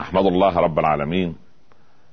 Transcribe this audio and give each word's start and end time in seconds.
أحمد 0.00 0.26
الله 0.26 0.58
رب 0.58 0.78
العالمين. 0.78 1.36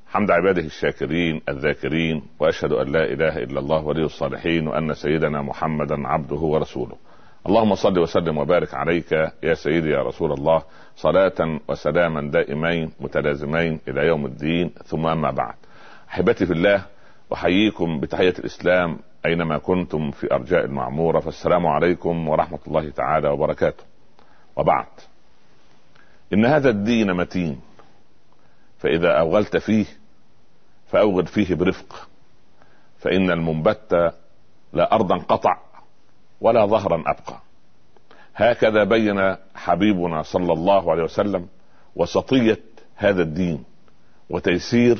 حمد 0.08 0.31
عباده 0.31 0.61
الشاكرين 0.61 1.42
الذاكرين 1.50 2.24
وأشهد 2.40 2.71
أن 2.71 2.92
لا 2.92 3.03
إله 3.03 3.37
إلا 3.37 3.59
الله 3.59 3.85
ولي 3.85 4.05
الصالحين 4.05 4.67
وأن 4.67 4.93
سيدنا 4.93 5.42
محمدا 5.42 6.08
عبده 6.08 6.35
ورسوله. 6.35 6.96
اللهم 7.48 7.75
صل 7.75 8.00
وسلم 8.00 8.38
وبارك 8.38 8.73
عليك 8.73 9.11
يا 9.43 9.54
سيدي 9.54 9.89
يا 9.89 10.03
رسول 10.03 10.31
الله 10.31 10.63
صلاة 10.95 11.59
وسلاما 11.67 12.31
دائمين 12.31 12.91
متلازمين 12.99 13.79
إلى 13.87 14.07
يوم 14.07 14.25
الدين. 14.25 14.71
ثم 14.85 15.05
أما 15.07 15.31
بعد. 15.31 15.55
أحبتي 16.09 16.45
في 16.45 16.53
الله 16.53 16.85
أحييكم 17.33 17.99
بتحية 17.99 18.33
الإسلام 18.39 18.99
أينما 19.25 19.57
كنتم 19.57 20.11
في 20.11 20.33
أرجاء 20.33 20.65
المعمورة 20.65 21.19
فالسلام 21.19 21.67
عليكم 21.67 22.29
ورحمة 22.29 22.59
الله 22.67 22.89
تعالى 22.89 23.29
وبركاته. 23.29 23.83
وبعد. 24.55 24.87
إن 26.35 26.45
هذا 26.45 26.70
الدين 26.70 27.13
متين 27.13 27.62
فإذا 28.77 29.20
أوغلت 29.20 29.57
فيه 29.57 29.85
فاوغل 30.88 31.27
فيه 31.27 31.55
برفق 31.55 32.08
فإن 32.99 33.31
المنبت 33.31 34.13
لا 34.73 34.95
أرضا 34.95 35.17
قطع 35.17 35.58
ولا 36.41 36.66
ظهرا 36.66 37.03
أبقى. 37.08 37.41
هكذا 38.35 38.84
بين 38.84 39.35
حبيبنا 39.55 40.23
صلى 40.23 40.53
الله 40.53 40.91
عليه 40.91 41.03
وسلم 41.03 41.48
وسطية 41.95 42.59
هذا 42.95 43.22
الدين 43.22 43.63
وتيسير 44.30 44.99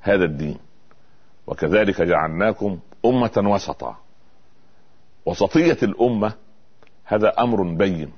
هذا 0.00 0.24
الدين. 0.24 0.58
وكذلك 1.46 2.02
جعلناكم 2.02 2.78
أمة 3.04 3.42
وسطا. 3.46 3.96
وسطية 5.26 5.78
الأمة 5.82 6.32
هذا 7.04 7.32
أمر 7.38 7.62
بين. 7.62 8.12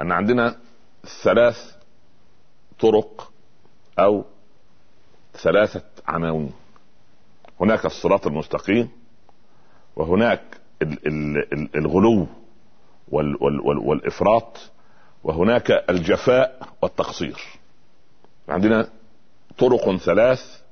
أن 0.00 0.12
عندنا 0.12 0.56
ثلاث 1.22 1.75
طرق 2.80 3.32
أو 3.98 4.24
ثلاثة 5.34 5.82
عناوين 6.06 6.52
هناك 7.60 7.86
الصراط 7.86 8.26
المستقيم 8.26 8.88
وهناك 9.96 10.42
الغلو 11.76 12.26
والإفراط 13.08 14.58
وهناك 15.24 15.70
الجفاء 15.70 16.68
والتقصير. 16.82 17.40
عندنا 18.48 18.88
طرق 19.58 19.96
ثلاث 19.96 20.62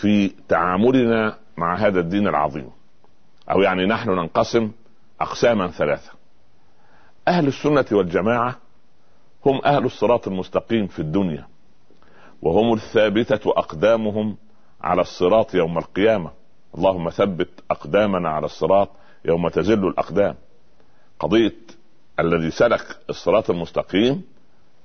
في 0.00 0.32
تعاملنا 0.48 1.38
مع 1.56 1.76
هذا 1.76 2.00
الدين 2.00 2.28
العظيم. 2.28 2.70
أو 3.50 3.60
يعني 3.60 3.86
نحن 3.86 4.10
ننقسم 4.10 4.70
أقساما 5.20 5.68
ثلاثة. 5.68 6.10
أهل 7.28 7.46
السنة 7.46 7.86
والجماعة 7.92 8.56
هم 9.48 9.60
أهل 9.64 9.84
الصراط 9.84 10.28
المستقيم 10.28 10.86
في 10.86 10.98
الدنيا 10.98 11.46
وهم 12.42 12.74
الثابتة 12.74 13.50
أقدامهم 13.50 14.36
على 14.80 15.00
الصراط 15.00 15.54
يوم 15.54 15.78
القيامة. 15.78 16.30
اللهم 16.74 17.10
ثبت 17.10 17.48
أقدامنا 17.70 18.28
على 18.28 18.46
الصراط 18.46 18.88
يوم 19.24 19.48
تزل 19.48 19.86
الأقدام. 19.86 20.34
قضية 21.18 21.56
الذي 22.20 22.50
سلك 22.50 22.98
الصراط 23.10 23.50
المستقيم 23.50 24.22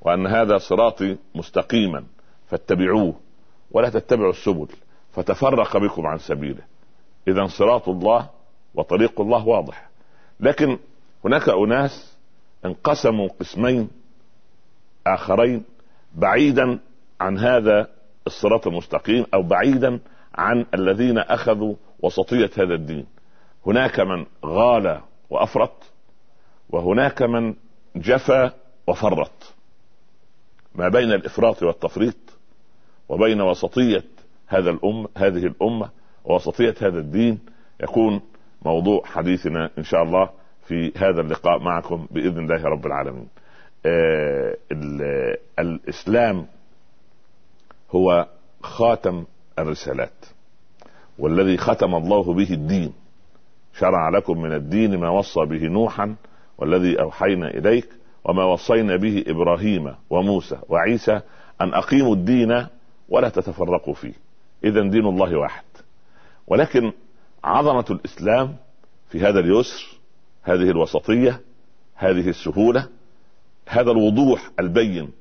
وأن 0.02 0.28
هذا 0.28 0.58
صراطي 0.58 1.18
مستقيما 1.36 2.04
فاتبعوه 2.48 3.14
ولا 3.72 3.90
تتبعوا 3.90 4.32
السبل 4.32 4.68
فتفرق 5.12 5.78
بكم 5.78 6.08
عن 6.08 6.18
سبيله. 6.18 6.64
اذا 7.28 7.48
صراط 7.48 7.90
الله 7.90 8.30
وطريق 8.76 9.22
الله 9.22 9.48
واضح. 9.48 9.90
لكن 10.40 10.78
هناك 11.26 11.50
أناس 11.50 12.18
انقسموا 12.66 13.28
قسمين 13.40 13.90
آخرين 15.08 15.64
بعيدا 16.16 16.80
عن 17.22 17.38
هذا 17.38 17.88
الصراط 18.28 18.68
المستقيم 18.68 19.26
أو 19.34 19.44
بعيدا 19.44 20.00
عن 20.36 20.66
الذين 20.74 21.18
أخذوا 21.18 21.76
وسطية 22.00 22.50
هذا 22.58 22.74
الدين. 22.74 23.06
هناك 23.66 24.00
من 24.00 24.26
غال 24.46 25.02
وأفرط 25.30 25.92
وهناك 26.70 27.22
من 27.22 27.56
جفى 27.96 28.52
وفرط. 28.88 29.54
ما 30.76 30.90
بين 30.90 31.12
الإفراط 31.12 31.64
والتفريط 31.64 32.16
وبين 33.10 33.42
وسطية 33.42 34.04
هذا 34.48 34.70
الأم 34.70 35.08
هذه 35.18 35.46
الأمة 35.46 35.90
ووسطية 36.26 36.76
هذا 36.82 37.00
الدين 37.00 37.40
يكون 37.84 38.22
موضوع 38.66 39.02
حديثنا 39.06 39.70
إن 39.78 39.84
شاء 39.84 40.04
الله 40.04 40.30
في 40.68 40.92
هذا 40.98 41.22
اللقاء 41.22 41.60
معكم 41.60 42.08
بإذن 42.12 42.38
الله 42.38 42.64
رب 42.64 42.86
العالمين. 42.86 43.28
آه 43.86 44.58
الإسلام 45.60 46.46
هو 47.92 48.28
خاتم 48.62 49.26
الرسالات 49.60 50.26
والذي 51.20 51.58
ختم 51.58 51.96
الله 51.96 52.34
به 52.34 52.54
الدين. 52.54 52.94
شرع 53.80 54.10
لكم 54.10 54.42
من 54.42 54.54
الدين 54.54 54.98
ما 54.98 55.10
وصى 55.10 55.46
به 55.46 55.68
نوحا 55.68 56.16
والذي 56.58 57.02
أوحينا 57.02 57.48
إليك 57.48 57.90
وما 58.24 58.44
وصينا 58.44 58.96
به 58.96 59.24
إبراهيم 59.28 59.96
وموسى 60.10 60.60
وعيسى 60.70 61.22
أن 61.62 61.74
أقيموا 61.74 62.16
الدين 62.16 62.68
ولا 63.10 63.30
تتفرقوا 63.30 63.94
فيه. 63.94 64.14
اذا 64.64 64.82
دين 64.82 65.06
الله 65.06 65.38
واحد. 65.38 65.64
ولكن 66.48 66.92
عظمة 67.44 67.86
الإسلام 67.90 68.56
في 69.10 69.20
هذا 69.20 69.40
اليسر 69.40 69.98
هذه 70.44 70.70
الوسطية 70.70 71.42
هذه 71.96 72.30
السهولة 72.30 72.88
هذا 73.68 73.92
الوضوح 73.92 74.50
البين 74.60 75.12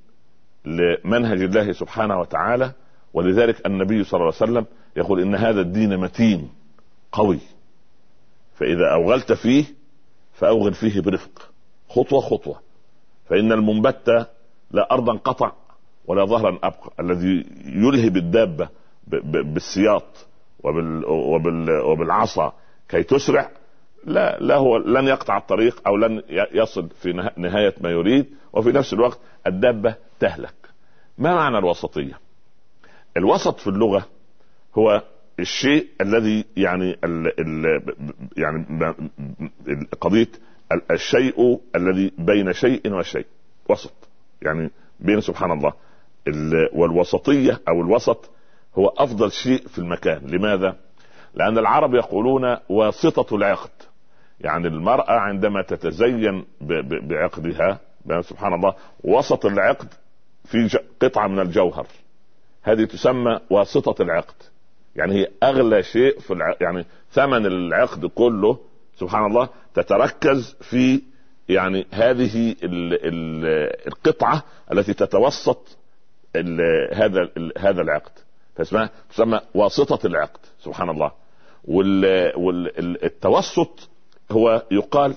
لمنهج 0.65 1.43
الله 1.43 1.73
سبحانه 1.73 2.21
وتعالى 2.21 2.73
ولذلك 3.15 3.67
النبي 3.67 4.05
صلى 4.05 4.21
الله 4.21 4.33
عليه 4.41 4.53
وسلم 4.53 4.67
يقول 4.97 5.21
إن 5.21 5.35
هذا 5.35 5.61
الدين 5.61 5.97
متين 5.99 6.49
قوي 7.13 7.39
فإذا 8.55 8.93
أوغلت 8.93 9.33
فيه 9.33 9.65
فاوغل 10.33 10.75
فيه 10.75 11.01
برفق. 11.01 11.51
خطوة 11.89 12.21
خطوة. 12.21 12.61
فإن 13.29 13.53
المنبت 13.53 14.29
لا 14.71 14.93
أرضا 14.93 15.17
قطع 15.17 15.53
ولا 16.07 16.25
ظهرا 16.25 16.59
أبقى. 16.63 16.93
الذي 17.01 17.47
يلهب 17.65 18.17
الدابه 18.17 18.69
بالسياط 19.23 20.27
وبال 20.65 21.05
وبال 21.05 21.71
وبالعصا 21.81 22.53
كي 22.89 23.03
تسرع 23.03 23.51
لا 24.05 24.39
لا 24.41 24.57
هو 24.57 24.77
لن 24.77 25.07
يقطع 25.07 25.37
الطريق 25.37 25.83
أو 25.87 25.97
لن 25.97 26.23
يصل 26.53 26.89
في 26.89 27.31
نهاية 27.37 27.75
ما 27.81 27.91
يريد 27.91 28.27
وفي 28.53 28.73
نفس 28.73 28.93
الوقت 28.93 29.19
الدابة 29.47 29.95
تهلك. 30.21 30.55
ما 31.19 31.35
معنى 31.35 31.59
الوسطية؟ 31.59 32.19
الوسط 33.17 33.61
في 33.61 33.67
اللغة 33.67 34.07
هو 34.75 35.03
الشيء 35.41 35.87
الذي 36.01 36.45
يعني 36.57 36.99
ال 37.05 37.41
ال 37.41 37.83
يعني 38.37 38.67
قضية 40.01 40.29
الشيء 40.91 41.61
الذي 41.77 42.13
بين 42.19 42.53
شيء 42.53 42.93
وشيء. 42.93 43.27
وسط. 43.69 43.93
يعني 44.43 44.71
بين 45.01 45.21
سبحان 45.21 45.53
الله. 45.53 45.73
والوسطية 46.73 47.61
أو 47.69 47.81
الوسط 47.81 48.31
هو 48.79 48.89
أفضل 48.89 49.33
شيء 49.33 49.69
في 49.69 49.79
المكان. 49.79 50.27
لماذا؟ 50.27 50.77
لأن 51.35 51.59
العرب 51.59 51.95
يقولون 51.95 52.57
واسطة 52.69 53.37
العقد. 53.37 53.71
يعني 54.43 54.69
المرأة 54.69 55.13
عندما 55.13 55.63
تتزين 55.63 56.45
بعقدها 57.03 57.81
سبحان 58.21 58.55
الله 58.55 58.75
وسط 59.05 59.47
العقد 59.47 59.89
في 60.45 60.79
قطعة 61.03 61.27
من 61.29 61.39
الجوهر. 61.41 61.87
هذه 62.63 62.85
تسمى 62.85 63.41
واسطة 63.51 64.03
العقد. 64.03 64.35
يعني 64.97 65.15
هي 65.15 65.29
أغلى 65.43 65.83
شيء 65.83 66.19
في 66.19 66.33
الع... 66.33 66.55
يعني 66.61 66.87
ثمن 67.13 67.47
العقد 67.47 68.07
كله 68.07 68.59
سبحان 68.97 69.27
الله 69.27 69.49
تتركز 69.75 70.57
في 70.61 71.03
يعني 71.49 71.87
هذه 71.93 72.51
ال... 72.63 72.95
ال... 72.95 73.45
القطعة 73.87 74.43
التي 74.73 74.95
تتوسط 74.95 75.79
ال... 76.37 76.61
هذا 76.95 77.21
ال... 77.37 77.53
هذا 77.59 77.83
العقد. 77.83 78.13
فاسمها 78.57 78.91
تسمى 79.11 79.41
واسطة 79.55 80.07
العقد 80.07 80.41
سبحان 80.61 80.91
الله. 80.91 81.13
والتوسط 82.37 83.89
هو 84.33 84.63
يقال 84.71 85.15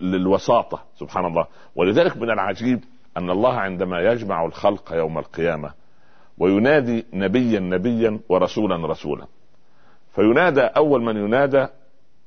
للوساطة 0.00 0.82
سبحان 0.98 1.26
الله. 1.26 1.46
ولذلك 1.76 2.16
من 2.16 2.30
العجيب 2.30 2.84
أن 3.16 3.30
الله 3.30 3.54
عندما 3.54 4.00
يجمع 4.00 4.44
الخلق 4.44 4.92
يوم 4.92 5.18
القيامة 5.18 5.72
وينادي 6.38 7.04
نبيا 7.12 7.60
نبيا 7.60 8.20
ورسولا 8.28 8.86
رسولا 8.86 9.26
فينادى 10.14 10.60
أول 10.60 11.02
من 11.02 11.16
ينادى 11.16 11.66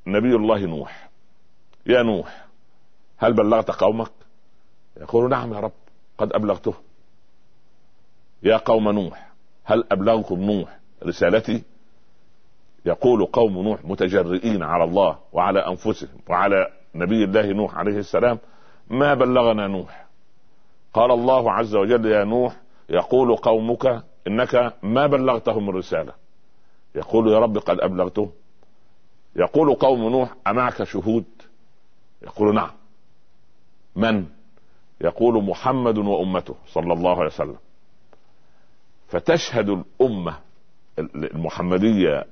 نبي 0.08 0.36
الله 0.36 0.66
نوح. 0.66 1.10
يا 1.86 2.04
نوح 2.04 2.46
هل 3.18 3.34
بلغت 3.34 3.72
قومك؟ 3.72 4.12
يقول 4.98 5.30
نعم 5.30 5.54
يا 5.54 5.60
رب 5.60 5.72
قد 6.18 6.34
أبلغته. 6.34 6.74
يا 8.44 8.58
قوم 8.58 8.90
نوح 8.90 9.32
هل 9.66 9.84
أبلغكم 9.92 10.40
نوح 10.40 10.80
رسالتي؟ 11.04 11.64
يقول 12.88 13.26
قوم 13.26 13.54
نوح 13.54 13.86
متجرئين 13.86 14.64
على 14.64 14.84
الله 14.84 15.18
وعلى 15.34 15.60
أنفسهم 15.60 16.20
وعلى 16.30 16.68
نبي 16.96 17.24
الله 17.24 17.54
نوح 17.54 17.78
عليه 17.78 17.98
السلام 17.98 18.40
ما 18.90 19.14
بلغنا 19.14 19.68
نوح؟ 19.68 20.06
قال 20.94 21.12
الله 21.12 21.52
عز 21.52 21.76
وجل 21.76 22.06
يا 22.06 22.24
نوح 22.24 22.56
يقول 22.90 23.36
قومك 23.36 24.04
إنك 24.28 24.74
ما 24.84 25.08
بلغتهم 25.08 25.70
الرسالة. 25.70 26.14
يقول 26.96 27.34
يا 27.34 27.40
رب 27.40 27.58
قد 27.58 27.80
أبلغته. 27.80 28.32
يقول 29.36 29.76
قوم 29.76 30.10
نوح 30.10 30.36
أمعك 30.48 30.84
شهود؟ 30.84 31.26
يقول 32.22 32.56
نعم. 32.56 32.72
من؟ 33.96 34.26
يقول 35.02 35.44
محمد 35.44 35.98
وأمته 35.98 36.56
صلى 36.68 36.94
الله 36.94 37.16
عليه 37.16 37.26
وسلم. 37.26 37.58
فتشهد 39.08 39.70
الأمة 39.70 40.47
المحمدية 41.00 42.26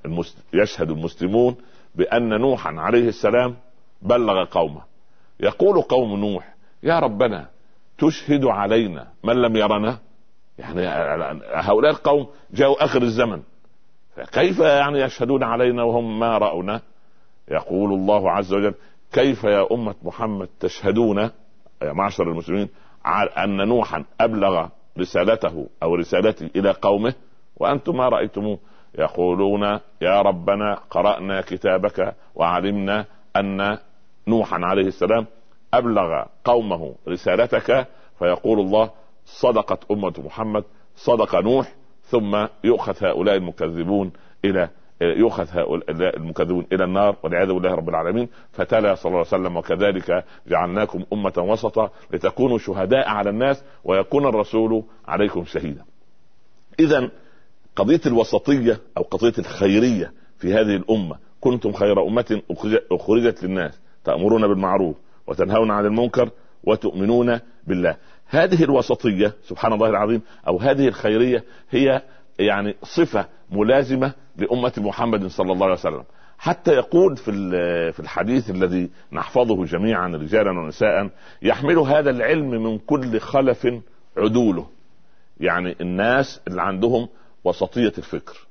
يشهد 0.54 0.92
المسلمون 0.92 1.56
بأن 1.96 2.42
نوحا 2.42 2.70
عليه 2.70 3.08
السلام 3.08 3.56
بلغ 4.02 4.46
قومه. 4.46 4.82
يقول 5.40 5.82
قوم 5.82 6.20
نوح 6.20 6.56
يا 6.84 7.00
ربنا 7.00 7.50
تشهد 7.98 8.46
علينا 8.46 9.08
من 9.24 9.34
لم 9.34 9.56
يرنا؟ 9.56 9.98
يعني 10.60 10.88
هؤلاء 11.54 11.92
القوم 11.92 12.28
جاءوا 12.54 12.86
آخر 12.86 13.02
الزمن. 13.02 13.42
كيف 14.32 14.60
يعني 14.60 15.00
يشهدون 15.00 15.44
علينا 15.44 15.84
وهم 15.84 16.20
ما 16.20 16.38
رأونا؟ 16.38 16.82
يقول 17.52 17.94
الله 17.94 18.32
عز 18.32 18.54
وجل 18.54 18.74
كيف 19.14 19.44
يا 19.44 19.68
أمة 19.72 19.96
محمد 20.04 20.50
تشهدون؟ 20.60 21.18
يا 21.82 21.94
معشر 21.94 22.24
المسلمين 22.24 22.70
أن 23.38 23.68
نوحا 23.68 24.04
أبلغ 24.22 24.68
رسالته 25.00 25.68
أو 25.84 25.96
رسالتي 25.96 26.52
إلى 26.56 26.72
قومه 26.72 27.14
وأنتم 27.58 27.98
ما 27.98 28.10
رأيتموه 28.10 28.60
يقولون 29.00 29.64
يا 30.02 30.22
ربنا 30.22 30.80
قرأنا 30.90 31.42
كتابك 31.42 32.16
وعلمنا 32.36 33.06
أن 33.36 33.78
نوحا 34.28 34.60
عليه 34.62 34.88
السلام 34.88 35.26
أبلغ 35.74 36.24
قومه 36.44 36.96
رسالتك 37.08 37.88
فيقول 38.20 38.60
الله 38.60 38.90
صدقت 39.26 39.92
أمة 39.92 40.14
محمد 40.18 40.64
صدق 40.96 41.36
نوح 41.36 41.74
ثم 42.04 42.46
يؤخذ 42.64 43.06
هؤلاء 43.06 43.36
المكذبون 43.36 44.12
إلى 44.46 44.70
يؤخذ 45.02 45.48
هؤلاء 45.52 46.18
المكذبون 46.18 46.66
إلى 46.72 46.84
النار 46.84 47.16
والعياذ 47.24 47.54
بالله 47.54 47.76
رب 47.76 47.90
العالمين 47.90 48.30
فتلا 48.52 48.96
صلى 48.96 49.10
الله 49.10 49.26
عليه 49.32 49.42
وسلم 49.44 49.58
وكذلك 49.58 50.26
جعلناكم 50.48 51.04
أمة 51.14 51.34
وسطا 51.38 51.90
لتكونوا 52.12 52.58
شهداء 52.58 53.10
على 53.10 53.30
الناس 53.30 53.64
ويكون 53.84 54.26
الرسول 54.26 54.84
عليكم 55.08 55.46
شهيدا. 55.46 55.86
اذا 56.80 57.10
قضية 57.76 58.02
الوسطية 58.06 58.80
أو 58.98 59.04
قضية 59.04 59.34
الخيرية 59.40 60.12
في 60.38 60.54
هذه 60.54 60.76
الأمة 60.76 61.18
كنتم 61.42 61.72
خير 61.72 62.08
أمة 62.08 62.42
أخرجت 62.92 63.44
للناس 63.44 63.80
تأمرون 64.04 64.48
بالمعروف 64.48 64.96
وتنهون 65.28 65.72
عن 65.72 65.86
المنكر 65.86 66.30
وتؤمنون 66.64 67.40
بالله. 67.68 67.98
هذه 68.28 68.64
الوسطية 68.64 69.34
سبحان 69.48 69.74
الله 69.74 69.90
العظيم 69.90 70.22
أو 70.48 70.60
هذه 70.60 70.88
الخيرية 70.88 71.44
هي 71.70 72.02
يعني 72.40 72.76
صفة 72.84 73.26
ملازمة 73.52 74.14
لأمة 74.38 74.74
محمد 74.78 75.28
صلى 75.28 75.52
الله 75.52 75.66
عليه 75.66 75.76
وسلم. 75.76 76.04
حتى 76.38 76.72
يقول 76.72 77.18
في 77.18 77.32
في 77.92 78.00
الحديث 78.00 78.50
الذي 78.50 78.90
نحفظه 79.12 79.66
جميعا 79.66 80.08
رجالا 80.08 80.52
ونساء 80.52 81.10
يحمل 81.42 81.78
هذا 81.78 82.10
العلم 82.10 82.50
من 82.50 82.78
كل 82.78 83.20
خلف 83.20 83.68
عدوله. 84.18 84.68
يعني 85.40 85.76
الناس 85.82 86.42
اللي 86.48 86.62
عندهم 86.62 87.08
وسطية 87.46 87.94
الفكر. 87.98 88.48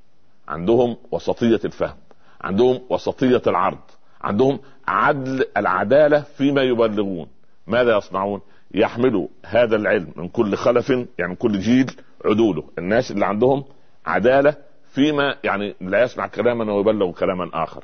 عندهم 0.47 0.97
وسطية 1.11 1.59
الفهم. 1.65 1.95
عندهم 2.41 2.81
وسطية 2.89 3.41
العرض. 3.47 3.79
عندهم 4.21 4.59
عدل 4.87 5.45
العدالة 5.57 6.19
فيما 6.21 6.61
يبلغون. 6.61 7.27
ماذا 7.67 7.97
يصنعون؟ 7.97 8.41
يحملوا 8.73 9.27
هذا 9.45 9.75
العلم 9.75 10.11
من 10.15 10.27
كل 10.27 10.55
خلف 10.55 10.93
يعني 11.19 11.35
كل 11.35 11.59
جيل 11.59 11.91
عدوله. 12.25 12.63
الناس 12.77 13.11
اللي 13.11 13.25
عندهم 13.25 13.63
عدالة 14.05 14.55
فيما 14.91 15.35
يعني 15.43 15.75
لا 15.81 16.03
يسمع 16.03 16.27
كلاما 16.27 16.73
ويبلغ 16.73 17.11
كلاما 17.11 17.49
آخر. 17.53 17.83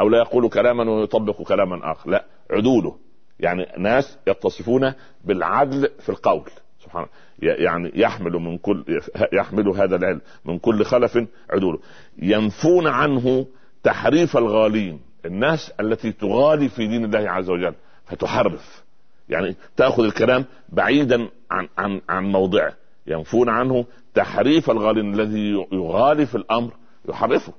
أو 0.00 0.08
لا 0.08 0.18
يقول 0.18 0.48
كلاما 0.48 0.90
ويطبق 0.90 1.42
كلاما 1.42 1.92
آخر. 1.92 2.10
لا 2.10 2.24
عدوله. 2.50 2.96
يعني 3.40 3.66
ناس 3.78 4.18
يتصفون 4.26 4.92
بالعدل 5.24 5.88
في 6.00 6.08
القول. 6.08 6.50
سبحان 6.90 7.06
يعني 7.42 7.92
يحمل 7.94 8.32
من 8.32 8.58
كل 8.58 9.00
يحمل 9.32 9.68
هذا 9.68 9.96
العلم 9.96 10.20
من 10.44 10.58
كل 10.58 10.84
خلف 10.84 11.18
عدوله. 11.50 11.78
ينفون 12.18 12.86
عنه 12.86 13.46
تحريف 13.82 14.36
الغالين. 14.36 15.00
الناس 15.26 15.72
التي 15.80 16.12
تغالي 16.12 16.68
في 16.68 16.86
دين 16.86 17.04
الله 17.04 17.30
عز 17.30 17.50
وجل 17.50 17.74
فتحرف. 18.06 18.84
يعني 19.28 19.56
تأخذ 19.76 20.04
الكلام 20.04 20.44
بعيدا 20.68 21.28
عن 21.50 21.68
عن 21.78 22.00
عن 22.08 22.24
موضعه. 22.24 22.72
ينفون 23.06 23.48
عنه 23.48 23.84
تحريف 24.14 24.70
الغالين 24.70 25.14
الذي 25.14 25.66
يغالي 25.72 26.26
في 26.26 26.34
الأمر 26.34 26.70
يحرفه. 27.08 27.52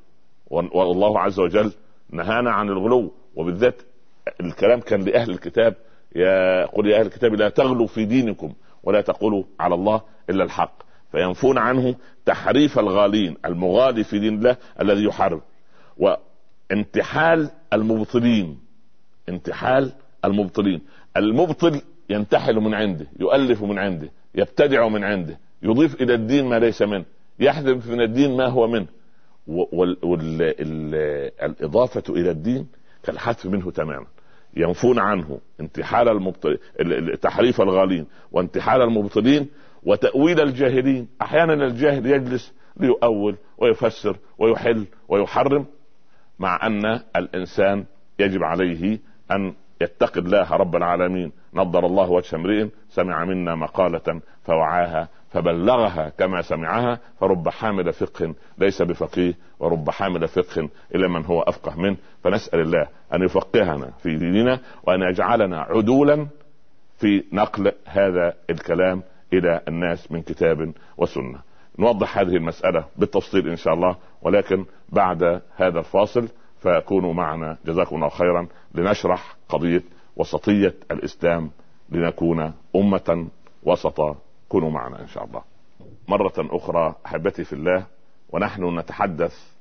والله 0.49 1.19
عز 1.19 1.39
وجل 1.39 1.71
نهانا 2.09 2.51
عن 2.51 2.69
الغلو. 2.69 3.13
وبالذات 3.35 3.81
الكلام 4.41 4.79
كان 4.79 5.01
لأهل 5.01 5.31
الكتاب. 5.31 5.75
يا 6.15 6.65
قل 6.65 6.87
يا 6.87 6.99
أهل 6.99 7.05
الكتاب 7.05 7.33
لا 7.33 7.49
تغلوا 7.49 7.87
في 7.87 8.05
دينكم. 8.05 8.53
ولا 8.83 9.01
تقولوا 9.01 9.43
على 9.59 9.75
الله 9.75 10.01
إلا 10.29 10.43
الحق. 10.43 10.81
فينفون 11.11 11.57
عنه 11.57 11.95
تحريف 12.25 12.79
الغالين 12.79 13.37
المغالي 13.45 14.03
في 14.03 14.19
دين 14.19 14.33
الله 14.33 14.57
الذي 14.81 15.03
يحرف 15.03 15.41
وانتحال 15.97 17.49
المبطلين 17.73 18.59
انتحال 19.29 19.91
المبطلين. 20.25 20.81
المبطل 21.17 21.81
ينتحل 22.09 22.55
من 22.55 22.73
عنده 22.73 23.07
يؤلف 23.19 23.63
من 23.63 23.79
عنده 23.79 24.11
يبتدع 24.35 24.87
من 24.87 25.03
عنده 25.03 25.39
يضيف 25.63 26.01
إلى 26.01 26.13
الدين 26.13 26.45
ما 26.45 26.59
ليس 26.59 26.81
منه 26.81 27.05
يحذف 27.39 27.87
من 27.87 28.01
الدين 28.01 28.37
ما 28.37 28.47
هو 28.47 28.67
منه. 28.67 28.87
والاضافه 31.21 32.03
إلى 32.09 32.31
الدين 32.31 32.67
كالحذف 33.03 33.45
منه 33.45 33.71
تماما. 33.71 34.05
ينفون 34.57 34.99
عنه 34.99 35.39
انتحال 35.59 36.09
المبطل 36.09 36.57
تحريف 37.21 37.61
الغالين 37.61 38.05
وانتحال 38.31 38.81
المبطلين 38.81 39.47
وتأويل 39.83 40.41
الجاهلين. 40.41 41.07
أحيانا 41.21 41.53
الجاهل 41.53 42.05
يجلس 42.05 42.53
ليؤول 42.77 43.37
ويفسر 43.57 44.17
ويحل 44.37 44.85
ويحرم 45.09 45.65
مع 46.39 46.67
أن 46.67 46.99
الإنسان 47.15 47.85
يجب 48.19 48.43
عليه 48.43 48.99
أن 49.31 49.53
يتقي 49.81 50.19
الله 50.19 50.51
رب 50.51 50.75
العالمين 50.75 51.31
نضر 51.53 51.85
الله 51.85 52.09
وجه 52.09 52.35
امرئ 52.35 52.67
سمع 52.89 53.25
منا 53.25 53.55
مقالة 53.55 54.21
فوعاها 54.43 55.07
فبلغها 55.31 56.09
كما 56.09 56.41
سمعها 56.41 56.99
فرب 57.19 57.49
حامل 57.49 57.93
فقه 57.93 58.33
ليس 58.57 58.81
بفقيه 58.81 59.33
ورب 59.59 59.89
حامل 59.89 60.27
فقه 60.27 60.69
إلى 60.95 61.07
من 61.07 61.25
هو 61.25 61.41
أفقه 61.41 61.75
منه 61.79 61.97
فنسأل 62.23 62.59
الله 62.59 62.87
أن 63.13 63.23
يفقهنا 63.23 63.91
في 64.03 64.17
ديننا 64.17 64.59
وأن 64.83 65.01
يجعلنا 65.01 65.61
عدولا 65.61 66.27
في 66.97 67.23
نقل 67.33 67.71
هذا 67.85 68.33
الكلام 68.49 69.03
إلى 69.33 69.61
الناس 69.67 70.11
من 70.11 70.21
كتاب 70.21 70.71
وسنة. 70.97 71.39
نوضح 71.79 72.17
هذه 72.17 72.35
المسألة 72.35 72.85
بالتفصيل 72.97 73.49
إن 73.49 73.55
شاء 73.55 73.73
الله 73.73 73.95
ولكن 74.21 74.65
بعد 74.89 75.41
هذا 75.55 75.79
الفاصل 75.79 76.27
فكونوا 76.61 77.13
معنا 77.13 77.57
جزاكم 77.65 77.95
الله 77.95 78.09
خيرا 78.09 78.47
لنشرح 78.75 79.35
قضية 79.49 79.83
وسطية 80.15 80.75
الإسلام 80.91 81.51
لنكون 81.89 82.53
أمة 82.75 83.27
وسطا 83.63 84.15
كونوا 84.49 84.71
معنا 84.71 85.01
إن 85.01 85.07
شاء 85.07 85.25
الله. 85.25 85.41
مرة 86.07 86.33
أخرى 86.37 86.95
أحبتي 87.05 87.43
في 87.43 87.53
الله 87.53 87.85
ونحن 88.29 88.79
نتحدث 88.79 89.51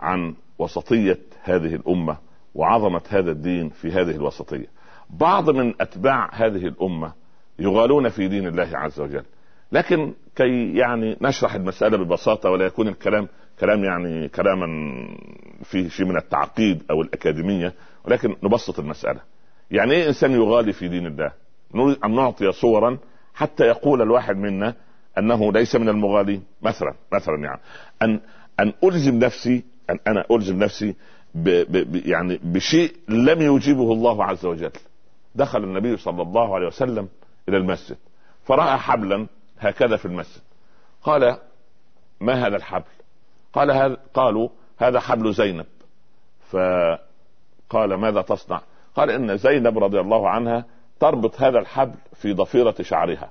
عن 0.00 0.34
وسطية 0.58 1.18
هذه 1.42 1.74
الأمة 1.74 2.16
وعظمة 2.54 3.02
هذا 3.08 3.30
الدين 3.30 3.68
في 3.68 3.92
هذه 3.92 4.10
الوسطية. 4.10 4.66
بعض 5.10 5.50
من 5.50 5.74
أتباع 5.80 6.30
هذه 6.32 6.66
الأمة 6.66 7.12
يغالون 7.58 8.08
في 8.08 8.28
دين 8.28 8.46
الله 8.46 8.70
عز 8.72 9.00
وجل. 9.00 9.24
لكن 9.72 10.14
كي 10.36 10.76
يعني 10.76 11.16
نشرح 11.20 11.54
المسألة 11.54 11.96
ببساطة 11.96 12.50
ولا 12.50 12.66
يكون 12.66 12.88
الكلام 12.88 13.28
كلام 13.60 13.84
يعني 13.84 14.28
كلاما 14.28 14.66
فيه 15.64 15.88
شيء 15.88 16.06
من 16.06 16.16
التعقيد 16.16 16.82
أو 16.90 17.02
الأكاديمية 17.02 17.72
ولكن 18.04 18.36
نبسط 18.42 18.78
المسألة. 18.78 19.20
يعني 19.70 19.92
إيه 19.92 20.08
إنسان 20.08 20.32
يغالي 20.32 20.72
في 20.72 20.88
دين 20.88 21.06
الله؟ 21.06 21.32
نريد 21.74 21.96
أن 22.04 22.14
نعطي 22.14 22.52
صورا 22.52 22.98
حتى 23.34 23.64
يقول 23.64 24.02
الواحد 24.02 24.36
منا 24.36 24.74
أنه 25.18 25.52
ليس 25.52 25.76
من 25.76 25.88
المغالين 25.88 26.42
مثلا 26.62 26.94
مثلا 27.12 27.36
يعني 27.44 27.60
أن 28.02 28.20
أن 28.60 28.72
ألزم 28.84 29.18
نفسي 29.18 29.64
أن 29.90 29.98
أنا 30.06 30.24
ألزم 30.30 30.58
نفسي 30.58 30.94
ب 31.34 31.48
ب 31.72 32.06
يعني 32.06 32.40
بشيء 32.42 32.92
لم 33.08 33.42
يجيبه 33.42 33.92
الله 33.92 34.24
عز 34.24 34.46
وجل 34.46 34.70
دخل 35.34 35.64
النبي 35.64 35.96
صلى 35.96 36.22
الله 36.22 36.54
عليه 36.54 36.66
وسلم 36.66 37.08
إلى 37.48 37.56
المسجد 37.56 37.96
فرأى 38.44 38.78
حبلا 38.78 39.26
هكذا 39.58 39.96
في 39.96 40.04
المسجد 40.06 40.42
قال 41.02 41.36
ما 42.20 42.46
هذا 42.46 42.56
الحبل 42.56 42.84
قال 43.52 43.70
هذا 43.70 43.96
قالوا 44.14 44.48
هذا 44.78 45.00
حبل 45.00 45.32
زينب. 45.32 45.66
فقال 46.50 47.94
ماذا 47.94 48.22
تصنع؟ 48.22 48.60
قال 48.96 49.10
إن 49.10 49.36
زينب 49.36 49.78
رضي 49.78 50.00
الله 50.00 50.28
عنها 50.28 50.64
تربط 51.00 51.40
هذا 51.40 51.58
الحبل 51.58 51.94
في 52.14 52.32
ضفيرة 52.32 52.74
شعرها. 52.80 53.30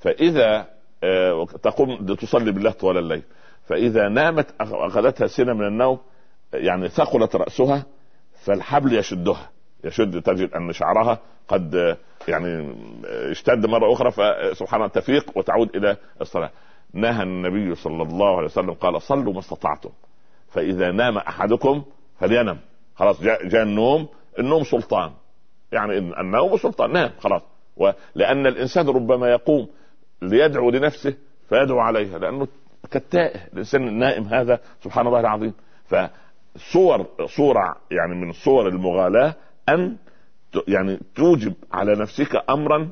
فإذا 0.00 0.66
آه، 1.04 1.46
تقوم 1.62 2.14
تصلي 2.14 2.52
بالله 2.52 2.70
طوال 2.70 2.98
الليل. 2.98 3.22
فإذا 3.66 4.08
نامت 4.08 4.54
أخذتها 4.60 5.26
سنة 5.26 5.52
من 5.52 5.66
النوم 5.66 5.98
يعني 6.54 6.88
ثقلت 6.88 7.36
رأسها 7.36 7.84
فالحبل 8.44 8.94
يشدها. 8.94 9.50
يشد 9.84 10.22
تجد 10.22 10.50
أن 10.54 10.72
شعرها 10.72 11.18
قد 11.48 11.96
يعني 12.28 12.76
اشتد 13.30 13.66
مرة 13.66 13.92
أخرى 13.92 14.10
فسبحان 14.10 14.80
الله 14.80 14.92
تفيق 14.92 15.38
وتعود 15.38 15.76
إلى 15.76 15.96
الصلاة. 16.20 16.50
نهى 16.94 17.22
النبي 17.22 17.74
صلى 17.74 18.02
الله 18.02 18.36
عليه 18.36 18.44
وسلم 18.44 18.72
قال 18.72 19.02
صلوا 19.02 19.32
ما 19.32 19.38
استطعتم 19.38 19.90
فإذا 20.48 20.92
نام 20.92 21.18
أحدكم 21.18 21.82
فلينم. 22.18 22.58
خلاص 22.96 23.22
جاء, 23.22 23.48
جاء 23.48 23.62
النوم 23.62 24.08
النوم 24.38 24.64
سلطان. 24.64 25.10
يعني 25.72 25.98
النوم 25.98 26.56
سلطان 26.56 26.92
نام 26.92 27.10
خلاص. 27.18 27.42
ولان 27.76 28.46
الإنسان 28.46 28.88
ربما 28.88 29.28
يقوم 29.28 29.68
ليدعو 30.22 30.70
لنفسه 30.70 31.14
فيدعو 31.48 31.78
عليها 31.78 32.18
لأنه 32.18 32.48
كالتائه 32.90 33.44
الإنسان 33.52 33.88
النائم 33.88 34.24
هذا 34.24 34.60
سبحان 34.84 35.06
الله 35.06 35.20
العظيم. 35.20 35.54
فصور 35.84 37.06
صورة 37.26 37.76
يعني 37.90 38.14
من 38.14 38.32
صور 38.32 38.68
المغالاة 38.68 39.34
أن 39.68 39.96
يعني 40.68 41.00
توجب 41.14 41.54
على 41.72 41.94
نفسك 41.96 42.50
امرا 42.50 42.88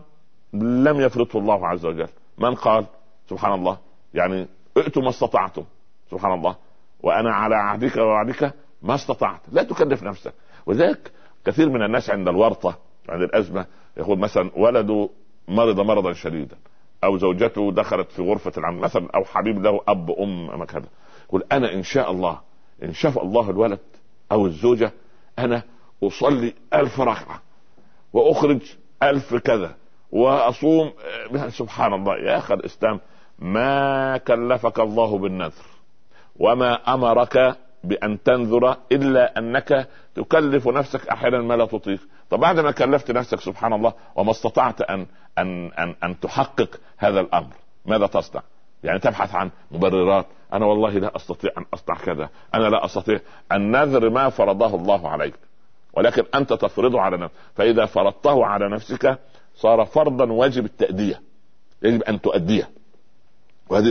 لم 0.54 1.00
يفرضه 1.00 1.38
الله 1.40 1.68
عز 1.68 1.86
وجل. 1.86 2.08
من 2.38 2.54
قال؟ 2.54 2.86
سبحان 3.30 3.52
الله. 3.52 3.78
يعني 4.14 4.48
ائتوا 4.76 5.02
ما 5.02 5.08
استطعتم. 5.08 5.64
سبحان 6.10 6.32
الله. 6.32 6.56
وأنا 7.02 7.34
على 7.34 7.54
عهدك 7.54 7.96
ووعدك 7.96 8.54
ما 8.82 8.94
استطعت. 8.94 9.40
لا 9.52 9.62
تكلف 9.62 10.02
نفسك. 10.02 10.34
وذلك 10.66 11.12
كثير 11.44 11.68
من 11.68 11.82
الناس 11.82 12.10
عند 12.10 12.28
الورطة 12.28 12.78
عند 13.08 13.22
الأزمة 13.22 13.66
يقول 13.96 14.18
مثلا 14.18 14.50
ولده 14.56 15.08
مرض 15.48 15.80
مرضا 15.80 16.12
شديدا 16.12 16.56
أو 17.04 17.18
زوجته 17.18 17.72
دخلت 17.72 18.12
في 18.12 18.22
غرفة 18.22 18.52
العمل 18.58 18.78
مثلا 18.78 19.08
أو 19.14 19.24
حبيب 19.24 19.62
له 19.62 19.80
أب 19.88 20.10
أم 20.10 20.64
كذا. 20.64 20.88
يقول 21.28 21.44
أنا 21.52 21.74
إن 21.74 21.82
شاء 21.82 22.10
الله 22.10 22.40
إن 22.82 22.92
شاء 22.92 23.22
الله 23.22 23.50
الولد 23.50 23.78
أو 24.32 24.46
الزوجة 24.46 24.92
أنا 25.38 25.62
أصلي 26.02 26.54
ألف 26.74 27.00
ركعة 27.00 27.42
وأخرج 28.12 28.60
ألف 29.02 29.34
كذا 29.34 29.74
وأصوم 30.12 30.92
سبحان 31.48 31.92
الله. 31.92 32.16
يا 32.16 32.38
أخي 32.38 32.54
الإسلام 32.54 33.00
ما 33.38 34.16
كلفك 34.16 34.80
الله 34.80 35.18
بالنذر 35.18 35.64
وما 36.38 36.94
أمرك 36.94 37.56
بأن 37.84 38.22
تنذر 38.22 38.76
إلا 38.92 39.38
أنك 39.38 39.88
تكلف 40.14 40.68
نفسك 40.68 41.08
أحيانا 41.08 41.38
ما 41.38 41.54
لا 41.54 41.66
تطيق. 41.66 42.00
طب 42.30 42.40
بعد 42.40 42.60
ما 42.60 42.70
كلفت 42.70 43.10
نفسك 43.10 43.40
سبحان 43.40 43.72
الله 43.72 43.92
وما 44.16 44.30
استطعت 44.30 44.80
أن 44.80 45.06
أن 45.38 45.72
أن, 45.78 45.94
أن 46.04 46.20
تحقق 46.20 46.80
هذا 46.96 47.20
الأمر 47.20 47.54
ماذا 47.86 48.06
تصنع 48.06 48.42
يعني 48.84 48.98
تبحث 48.98 49.34
عن 49.34 49.50
مبررات. 49.70 50.26
أنا 50.52 50.66
والله 50.66 50.90
لا 50.90 51.16
أستطيع 51.16 51.50
أن 51.58 51.64
أصنع 51.74 51.94
كذا. 51.94 52.28
أنا 52.54 52.68
لا 52.68 52.84
أستطيع 52.84 53.20
النذر 53.52 54.10
ما 54.10 54.28
فرضه 54.28 54.74
الله 54.76 55.08
عليك. 55.08 55.34
ولكن 55.92 56.22
أنت 56.34 56.52
تفرضه 56.52 57.00
على 57.00 57.16
نفسك. 57.16 57.36
فإذا 57.54 57.86
فرضته 57.86 58.46
على 58.46 58.68
نفسك 58.68 59.18
صار 59.54 59.84
فرضا 59.84 60.32
واجب 60.32 60.64
التأدية. 60.64 61.22
يجب 61.82 62.02
أن 62.02 62.20
تؤديه. 62.20 62.70
وهذه 63.72 63.90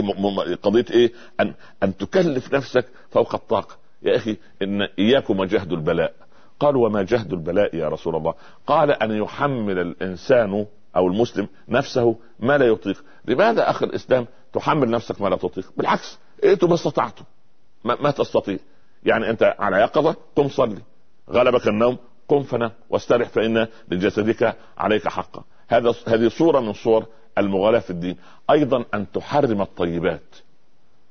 قضية 0.62 0.84
إيه؟ 0.90 1.12
ان 1.40 1.54
أن 1.82 1.96
تكلف 1.96 2.54
نفسك 2.54 2.86
فوق 3.10 3.34
الطاقة. 3.34 3.76
يا 4.02 4.16
أخي 4.16 4.36
إن 4.62 4.82
إياكم 4.98 5.40
وجهد 5.40 5.72
البلاء. 5.72 6.12
قال 6.60 6.76
وما 6.76 7.02
جهد 7.02 7.32
البلاء 7.32 7.76
يا 7.76 7.88
رسول 7.88 8.16
الله؟ 8.16 8.34
قال 8.66 8.90
أن 8.90 9.10
يحمل 9.10 9.78
الإنسان 9.78 10.66
أو 10.96 11.06
المسلم 11.06 11.48
نفسه 11.68 12.16
ما 12.40 12.58
لا 12.58 12.66
يطيق. 12.66 13.04
لماذا 13.24 13.70
أخي 13.70 13.86
الإسلام 13.86 14.26
تحمل 14.52 14.90
نفسك 14.90 15.20
ما 15.20 15.28
لا 15.28 15.36
تطيق؟ 15.36 15.72
بالعكس 15.76 16.18
ائتوا 16.44 16.68
ما 16.68 16.74
استطعتم 16.74 17.24
ما, 17.84 17.96
ما 18.00 18.10
تستطيع. 18.10 18.58
يعني 19.04 19.30
أنت 19.30 19.54
على 19.58 19.76
يقظة 19.76 20.16
قم 20.36 20.48
صلي. 20.48 20.82
غلبك 21.30 21.68
النوم 21.68 21.96
قم 22.28 22.42
فنام. 22.42 22.70
واسترح 22.90 23.28
فإن 23.28 23.66
لجسدك 23.88 24.56
عليك 24.78 25.08
حقا. 25.08 25.44
هذا 25.68 25.94
هذه 26.06 26.28
صورة 26.28 26.60
من 26.60 26.72
صور 26.72 27.06
المغالاه 27.38 27.78
في 27.78 27.90
الدين 27.90 28.16
أيضا 28.50 28.84
ان 28.94 29.10
تحرم 29.12 29.62
الطيبات. 29.62 30.36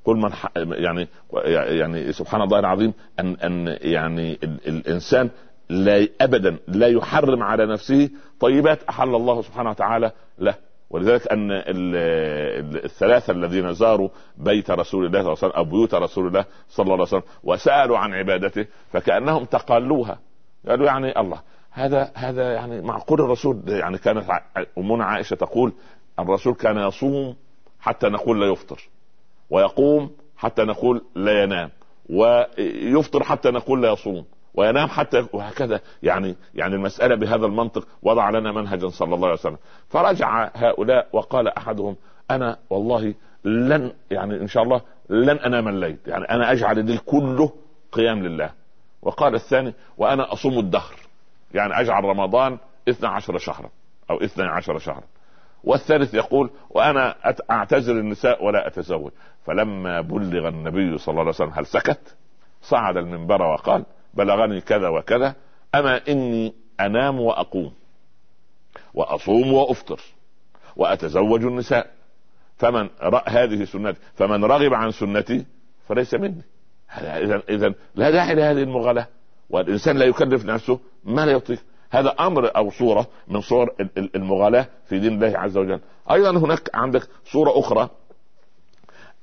كل 0.04 0.16
من 0.16 0.30
يعني 0.72 1.08
يعني 1.32 2.12
سبحان 2.12 2.42
الله 2.42 2.58
العظيم 2.58 2.92
ان 3.20 3.36
ان 3.36 3.76
يعني 3.80 4.38
الانسان 4.42 5.30
لا 5.68 6.08
ابدا 6.20 6.58
لا 6.68 6.86
يحرم 6.86 7.42
على 7.42 7.66
نفسه 7.66 8.10
طيبات 8.40 8.82
أحل 8.82 9.14
الله 9.14 9.42
سبحانه 9.42 9.70
وتعالى 9.70 10.12
له. 10.38 10.54
ولذلك 10.90 11.28
أن 11.28 11.48
الثلاثة 12.84 13.32
الذين 13.32 13.72
زاروا 13.72 14.08
بيت 14.36 14.70
رسول 14.70 15.06
الله 15.06 15.22
صلى 15.22 15.32
الله 15.32 15.38
عليه 15.42 15.48
وسلم 15.48 15.52
أو 15.56 15.64
بيوت 15.64 15.94
رسول 15.94 16.26
الله 16.26 16.44
صلى 16.68 16.84
الله 16.84 16.94
عليه 16.94 17.02
وسلم 17.02 17.22
وسألوا 17.44 17.98
عن 17.98 18.14
عبادته 18.14 18.66
فكأنهم 18.92 19.44
تقالوها 19.44 20.18
قالوا 20.68 20.86
يعني 20.86 21.20
الله 21.20 21.40
هذا 21.70 22.10
هذا 22.14 22.52
يعني 22.52 22.80
معقول 22.80 23.20
الرسول 23.20 23.62
يعني 23.66 23.98
كانت 23.98 24.24
أمنا 24.78 25.04
عائشة 25.04 25.36
تقول 25.36 25.72
الرسول 26.18 26.54
كان 26.54 26.78
يصوم 26.78 27.36
حتى 27.80 28.08
نقول 28.08 28.40
لا 28.40 28.46
يفطر 28.46 28.88
ويقوم 29.50 30.10
حتى 30.36 30.62
نقول 30.62 31.04
لا 31.14 31.42
ينام 31.42 31.70
ويفطر 32.10 33.22
حتى 33.22 33.50
نقول 33.50 33.82
لا 33.82 33.92
يصوم 33.92 34.24
وينام 34.54 34.88
حتى 34.88 35.26
وهكذا. 35.32 35.80
يعني 36.02 36.36
يعني 36.54 36.74
المسألة 36.74 37.14
بهذا 37.14 37.46
المنطق 37.46 37.88
وضع 38.02 38.30
لنا 38.30 38.52
منهجا 38.52 38.88
صلى 38.88 39.14
الله 39.14 39.26
عليه 39.26 39.38
وسلم. 39.38 39.58
فرجع 39.88 40.50
هؤلاء 40.54 41.08
وقال 41.12 41.48
أحدهم 41.48 41.96
أنا 42.30 42.58
والله 42.70 43.14
لن 43.44 43.92
يعني 44.10 44.36
إن 44.40 44.48
شاء 44.48 44.62
الله 44.62 44.80
لن 45.10 45.38
أنام 45.38 45.68
الليل 45.68 45.96
يعني 46.06 46.24
أنا 46.24 46.52
أجعل 46.52 46.78
الليل 46.78 46.98
كله 46.98 47.52
قيام 47.92 48.22
لله. 48.22 48.50
وقال 49.02 49.34
الثاني 49.34 49.74
وأنا 49.98 50.32
أصوم 50.32 50.58
الدهر 50.58 50.94
يعني 51.54 51.80
أجعل 51.80 52.04
رمضان 52.04 52.58
12 52.88 53.38
شهرا 53.38 53.70
أو 54.10 54.16
12 54.22 54.78
شهرا. 54.78 55.02
والثالث 55.64 56.14
يقول 56.14 56.50
وأنا 56.70 57.14
اعتزل 57.50 57.98
النساء 57.98 58.44
ولا 58.44 58.66
أتزوج. 58.66 59.10
فلما 59.46 60.00
بلغ 60.00 60.48
النبي 60.48 60.98
صلى 60.98 61.12
الله 61.12 61.20
عليه 61.20 61.30
وسلم 61.30 61.50
هل 61.50 61.66
سكت؟ 61.66 62.16
صعد 62.62 62.96
المنبر 62.96 63.42
وقال 63.42 63.84
بلغني 64.14 64.60
كذا 64.60 64.88
وكذا 64.88 65.34
أما 65.74 66.00
إني 66.08 66.54
أنام 66.80 67.20
وأقوم 67.20 67.72
وأصوم 68.94 69.52
وأفطر 69.52 70.00
وأتزوج 70.76 71.44
النساء. 71.44 71.90
فمن 72.56 72.88
هذه 73.26 73.64
سنتي 73.64 74.00
فمن 74.14 74.44
رغب 74.44 74.74
عن 74.74 74.90
سنتي 74.90 75.46
فليس 75.88 76.14
مني. 76.14 76.42
اذا 76.98 77.42
اذا 77.48 77.74
لا 77.94 78.10
داعي 78.10 78.34
لهذه 78.34 78.62
المغالاة. 78.62 79.06
والإنسان 79.50 79.98
لا 79.98 80.04
يكلف 80.04 80.44
نفسه 80.44 80.80
ما 81.04 81.26
لا 81.26 81.32
يطيق. 81.32 81.58
هذا 81.92 82.08
أمر 82.20 82.56
أو 82.56 82.70
صورة 82.70 83.06
من 83.28 83.40
صور 83.40 83.74
المغالاة 83.96 84.66
في 84.88 84.98
دين 84.98 85.12
الله 85.12 85.38
عز 85.38 85.56
وجل. 85.56 85.80
أيضا 86.10 86.30
هناك 86.30 86.70
عندك 86.74 87.08
صورة 87.24 87.58
أخرى. 87.58 87.88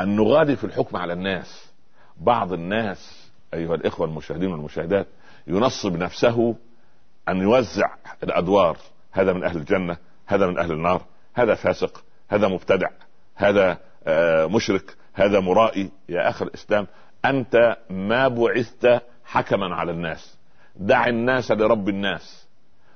أن 0.01 0.15
نغالي 0.15 0.55
في 0.55 0.63
الحكم 0.63 0.97
على 0.97 1.13
الناس. 1.13 1.71
بعض 2.17 2.53
الناس 2.53 3.29
أيها 3.53 3.75
الإخوة 3.75 4.07
المشاهدين 4.07 4.51
والمشاهدات 4.51 5.07
ينصب 5.47 5.97
نفسه 5.97 6.55
أن 7.29 7.37
يوزع 7.37 7.95
الأدوار. 8.23 8.77
هذا 9.11 9.33
من 9.33 9.43
أهل 9.43 9.57
الجنة 9.57 9.97
هذا 10.27 10.47
من 10.47 10.59
أهل 10.59 10.71
النار 10.71 11.01
هذا 11.33 11.55
فاسق 11.55 12.03
هذا 12.29 12.47
مبتدع 12.47 12.89
هذا 13.35 13.77
آه، 14.07 14.45
مشرك 14.45 14.95
هذا 15.13 15.39
مرائي. 15.39 15.89
يا 16.09 16.29
أخي 16.29 16.45
الإسلام 16.45 16.87
أنت 17.25 17.77
ما 17.89 18.27
بعثت 18.27 19.01
حكما 19.25 19.75
على 19.75 19.91
الناس. 19.91 20.37
دع 20.75 21.07
الناس 21.07 21.51
لرب 21.51 21.89
الناس. 21.89 22.48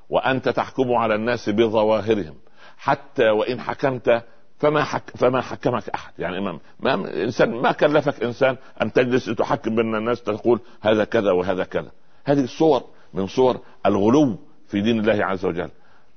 وأنت 0.09 0.49
تحكم 0.49 0.93
على 0.93 1.15
الناس 1.15 1.49
بظواهرهم. 1.49 2.35
حتى 2.77 3.29
وإن 3.29 3.61
حكمت 3.61 4.23
فما 4.59 4.83
حك 4.83 5.09
فما 5.17 5.41
حكمك 5.41 5.89
أحد. 5.89 6.13
يعني 6.19 6.41
ما, 6.41 6.59
ما 6.79 7.23
إنسان 7.23 7.51
ما 7.51 7.71
كلفك 7.71 8.23
إنسان 8.23 8.57
أن 8.81 8.93
تجلس 8.93 9.25
تحكم 9.25 9.75
بين 9.75 9.95
الناس 9.95 10.23
تقول 10.23 10.59
هذا 10.81 11.03
كذا 11.03 11.31
وهذا 11.31 11.63
كذا. 11.63 11.91
هذه 12.25 12.45
صور 12.45 12.83
من 13.13 13.27
صور 13.27 13.59
الغلو 13.85 14.37
في 14.67 14.81
دين 14.81 14.99
الله 14.99 15.25
عز 15.25 15.45
وجل. 15.45 15.69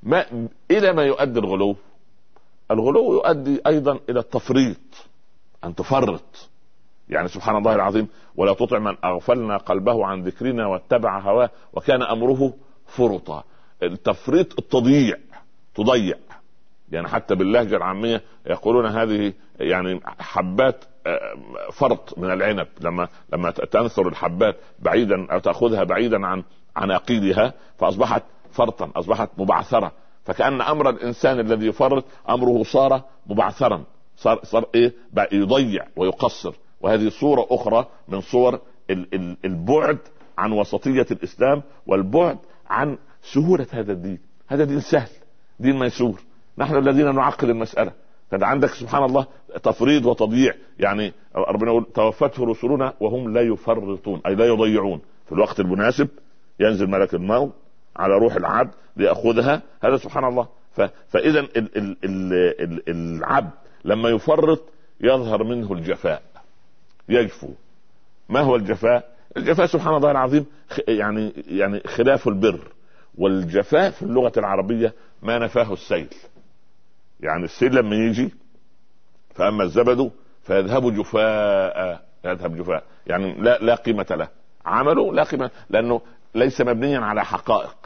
ما 0.03 0.27
إلى 0.71 0.93
ما 0.93 1.03
يؤدي 1.03 1.39
الغلو؟ 1.39 1.77
الغلو 2.71 3.13
يؤدي 3.13 3.61
أيضا 3.67 3.99
إلى 4.09 4.21
التفريط 4.21 5.07
أن 5.65 5.75
تفرط. 5.75 6.49
يعني 7.09 7.29
سبحان 7.29 7.57
الله 7.57 7.75
العظيم 7.75 8.09
ولا 8.37 8.55
تطع 8.55 8.79
من 8.79 8.97
أغفلنا 9.05 9.57
قلبه 9.57 10.07
عن 10.07 10.23
ذكرنا 10.23 10.67
واتبع 10.67 11.19
هواه 11.21 11.51
وكان 11.73 12.03
أمره 12.03 12.53
فرطا. 12.87 13.45
التفريط 13.83 14.59
التضييع 14.59 15.17
تضيع. 15.75 16.17
يعني 16.93 17.09
حتى 17.09 17.35
باللهجة 17.35 17.77
العامية 17.77 18.23
يقولون 18.47 18.87
هذه 18.87 19.33
يعني 19.61 20.01
حبات 20.19 20.85
آه، 21.07 21.71
فرط 21.73 22.19
من 22.19 22.31
العنب. 22.31 22.67
لما 22.81 23.09
لما 23.33 23.51
تنثر 23.51 24.09
الحبات 24.09 24.57
بعيدا 24.79 25.33
أو 25.33 25.39
تأخذها 25.39 25.85
بعيدا 25.85 26.27
عن 26.27 26.43
عناقيدها 26.77 27.55
فأصبحت 27.79 28.23
فرطا 28.53 28.91
أصبحت 28.97 29.31
مبعثرة. 29.39 29.93
فكأن 30.25 30.61
أمر 30.61 30.91
الإنسان 30.91 31.41
الذي 31.41 31.67
يفرط 31.67 32.05
أمره 32.31 32.63
صار 32.63 33.03
مبعثرا. 33.27 33.85
صار 34.17 34.41
صار 34.45 34.67
إيه؟ 34.75 34.93
بقى 35.13 35.29
يضيع 35.33 35.87
ويقصر. 35.97 36.55
وهذه 36.81 37.09
صورة 37.09 37.47
أخرى 37.51 37.87
من 38.09 38.21
صور 38.21 38.61
البعد 39.45 39.99
عن 40.39 40.53
وسطية 40.53 41.07
الإسلام 41.11 41.63
والبعد 41.87 42.39
عن 42.67 42.99
سهولة 43.35 43.67
هذا 43.71 43.93
الدين. 43.93 44.19
هذا 44.49 44.65
دين 44.65 44.81
سهل 44.81 45.09
دين 45.61 45.79
ميسور. 45.79 46.21
نحن 46.59 46.77
الذين 46.77 47.15
نعقد 47.15 47.49
المسألة. 47.49 47.93
فانت 48.31 48.43
عندك 48.43 48.69
سبحان 48.69 49.05
الله 49.05 49.27
تفريط 49.63 50.07
وتضييع. 50.07 50.55
يعني 50.79 51.13
ربنا 51.37 51.71
يقول 51.71 51.87
توفته 51.95 52.45
رسلنا 52.45 52.93
وهم 53.01 53.33
لا 53.33 53.41
يفرطون 53.41 54.21
أي 54.27 54.35
لا 54.35 54.47
يضيعون. 54.47 55.01
في 55.27 55.33
الوقت 55.33 55.61
المناسب 55.61 56.09
ينزل 56.61 56.87
ملك 56.87 57.15
الموت 57.15 57.53
على 57.97 58.15
روح 58.15 58.35
العبد 58.35 58.71
ليأخذها. 58.97 59.63
هذا 59.85 59.97
سبحان 59.97 60.25
الله. 60.25 60.49
فإذا 61.09 61.47
العبد 62.89 63.51
لما 63.85 64.09
يفرط 64.09 64.63
يظهر 65.01 65.45
منه 65.45 65.73
الجفاء. 65.73 66.23
يجفو. 67.09 67.49
ما 68.29 68.41
هو 68.41 68.57
الجفاء؟ 68.57 69.17
الجفاء 69.37 69.67
سبحان 69.67 69.95
الله 69.95 70.11
العظيم 70.11 70.47
يعني 70.89 71.33
يعني 71.49 71.81
خلاف 71.81 72.29
البر. 72.29 72.61
والجفاء 73.19 73.91
في 73.91 74.03
اللغة 74.03 74.33
العربية 74.37 74.95
ما 75.23 75.39
نفاه 75.39 75.73
السيل. 75.73 76.09
يعني 77.21 77.45
السيل 77.45 77.75
لما 77.75 77.97
يجي 77.97 78.35
فأما 79.35 79.65
الزبد 79.65 80.11
فيذهب 80.43 80.95
جفاء 80.95 82.03
يذهب 82.25 82.57
جفاء. 82.57 82.85
يعني 83.07 83.35
لا 83.35 83.59
لا 83.59 83.75
قيمة 83.75 84.07
له. 84.11 84.29
عمله 84.67 85.15
لا 85.15 85.23
قيمة 85.23 85.51
لأنه 85.71 86.01
ليس 86.35 86.61
مبنيا 86.61 86.99
على 86.99 87.25
حقائق. 87.25 87.77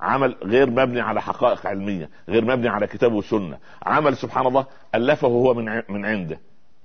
عمل 0.00 0.36
غير 0.42 0.70
مبني 0.70 1.00
على 1.00 1.22
حقائق 1.22 1.66
علمية 1.66 2.08
غير 2.28 2.44
مبني 2.44 2.68
على 2.68 2.86
كتاب 2.86 3.12
وسنة. 3.12 3.58
عمل 3.82 4.16
سبحان 4.16 4.46
الله 4.46 4.66
ألفه 4.94 5.28
هو 5.28 5.54
من 5.54 5.82
من 5.88 6.06
عنده. 6.06 6.38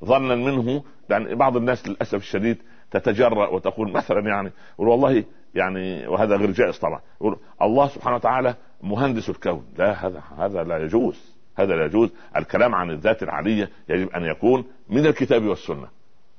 ظنا 0.06 0.36
منه 0.36 0.84
يعني 1.10 1.36
بعض 1.36 1.58
الناس 1.58 1.88
للأسف 1.88 2.16
الشديد 2.16 2.58
تتجرأ 2.92 3.48
وتقول 3.48 3.92
مثلا 3.92 4.20
يعني 4.20 4.52
والله 4.78 5.24
يعني 5.56 6.08
وهذا 6.08 6.36
غير 6.36 6.52
جائز 6.52 6.78
طبعا. 6.78 7.02
يقول 7.22 7.38
الله 7.62 7.88
سبحانه 7.88 8.16
وتعالى 8.16 8.56
مهندس 8.82 9.30
الكون. 9.30 9.66
لا 9.78 10.08
هذا 10.08 10.24
هذا 10.38 10.64
لا 10.64 10.78
يجوز. 10.78 11.36
هذا 11.56 11.76
لا 11.76 11.86
يجوز. 11.86 12.10
الكلام 12.38 12.76
عن 12.76 12.92
الذات 12.92 13.24
العلية 13.24 13.70
يجب 13.90 14.10
أن 14.10 14.24
يكون 14.24 14.66
من 14.90 15.06
الكتاب 15.06 15.46
والسنة. 15.46 15.88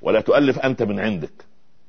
ولا 0.03 0.21
تؤلف 0.21 0.59
أنت 0.59 0.83
من 0.83 1.01
عندك. 1.01 1.45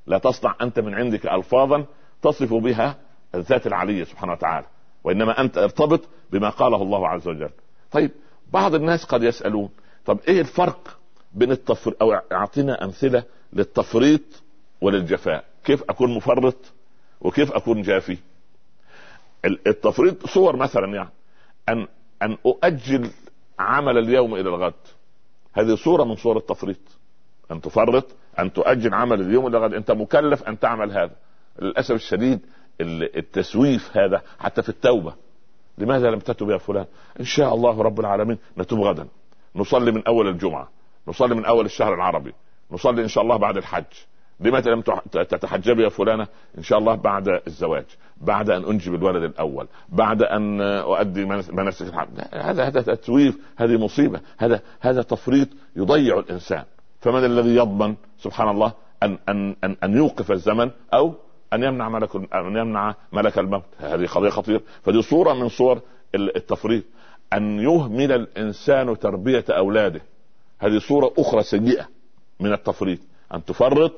لا 0.07 0.17
تصنع 0.17 0.55
أنت 0.61 0.79
من 0.79 0.93
عندك 0.93 1.25
ألفاظا 1.25 1.85
تصف 2.21 2.53
بها 2.53 2.95
الذات 3.35 3.67
العلية 3.67 4.03
سبحانه 4.03 4.31
وتعالى. 4.31 4.65
وإنما 5.03 5.41
أنت 5.41 5.57
ارتبط 5.57 6.01
بما 6.31 6.49
قاله 6.49 6.81
الله 6.81 7.07
عز 7.07 7.27
وجل. 7.27 7.49
طيب 7.91 8.11
بعض 8.53 8.75
الناس 8.75 9.05
قد 9.05 9.23
يسألون 9.23 9.69
طب 10.05 10.19
إيه 10.27 10.41
الفرق 10.41 10.97
بين 11.33 11.51
التفر 11.51 11.95
أو 12.01 12.13
أعطينا 12.13 12.83
أمثلة 12.83 13.23
للتفريط 13.53 14.21
وللجفاء 14.81 15.43
كيف 15.63 15.83
أكون 15.89 16.15
مفرط؟ 16.15 16.73
وكيف 17.21 17.51
أكون 17.51 17.81
جافي؟ 17.81 18.17
التفريط 19.45 20.25
صور 20.25 20.55
مثلا 20.55 20.95
يعني 20.95 21.09
أن 21.69 21.87
أن 22.21 22.37
أؤجل 22.45 23.09
عمل 23.59 23.97
اليوم 23.97 24.33
إلى 24.33 24.49
الغد. 24.49 24.73
هذه 25.53 25.75
صورة 25.75 26.03
من 26.03 26.15
صور 26.15 26.37
التفريط. 26.37 26.77
أن 27.51 27.61
تفرط 27.61 28.05
أن 28.39 28.53
تؤجل 28.53 28.93
عمل 28.93 29.21
اليوم 29.21 29.47
إلى 29.47 29.57
الغد. 29.57 29.73
أنت 29.73 29.91
مكلف 29.91 30.43
أن 30.43 30.59
تعمل 30.59 30.91
هذا. 30.91 31.15
للأسف 31.59 31.95
الشديد 31.95 32.39
التسويف 32.81 33.97
هذا 33.97 34.21
حتى 34.39 34.61
في 34.61 34.69
التوبة. 34.69 35.13
لماذا 35.77 36.09
لم 36.09 36.19
تتب 36.19 36.49
يا 36.49 36.57
فلان؟ 36.57 36.85
إن 37.19 37.25
شاء 37.25 37.53
الله 37.53 37.81
رب 37.81 37.99
العالمين 37.99 38.37
نتوب 38.57 38.79
غدا. 38.79 39.07
نصلي 39.55 39.91
من 39.91 40.07
أول 40.07 40.27
الجمعة. 40.27 40.69
نصلي 41.07 41.35
من 41.35 41.45
أول 41.45 41.65
الشهر 41.65 41.93
العربي. 41.93 42.33
نصلي 42.71 43.01
إن 43.01 43.07
شاء 43.07 43.23
الله 43.23 43.37
بعد 43.37 43.57
الحج. 43.57 43.83
لماذا 44.39 44.71
لم 44.71 44.81
تتحجبي 45.11 45.83
يا 45.83 45.89
فلانة؟ 45.89 46.27
إن 46.57 46.63
شاء 46.63 46.79
الله 46.79 46.95
بعد 46.95 47.41
الزواج 47.47 47.85
بعد 48.21 48.49
أن 48.49 48.63
أنجب 48.65 48.95
الولد 48.95 49.23
الأول 49.23 49.67
بعد 49.89 50.23
أن 50.23 50.61
أؤدي 50.61 51.25
مناسك 51.25 51.87
الحج 51.87 52.07
هذا 52.33 52.63
هذا 52.63 52.81
تسويف 52.81 53.37
هذه 53.57 53.77
مصيبة 53.77 54.19
هذا 54.37 54.61
هذا 54.79 55.01
تفريط 55.01 55.47
يضيع 55.75 56.19
الإنسان. 56.19 56.63
فمن 56.99 57.25
الذي 57.25 57.55
يضمن 57.55 57.95
سبحان 58.19 58.49
الله 58.49 58.73
ان 59.03 59.17
ان 59.29 59.55
ان, 59.63 59.75
أن 59.83 59.97
يوقف 59.97 60.31
الزمن 60.31 60.71
أو 60.93 61.13
أن 61.53 61.63
يمنع 61.63 61.89
ملك 61.89 62.15
أن 62.15 62.57
يمنع 62.57 62.95
ملك 63.13 63.39
الموت؟ 63.39 63.63
هذه 63.79 64.05
قضية 64.05 64.29
خطيرة. 64.29 64.61
فدي 64.83 65.01
صورة 65.01 65.33
من 65.33 65.49
صور 65.49 65.81
التفريط. 66.15 66.83
أن 67.33 67.59
يهمل 67.59 68.11
الإنسان 68.11 68.99
تربية 68.99 69.45
أولاده. 69.49 70.01
هذه 70.59 70.79
صورة 70.79 71.13
أخرى 71.17 71.43
سيئة 71.43 71.87
من 72.39 72.53
التفريط. 72.53 72.99
أن 73.33 73.45
تفرط 73.45 73.91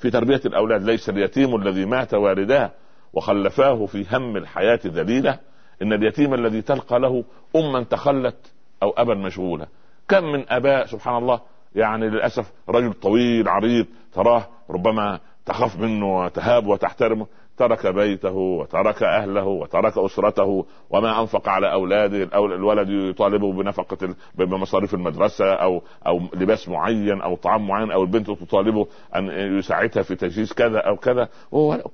في 0.00 0.10
تربية 0.10 0.40
الأولاد 0.46 0.82
ليس 0.82 1.08
اليتيم 1.08 1.56
الذي 1.56 1.84
مات 1.84 2.14
والداه 2.14 2.70
وخلفاه 3.12 3.86
في 3.86 4.06
هم 4.10 4.36
الحياة 4.36 4.80
ذليلة. 4.86 5.38
إن 5.82 5.92
اليتيم 5.92 6.34
الذي 6.34 6.62
تلقى 6.62 7.00
له 7.00 7.24
اما 7.56 7.82
تخلت 7.82 8.52
أو 8.82 8.90
ابا 8.90 9.14
مشغولا 9.14 9.66
كم 10.08 10.24
من 10.24 10.44
أباء 10.48 10.86
سبحان 10.86 11.16
الله 11.16 11.40
يعني 11.74 12.08
للأسف 12.08 12.52
رجل 12.68 12.92
طويل 12.92 13.48
عريض 13.48 13.86
تراه 14.12 14.48
ربما 14.70 15.20
تخاف 15.46 15.78
منه 15.78 16.18
وتهاب 16.18 16.66
وتحترمه. 16.66 17.26
ترك 17.60 17.86
بيته 17.86 18.36
وترك 18.36 19.02
أهله 19.02 19.46
وترك 19.46 19.98
أسرته 19.98 20.66
وما 20.90 21.20
أنفق 21.20 21.48
على 21.48 21.72
أولاده 21.72 22.22
الولد 22.38 22.88
يطالبه 22.88 23.52
بنفقة 23.52 24.14
بمصاريف 24.34 24.94
المدرسة 24.94 25.52
أو 25.52 25.82
أو 26.06 26.20
لباس 26.34 26.68
معين 26.68 27.20
أو 27.20 27.36
طعام 27.36 27.68
معين 27.68 27.90
أو 27.90 28.02
البنت 28.02 28.30
تطالبه 28.30 28.86
أن 29.16 29.28
يساعدها 29.58 30.02
في 30.02 30.14
تجهيز 30.14 30.52
كذا 30.52 30.78
أو 30.78 30.96
كذا 30.96 31.28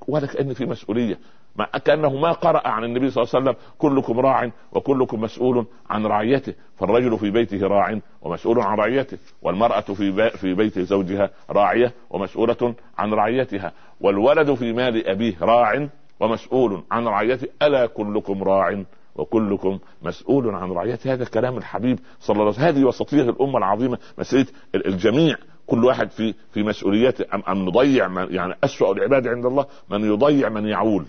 ولا 0.09 0.26
كان 0.26 0.55
في 0.55 0.66
مسؤولية. 0.66 1.18
ما 1.58 1.64
كأنه 1.64 2.16
ما 2.16 2.32
قرأ 2.32 2.68
عن 2.68 2.84
النبي 2.84 3.10
صلى 3.10 3.24
الله 3.24 3.34
عليه 3.34 3.44
وسلم 3.44 3.62
كلكم 3.78 4.20
راع 4.20 4.50
وكلكم 4.72 5.20
مسؤول 5.20 5.66
عن 5.90 6.06
رعيته 6.06 6.54
فالرجل 6.76 7.18
في 7.18 7.30
بيته 7.30 7.66
راع 7.66 7.98
ومسؤول 8.22 8.60
عن 8.60 8.78
رعيته 8.78 9.18
والمرأة 9.42 9.80
في 9.80 10.30
في 10.30 10.54
بيت 10.54 10.78
زوجها 10.78 11.30
راعية 11.50 11.92
ومسؤولة 12.10 12.74
عن 12.98 13.12
رعيتها 13.14 13.72
والولد 14.00 14.54
في 14.54 14.72
مال 14.72 15.08
أبيه 15.08 15.34
راع 15.40 15.88
ومسؤول 16.20 16.82
عن 16.90 17.06
رعيته 17.06 17.48
ألا 17.62 17.86
كلكم 17.86 18.42
راع 18.42 18.84
وكلكم 19.16 19.78
مسؤول 20.02 20.54
عن 20.54 20.70
رعيته؟ 20.70 21.12
هذا 21.12 21.24
كلام 21.24 21.56
الحبيب 21.56 21.98
صلى 22.20 22.34
الله 22.34 22.44
عليه 22.44 22.54
وسلم. 22.54 22.66
هذه 22.66 22.84
وسطية 22.84 23.22
الأمة 23.22 23.58
العظيمة 23.58 23.98
مسألة 24.18 24.46
الجميع 24.74 25.36
كل 25.66 25.84
واحد 25.84 26.10
في 26.10 26.34
في 26.52 26.62
مسؤولياته. 26.62 27.24
أم, 27.34 27.42
أم 27.48 27.68
نضيع 27.68 28.08
من 28.08 28.34
يعني 28.34 28.54
أسوأ 28.64 28.92
العباد 28.92 29.28
عند 29.28 29.46
الله 29.46 29.66
من 29.90 30.04
يضيع 30.04 30.48
من 30.48 30.66
يعول. 30.66 31.06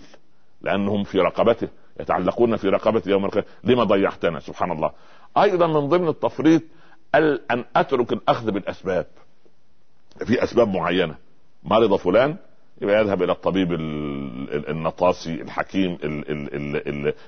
لأنهم 0.62 1.04
في 1.04 1.18
رقبته 1.18 1.68
يتعلقون 2.00 2.56
في 2.56 2.68
رقبته 2.68 3.10
يوم 3.10 3.24
القيامة. 3.24 3.46
لما 3.64 3.84
ضيعتنا؟ 3.84 4.40
سبحان 4.40 4.72
الله. 4.72 4.90
أيضا 5.36 5.66
من 5.66 5.88
ضمن 5.88 6.08
التفريط 6.08 6.62
أن 7.50 7.64
أترك 7.76 8.12
الأخذ 8.12 8.50
بالأسباب. 8.50 9.06
في 10.26 10.44
أسباب 10.44 10.68
معينة. 10.68 11.14
مرض 11.64 11.96
فلان 11.96 12.36
يبقى 12.82 13.00
يذهب 13.00 13.22
إلى 13.22 13.32
الطبيب 13.32 13.72
النطاسي 14.68 15.34
الحكيم 15.42 15.98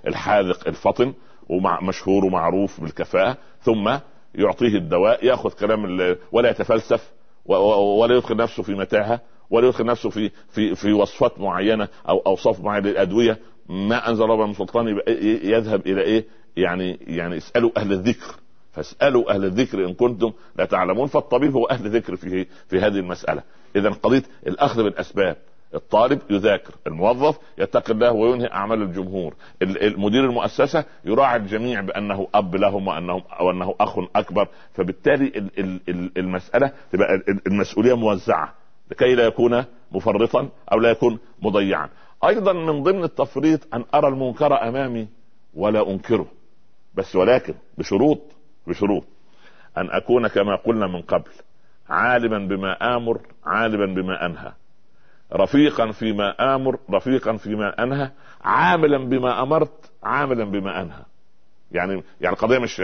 الحاذق 0.06 0.68
الفطن 0.68 1.12
ومشهور 1.48 2.24
ومعروف 2.24 2.80
بالكفاءة 2.80 3.36
ثم 3.60 3.96
يعطيه 4.34 4.74
الدواء 4.76 5.26
يأخذ 5.26 5.50
كلام 5.50 5.84
ولا 6.32 6.50
يتفلسف 6.50 7.12
ولا 7.46 8.14
يدخل 8.16 8.36
نفسه 8.36 8.62
في 8.62 8.74
متاهة 8.74 9.20
ولا 9.50 9.66
يدخل 9.68 9.84
نفسه 9.84 10.10
في 10.10 10.30
في 10.50 10.74
في 10.74 10.92
وصفات 10.92 11.40
معينة 11.40 11.88
أو 12.08 12.18
أوصاف 12.26 12.60
معينة 12.60 12.88
للأدوية. 12.88 13.38
ما 13.68 14.08
أنزل 14.08 14.24
الله 14.24 14.46
من 14.46 14.54
سلطان 14.54 15.00
يذهب 15.42 15.86
إلى 15.86 16.00
إيه؟ 16.00 16.24
يعني 16.56 16.98
يعني 17.06 17.36
اسألوا 17.36 17.70
أهل 17.76 17.92
الذكر. 17.92 18.34
فاسألوا 18.72 19.34
أهل 19.34 19.44
الذكر 19.44 19.84
إن 19.84 19.94
كنتم 19.94 20.32
لا 20.56 20.64
تعلمون. 20.64 21.06
فالطبيب 21.06 21.52
هو 21.52 21.64
أهل 21.64 21.90
ذكر 21.96 22.16
في 22.16 22.46
في 22.68 22.78
هذه 22.78 22.96
المسألة. 22.96 23.42
اذا 23.76 23.90
قضية 23.90 24.22
الأخذ 24.46 24.82
بالأسباب. 24.82 25.36
الطالب 25.74 26.20
يذاكر 26.30 26.74
الموظف 26.86 27.38
يتقي 27.58 27.92
الله 27.92 28.12
وينهي 28.12 28.46
أعمال 28.52 28.82
الجمهور. 28.82 29.34
المدير 29.62 30.24
المؤسسة 30.24 30.84
يراعي 31.04 31.36
الجميع 31.36 31.80
بأنه 31.80 32.28
أب 32.34 32.56
لهم 32.56 32.86
وانه 32.86 33.22
وأنه 33.40 33.74
أخ 33.80 33.98
أكبر. 34.16 34.48
فبالتالي 34.74 35.50
المسألة 36.16 36.72
تبقى 36.92 37.22
المسؤولية 37.46 37.96
موزعة. 37.96 38.59
لكي 38.90 39.14
لا 39.14 39.26
يكون 39.26 39.64
مفرطا 39.92 40.48
أو 40.72 40.78
لا 40.78 40.90
يكون 40.90 41.18
مضيعا. 41.42 41.88
أيضا 42.24 42.52
من 42.52 42.82
ضمن 42.82 43.04
التفريط 43.04 43.74
أن 43.74 43.84
أرى 43.94 44.08
المنكر 44.08 44.68
أمامي 44.68 45.08
ولا 45.54 45.90
أنكره 45.90 46.26
بس 46.94 47.16
ولكن 47.16 47.54
بشروط 47.78 48.20
بشروط. 48.66 49.04
أن 49.78 49.90
أكون 49.90 50.28
كما 50.28 50.56
قلنا 50.56 50.86
من 50.86 51.02
قبل 51.02 51.30
عالما 51.88 52.38
بما 52.38 52.96
آمر 52.96 53.20
عالما 53.46 53.86
بما 53.94 54.26
أنهى. 54.26 54.52
رفيقا 55.32 55.90
فيما 55.90 56.54
آمر 56.54 56.78
رفيقا 56.90 57.36
فيما 57.36 57.82
أنهى 57.82 58.10
عاملا 58.44 58.98
بما 58.98 59.42
أمرت 59.42 59.90
عاملا 60.02 60.44
بما 60.44 60.82
أنهى. 60.82 61.02
يعني 61.72 62.02
يعني 62.20 62.34
القضية 62.34 62.58
مش 62.58 62.78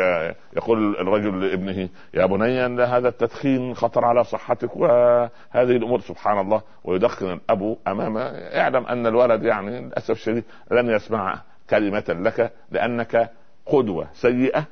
يقول 0.56 0.96
الرجل 0.96 1.40
لابنه 1.40 1.88
يا 2.14 2.26
بني 2.26 2.66
أن 2.66 2.80
هذا 2.80 3.08
التدخين 3.08 3.74
خطر 3.74 4.04
على 4.04 4.24
صحتك 4.24 4.76
وهذه 4.76 5.30
الأمور 5.54 6.00
سبحان 6.00 6.38
الله 6.38 6.62
ويدخن 6.84 7.32
الأب 7.32 7.76
امامه 7.88 8.20
اعلم 8.30 8.86
أن 8.86 9.06
الولد 9.06 9.42
يعني 9.42 9.80
للأسف 9.80 10.10
الشديد 10.10 10.44
لن 10.70 10.90
يسمع 10.90 11.42
كلمة 11.70 12.04
لك 12.08 12.52
لأنك 12.70 13.30
قدوة 13.66 14.08
سيئة 14.12 14.64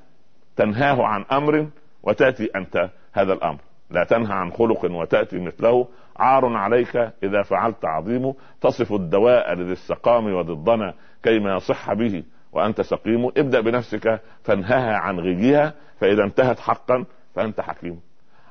تنهاه 0.57 1.07
عن 1.07 1.25
أمر 1.33 1.69
وتأتي 2.03 2.51
أنت 2.57 2.91
هذا 3.13 3.33
الأمر. 3.33 3.59
لا 3.91 4.05
تنهى 4.05 4.33
عن 4.33 4.53
خلق 4.53 4.85
وتأتي 4.85 5.39
مثله. 5.39 5.89
عار 6.17 6.57
عليك 6.57 6.97
إذا 7.23 7.43
فعلت 7.43 7.85
عظيم 7.85 8.35
تصف 8.61 8.93
الدواء 8.93 9.55
لذي 9.55 9.73
السقام 9.73 10.35
وضدنا 10.35 10.95
كيما 11.23 11.57
يصح 11.57 11.93
به 11.93 12.23
وأنت 12.55 12.81
سقيم 12.81 13.27
ابدأ 13.37 13.61
بنفسك 13.61 14.21
فانهها 14.43 14.97
عن 14.97 15.21
غيها 15.21 15.75
فإذا 16.01 16.25
انتهت 16.25 16.61
حقا 16.61 17.05
فأنت 17.35 17.61
حكيم. 17.61 18.01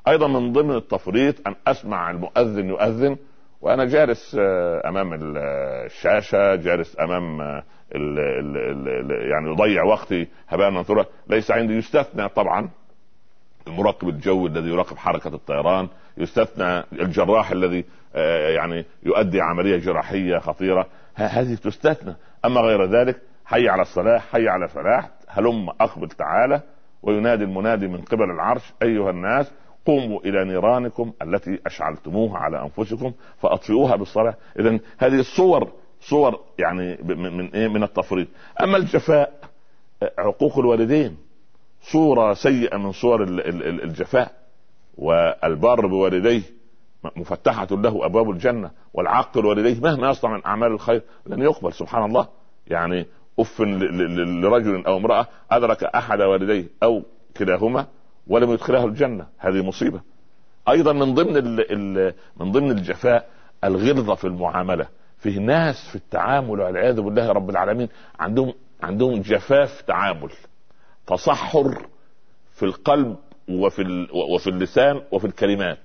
أيضا 0.08 0.28
من 0.28 0.52
ضمن 0.52 0.76
التفريط 0.76 1.48
أن 1.48 1.54
أسمع 1.66 2.10
المؤذن 2.10 2.68
يؤذن 2.68 3.16
وأنا 3.60 3.84
جالس 3.84 4.36
آه، 4.40 4.88
أمام 4.88 5.36
الشاشة 5.36 6.54
جالس 6.54 6.96
أمام 7.00 7.40
ال 7.40 8.18
ال 8.18 8.56
ال 8.56 9.30
يعني 9.30 9.50
يضيع 9.50 9.84
وقتي 9.84 10.28
هباء 10.48 10.70
منثورا 10.70 11.06
ليس 11.28 11.50
عندي 11.50 11.74
يستثنى 11.74 12.28
طبعا 12.28 12.70
المراقب 13.66 14.08
الجوي 14.08 14.48
الذي 14.48 14.68
يراقب 14.68 14.96
حركة 14.96 15.34
الطيران 15.34 15.88
يستثنى 16.16 16.84
الجراح 16.92 17.50
الذي 17.50 17.84
آه، 18.14 18.48
يعني 18.50 18.84
يؤدي 19.02 19.40
عملية 19.40 19.76
جراحية 19.76 20.38
خطيرة. 20.38 20.86
هذه 21.14 21.54
تستثنى. 21.54 22.16
أما 22.44 22.60
غير 22.60 22.84
ذلك 22.84 23.20
حي 23.44 23.68
على 23.68 23.82
الصلاة 23.82 24.18
حي 24.18 24.48
على 24.48 24.64
الفلاح 24.64 25.10
هلم 25.28 25.68
أقبل 25.68 26.08
تعالى 26.08 26.62
وينادي 27.02 27.44
المنادي 27.44 27.88
من 27.88 28.00
قبل 28.00 28.30
العرش. 28.30 28.72
أيها 28.82 29.10
الناس 29.10 29.52
قوموا 29.86 30.20
إلى 30.20 30.44
نيرانكم 30.44 31.12
التي 31.22 31.60
أشعلتموها 31.66 32.38
على 32.38 32.62
أنفسكم 32.62 33.12
فأطفئوها 33.38 33.96
بالصلاة. 33.96 34.34
إذا 34.58 34.78
هذه 34.98 35.20
الصور 35.20 35.72
صور 36.00 36.40
يعني 36.58 36.98
من 37.02 37.50
إيه؟ 37.54 37.68
من 37.68 37.82
التفريط. 37.82 38.28
أما 38.62 38.76
الجفاء 38.76 39.32
عقوق 40.18 40.58
الوالدين 40.58 41.16
صورة 41.82 42.34
سيئة 42.34 42.76
من 42.76 42.92
صور 42.92 43.22
الجفاء. 43.22 44.32
والبار 44.98 45.86
بوالديه 45.86 46.42
مفتحة 47.16 47.66
له 47.70 48.06
أبواب 48.06 48.30
الجنة 48.30 48.70
والعاق 48.92 49.38
الوالديه 49.38 49.80
مهما 49.80 50.10
يصنع 50.10 50.32
من 50.32 50.44
أعمال 50.46 50.72
الخير 50.72 51.02
لن 51.26 51.42
يقبل 51.42 51.72
سبحان 51.72 52.04
الله. 52.04 52.28
يعني 52.66 53.06
أف 53.38 53.60
لرجل 53.60 54.86
أو 54.86 54.96
امرأة 54.96 55.26
أدرك 55.50 55.84
أحد 55.84 56.20
والديه 56.20 56.66
أو 56.82 57.02
كلاهما 57.36 57.86
ولم 58.26 58.52
يدخله 58.52 58.84
الجنة. 58.84 59.26
هذه 59.38 59.62
مصيبة. 59.62 60.00
أيضا 60.68 60.92
من 60.92 61.14
ضمن 61.14 61.36
ال 61.36 61.72
ال 61.72 62.14
من 62.36 62.52
ضمن 62.52 62.70
الجفاء 62.70 63.28
الغلظه 63.64 64.14
في 64.14 64.24
المعاملة. 64.24 64.86
فيه 65.18 65.38
ناس 65.38 65.88
في 65.88 65.96
التعامل 65.96 66.60
والعياذ 66.60 67.00
بالله 67.00 67.32
رب 67.32 67.50
العالمين 67.50 67.88
عندهم 68.18 68.52
عندهم 68.82 69.20
جفاف 69.20 69.80
تعامل. 69.80 70.30
تصحر 71.06 71.86
في 72.54 72.62
القلب 72.62 73.16
وفي 73.48 74.06
وفي 74.34 74.50
اللسان 74.50 75.02
وفي 75.12 75.26
الكلمات. 75.26 75.78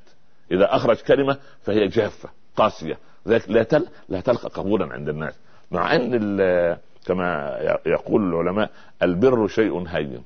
إذا 0.51 0.75
أخرج 0.75 0.97
كلمة 0.97 1.37
فهي 1.61 1.87
جافة 1.87 2.29
قاسية. 2.55 2.97
لا 3.25 3.63
تل 3.63 3.87
لا 4.09 4.21
تلقى 4.21 4.49
قبولا 4.49 4.93
عند 4.93 5.09
الناس. 5.09 5.33
مع 5.71 5.95
أن 5.95 6.09
كما 7.05 7.57
يقول 7.85 8.29
العلماء 8.29 8.71
البر 9.03 9.47
شيء 9.47 9.87
هين 9.87 10.23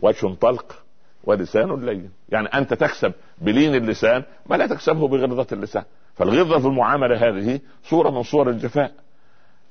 وجه 0.00 0.34
طلق 0.34 0.82
ولسان 1.24 1.84
لين. 1.84 2.10
يعني 2.28 2.46
أنت 2.48 2.74
تكسب 2.74 3.12
بلين 3.38 3.74
اللسان 3.74 4.24
ما 4.46 4.56
لا 4.56 4.66
تكسبه 4.66 5.08
بغلظة 5.08 5.46
اللسان. 5.52 5.84
فالغلظة 6.14 6.58
في 6.58 6.66
المعاملة 6.66 7.28
هذه 7.28 7.60
صورة 7.84 8.10
من 8.10 8.22
صور 8.22 8.50
الجفاء. 8.50 8.92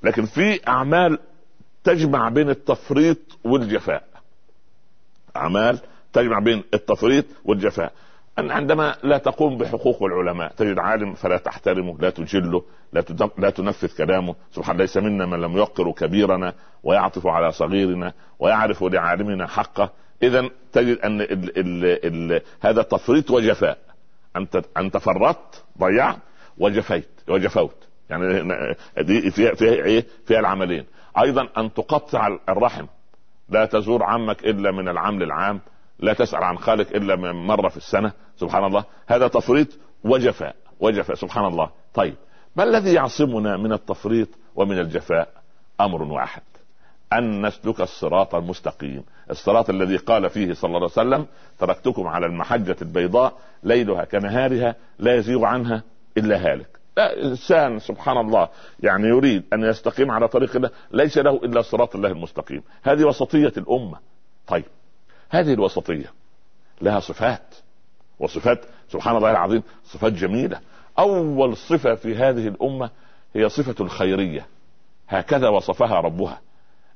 لكن 0.04 0.26
في 0.26 0.68
أعمال 0.68 1.20
تجمع 1.84 2.30
بين 2.30 2.50
التفريط 2.50 3.18
والجفاء. 3.44 4.04
أعمال 5.36 5.80
تجمع 6.14 6.40
بين 6.40 6.64
التفريط 6.74 7.26
والجفاء. 7.46 7.94
أن 8.42 8.52
عندما 8.52 8.96
لا 9.04 9.18
تقوم 9.18 9.58
بحقوق 9.58 10.04
العلماء 10.04 10.54
تجد 10.54 10.80
عالم 10.80 11.14
فلا 11.14 11.38
تحترمه 11.38 11.98
لا 12.00 12.10
تجله 12.10 12.64
لا 12.94 13.04
لا 13.38 13.50
تنفذ 13.50 13.98
كلامه. 13.98 14.36
سبحان 14.52 14.78
ليس 14.78 14.98
منا 14.98 15.26
من 15.26 15.42
لم 15.42 15.58
يوقر 15.58 15.92
كبيرنا 15.92 16.54
ويعطف 16.84 17.28
على 17.28 17.52
صغيرنا 17.52 18.14
ويعرف 18.40 18.84
لعالمنا 18.84 19.48
حقه. 19.48 19.90
اذا 20.24 20.50
تجد 20.72 20.98
أن 20.98 21.22
ال 21.22 21.58
ال 21.58 22.32
ال 22.34 22.42
هذا 22.62 22.82
تفريط 22.82 23.32
وجفاء. 23.32 23.78
أنت 24.36 24.62
أنت 24.78 24.98
فرطت 24.98 25.64
ضيعت 25.80 26.18
وجفيت 26.58 27.10
وجفوت. 27.30 27.88
يعني 28.10 28.44
دي 28.98 29.32
فيها 29.32 29.54
فيها 29.54 29.74
إيه؟ 29.74 30.06
فيها 30.26 30.40
العملين. 30.40 30.86
أيضا 31.18 31.48
أن 31.58 31.74
تقطع 31.74 32.38
الرحم. 32.50 32.86
لا 33.50 33.66
تزور 33.66 34.04
عمك 34.04 34.46
إلا 34.46 34.72
من 34.72 34.88
العام. 34.88 35.20
للعام 35.20 35.60
لا 36.02 36.14
تسأل 36.14 36.44
عن 36.44 36.58
خالق 36.58 36.88
إلا 36.96 37.16
من 37.16 37.32
مرة 37.32 37.70
في 37.70 37.78
السنة 37.78 38.12
سبحان 38.38 38.64
الله. 38.64 38.84
هذا 39.08 39.28
تفريط 39.28 39.68
وجفاء 40.04 40.56
وجفاء 40.80 41.16
سبحان 41.16 41.46
الله. 41.46 41.70
طيب 41.94 42.16
ما 42.56 42.64
الذي 42.64 42.94
يعصمنا 42.94 43.58
من 43.58 43.74
التفريط 43.74 44.28
ومن 44.56 44.80
الجفاء؟ 44.80 45.28
أمر 45.82 46.04
واحد 46.04 46.42
أن 47.14 47.46
نسلك 47.46 47.82
الصراط 47.82 48.36
المستقيم. 48.36 49.04
الصراط 49.32 49.70
الذي 49.70 49.98
قال 49.98 50.30
فيه 50.30 50.54
صلى 50.54 50.78
الله 50.78 50.90
عليه 50.98 51.10
وسلم 51.10 51.26
تركتكم 51.60 52.08
على 52.08 52.26
المحجة 52.26 52.76
البيضاء 52.82 53.34
ليلها 53.64 54.06
كنهارها 54.06 54.76
لا 55.00 55.16
يزيغ 55.16 55.46
عنها 55.46 55.84
إلا 56.18 56.36
هالك. 56.52 56.68
لا 56.98 57.24
إنسان 57.24 57.80
سبحان 57.80 58.18
الله 58.18 58.50
يعني 58.80 59.08
يريد 59.08 59.44
أن 59.54 59.64
يستقيم 59.64 60.12
على 60.12 60.28
طريق 60.28 60.56
الله 60.56 60.70
ليس 60.92 61.18
له 61.18 61.36
إلا 61.36 61.62
صراط 61.62 61.96
الله 61.96 62.10
المستقيم. 62.10 62.64
هذه 62.84 63.04
وسطية 63.04 63.54
الأمة. 63.58 63.98
طيب 64.48 64.66
هذه 65.32 65.54
الوسطية 65.54 66.12
لها 66.82 67.00
صفات 67.00 67.56
وصفات 68.20 68.66
سبحان 68.90 69.16
الله 69.16 69.32
العظيم 69.32 69.64
صفات 69.86 70.14
جميلة. 70.14 70.60
أول 71.00 71.58
صفة 71.58 71.96
في 71.96 72.16
هذه 72.16 72.48
الأمة 72.48 72.90
هي 73.36 73.50
صفة 73.50 73.76
الخيرية. 73.80 74.46
هكذا 75.10 75.50
وصفها 75.50 76.00
ربها. 76.00 76.42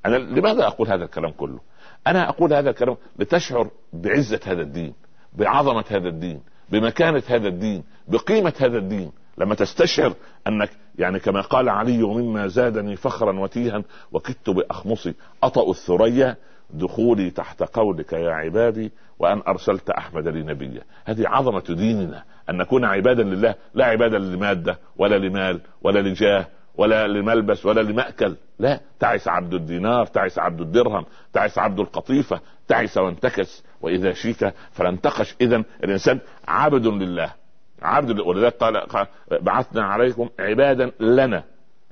أنا 0.06 0.16
لماذا 0.16 0.68
أقول 0.68 0.88
هذا 0.88 1.04
الكلام 1.04 1.32
كله؟ 1.32 1.60
أنا 2.08 2.30
أقول 2.30 2.54
هذا 2.54 2.70
الكلام 2.70 2.98
لتشعر 3.20 3.70
بعزة 3.94 4.40
هذا 4.46 4.62
الدين 4.62 4.94
بعظمة 5.34 5.86
هذا 5.90 6.08
الدين 6.08 6.42
بمكانة 6.70 7.24
هذا 7.28 7.48
الدين 7.48 7.84
بقيمة 8.08 8.54
هذا 8.60 8.78
الدين. 8.78 9.12
لما 9.38 9.56
تستشعر 9.56 10.14
أنك 10.48 10.70
يعني 10.98 11.20
كما 11.20 11.42
قال 11.42 11.70
علي 11.70 12.04
مما 12.04 12.48
زادني 12.48 12.96
فخرا 12.96 13.40
وتيها 13.40 13.84
وكدت 14.12 14.50
بأخمصي 14.50 15.14
أطأ 15.44 15.70
الثريا 15.72 16.36
دخولي 16.70 17.32
تحت 17.32 17.64
قولك 17.64 18.14
يا 18.14 18.32
عبادي 18.32 18.92
وأن 19.20 19.42
أرسلت 19.48 19.90
أحمد 19.90 20.28
لي 20.28 20.44
نبيا 20.44 20.82
هذه 21.06 21.28
عظمة 21.28 21.64
ديننا 21.70 22.24
أن 22.50 22.58
نكون 22.58 22.86
عبادا 22.86 23.24
لله 23.24 23.56
لا 23.74 23.86
عبادا 23.86 24.18
لمادة 24.18 24.78
ولا 24.98 25.16
لمال 25.16 25.62
ولا 25.82 26.00
لجاه 26.00 26.48
ولا 26.78 27.08
لملبس 27.08 27.66
ولا 27.66 27.82
لمأكل. 27.82 28.36
لا 28.60 28.80
تعس 29.00 29.28
عبد 29.28 29.54
الدينار 29.54 30.06
تعس 30.06 30.40
عبد 30.40 30.62
الدرهم 30.62 31.06
تعس 31.34 31.58
عبد 31.58 31.80
القطيفة 31.80 32.40
تعس 32.68 32.98
وانتكس. 32.98 33.64
وإذا 33.82 34.14
شيك 34.14 34.54
فلانتقش 34.72 35.36
إذا 35.42 35.64
الإنسان 35.84 36.20
عبد 36.48 36.88
لله. 36.88 37.34
عبد 37.82 38.20
ولذلك 38.20 38.54
قال 38.54 39.08
بعثنا 39.42 39.86
عليكم 39.86 40.30
عبادا 40.40 40.92
لنا. 41.00 41.44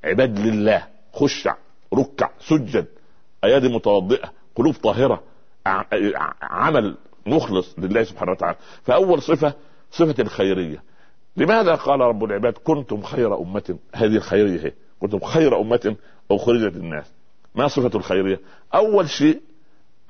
عباد 0.04 0.40
لله. 0.40 0.84
خشع 1.14 1.56
ركع 1.94 2.30
سجد. 2.40 2.88
أيادي 3.44 3.76
متوضئة. 3.76 4.32
قلوب 4.56 4.74
طاهرة 4.74 5.24
عمل 6.42 6.98
مخلص 7.26 7.76
لله 7.80 8.04
سبحانه 8.04 8.32
وتعالى. 8.32 8.58
فأول 8.84 9.22
صفة 9.22 9.54
صفة 9.92 10.16
الخيرية. 10.24 10.84
لماذا 11.38 11.76
قال 11.76 12.00
رب 12.00 12.24
العباد 12.24 12.54
كنتم 12.54 13.02
خير 13.02 13.38
أمة؟ 13.38 13.78
هذه 13.96 14.16
الخيرية 14.16 14.66
هي. 14.66 14.72
كنتم 15.00 15.20
خير 15.20 15.62
أمة 15.62 15.96
أخرجت 16.32 16.76
الناس 16.76 17.14
ما 17.56 17.68
صفة 17.68 17.98
الخيرية؟ 17.98 18.40
أول 18.76 19.10
شيء 19.10 19.42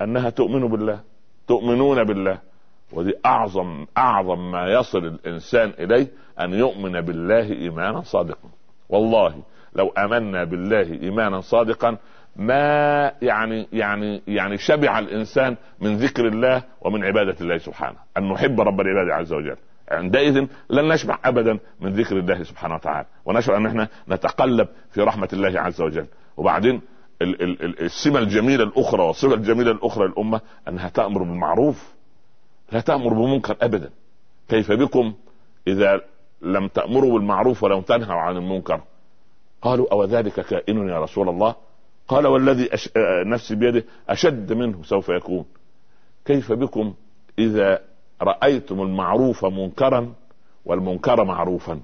أنها 0.02 0.30
تؤمن 0.30 0.68
بالله 0.68 1.00
تؤمنون 1.46 2.04
بالله. 2.04 2.38
ودي 2.92 3.14
أعظم 3.26 3.86
أعظم 3.98 4.50
ما 4.50 4.66
يصل 4.66 4.98
الإنسان 4.98 5.72
إليه 5.78 6.08
أن 6.40 6.54
يؤمن 6.54 7.00
بالله 7.00 7.52
إيمانا 7.52 8.00
صادقا. 8.02 8.48
والله 8.88 9.42
لو 9.74 9.88
آمنا 9.88 10.44
بالله 10.44 10.92
إيمانا 11.02 11.40
صادقا 11.40 11.98
ما 12.36 13.12
يعني 13.22 13.68
يعني 13.72 14.22
يعني 14.26 14.58
شبع 14.58 14.98
الإنسان 14.98 15.56
من 15.80 15.96
ذكر 15.96 16.28
الله 16.28 16.62
ومن 16.80 17.04
عبادة 17.04 17.36
الله 17.40 17.58
سبحانه. 17.58 17.96
أن 18.16 18.28
نحب 18.28 18.60
رب 18.60 18.80
العباد 18.80 19.10
عز 19.10 19.32
وجل. 19.32 19.56
عندئذ 19.90 20.46
لن 20.70 20.88
نشبع 20.88 21.18
أبدا 21.24 21.58
من 21.80 21.92
ذكر 21.92 22.18
الله 22.18 22.42
سبحانه 22.42 22.74
وتعالى. 22.74 23.06
ونشعر 23.24 23.56
أن 23.56 23.66
إحنا 23.66 23.88
نتقلب 24.08 24.68
في 24.90 25.00
رحمة 25.00 25.28
الله 25.32 25.60
عز 25.60 25.80
وجل. 25.80 26.06
وبعدين 26.36 26.80
السمة 27.80 28.18
الجميلة 28.18 28.64
الأخرى 28.64 29.02
والصفة 29.02 29.34
الجميلة 29.34 29.70
الأخرى 29.70 30.08
للأمة 30.08 30.40
أنها 30.68 30.88
تأمر 30.88 31.22
بالمعروف. 31.22 31.94
لا 32.72 32.80
تأمر 32.80 33.12
بمنكر 33.12 33.56
أبدا. 33.62 33.90
كيف 34.48 34.72
بكم 34.72 35.14
إذا 35.66 36.00
لم 36.42 36.68
تأمروا 36.68 37.12
بالمعروف 37.18 37.62
ولم 37.62 37.80
تنهوا 37.80 38.20
عن 38.20 38.36
المنكر؟ 38.36 38.80
قالوا 39.62 39.92
أو 39.92 40.04
ذلك 40.04 40.40
كائن 40.40 40.88
يا 40.88 41.00
رسول 41.00 41.28
الله؟ 41.28 41.54
قال 42.08 42.26
والذي 42.26 42.74
أش... 42.74 42.90
نفسي 43.26 43.54
بيده 43.54 43.84
أشد 44.08 44.52
منه 44.52 44.82
سوف 44.82 45.08
يكون. 45.08 45.44
كيف 46.24 46.52
بكم 46.52 46.94
إذا 47.38 47.80
رأيتم 48.22 48.82
المعروف 48.82 49.44
منكرا 49.44 50.12
والمنكر 50.64 51.24
معروفا؟ 51.24 51.80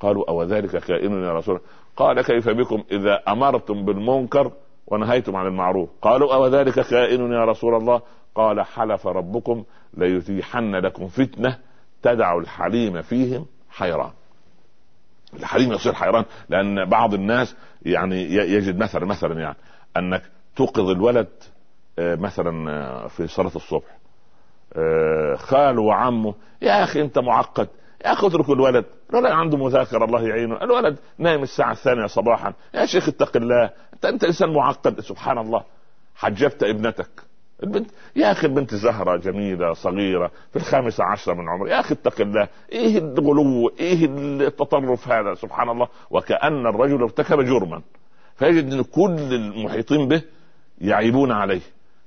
قالوا 0.00 0.28
أو 0.28 0.42
ذلك 0.42 0.76
كائن 0.76 1.22
يا 1.22 1.32
رسول 1.32 1.60
قال 1.96 2.22
كيف 2.22 2.48
بكم 2.48 2.84
إذا 2.90 3.22
أمرتم 3.28 3.84
بالمنكر 3.84 4.52
ونهيتم 4.86 5.36
عن 5.36 5.46
المعروف؟ 5.46 5.88
قالوا 6.02 6.34
أو 6.34 6.46
ذلك 6.46 6.80
كائن 6.80 7.32
يا 7.32 7.44
رسول 7.44 7.74
الله؟ 7.74 8.02
قال 8.34 8.60
حلف 8.60 9.06
ربكم 9.06 9.64
ليتيحن 9.94 10.74
لكم 10.74 11.08
فتنة 11.08 11.58
تدع 12.02 12.38
الحليم 12.38 13.02
فيهم 13.02 13.46
حيران. 13.70 14.10
الحليم 15.34 15.72
يصير 15.72 15.94
حيران 15.94 16.24
لأن 16.48 16.84
بعض 16.84 17.14
الناس 17.14 17.56
يعني 17.82 18.22
يجد 18.34 18.76
مثلا 18.78 19.06
مثلا 19.06 19.40
يعني 19.40 19.56
أنك 19.96 20.22
توقظ 20.56 20.90
الولد 20.90 21.28
آه، 21.98 22.14
مثلا 22.14 22.70
آه، 22.70 23.06
في 23.06 23.26
صلاة 23.26 23.52
الصبح. 23.56 23.98
آه، 24.76 25.34
خاله 25.36 25.82
وعمه 25.82 26.34
يا 26.62 26.84
أخي 26.84 27.02
أنت 27.02 27.18
معقد 27.18 27.68
يا 28.04 28.12
أخي 28.12 28.26
اترك 28.26 28.50
الولد 28.50 28.84
الولد 29.10 29.32
عنده 29.32 29.56
مذاكرة 29.58 30.04
الله 30.04 30.28
يعينه 30.28 30.62
الولد 30.62 30.98
نايم 31.18 31.42
الساعة 31.42 31.72
الثانية 31.72 32.06
صباحا 32.06 32.52
يا 32.74 32.86
شيخ 32.86 33.08
اتق 33.08 33.36
الله 33.36 33.70
أنت 33.94 34.04
أنت 34.04 34.24
إنسان 34.24 34.52
معقد 34.52 35.00
سبحان 35.00 35.38
الله 35.38 35.64
حجبت 36.16 36.62
ابنتك. 36.62 37.10
البنت 37.62 37.90
يا 38.16 38.32
أخي 38.32 38.46
البنت 38.46 38.74
زهرة 38.74 39.16
جميلة 39.16 39.72
صغيرة 39.72 40.30
في 40.50 40.56
الخامسه 40.56 41.04
عشره 41.04 41.34
من 41.34 41.48
عمر. 41.48 41.68
يا 41.68 41.80
أخي 41.80 41.94
اتق 41.94 42.20
الله. 42.20 42.48
إيه 42.72 42.98
الغلو؟ 42.98 43.68
إيه 43.80 44.06
التطرف 44.46 45.08
هذا؟ 45.08 45.34
سبحان 45.34 45.68
الله. 45.68 45.88
وكأن 46.10 46.66
الرجل 46.66 47.02
ارتكب 47.02 47.40
جرما. 47.40 47.82
فيجد 48.36 48.72
إن 48.72 48.82
كل 48.82 49.34
المحيطين 49.34 50.08
به 50.08 50.22
يعيبون 50.80 51.32
عليه. 51.32 51.60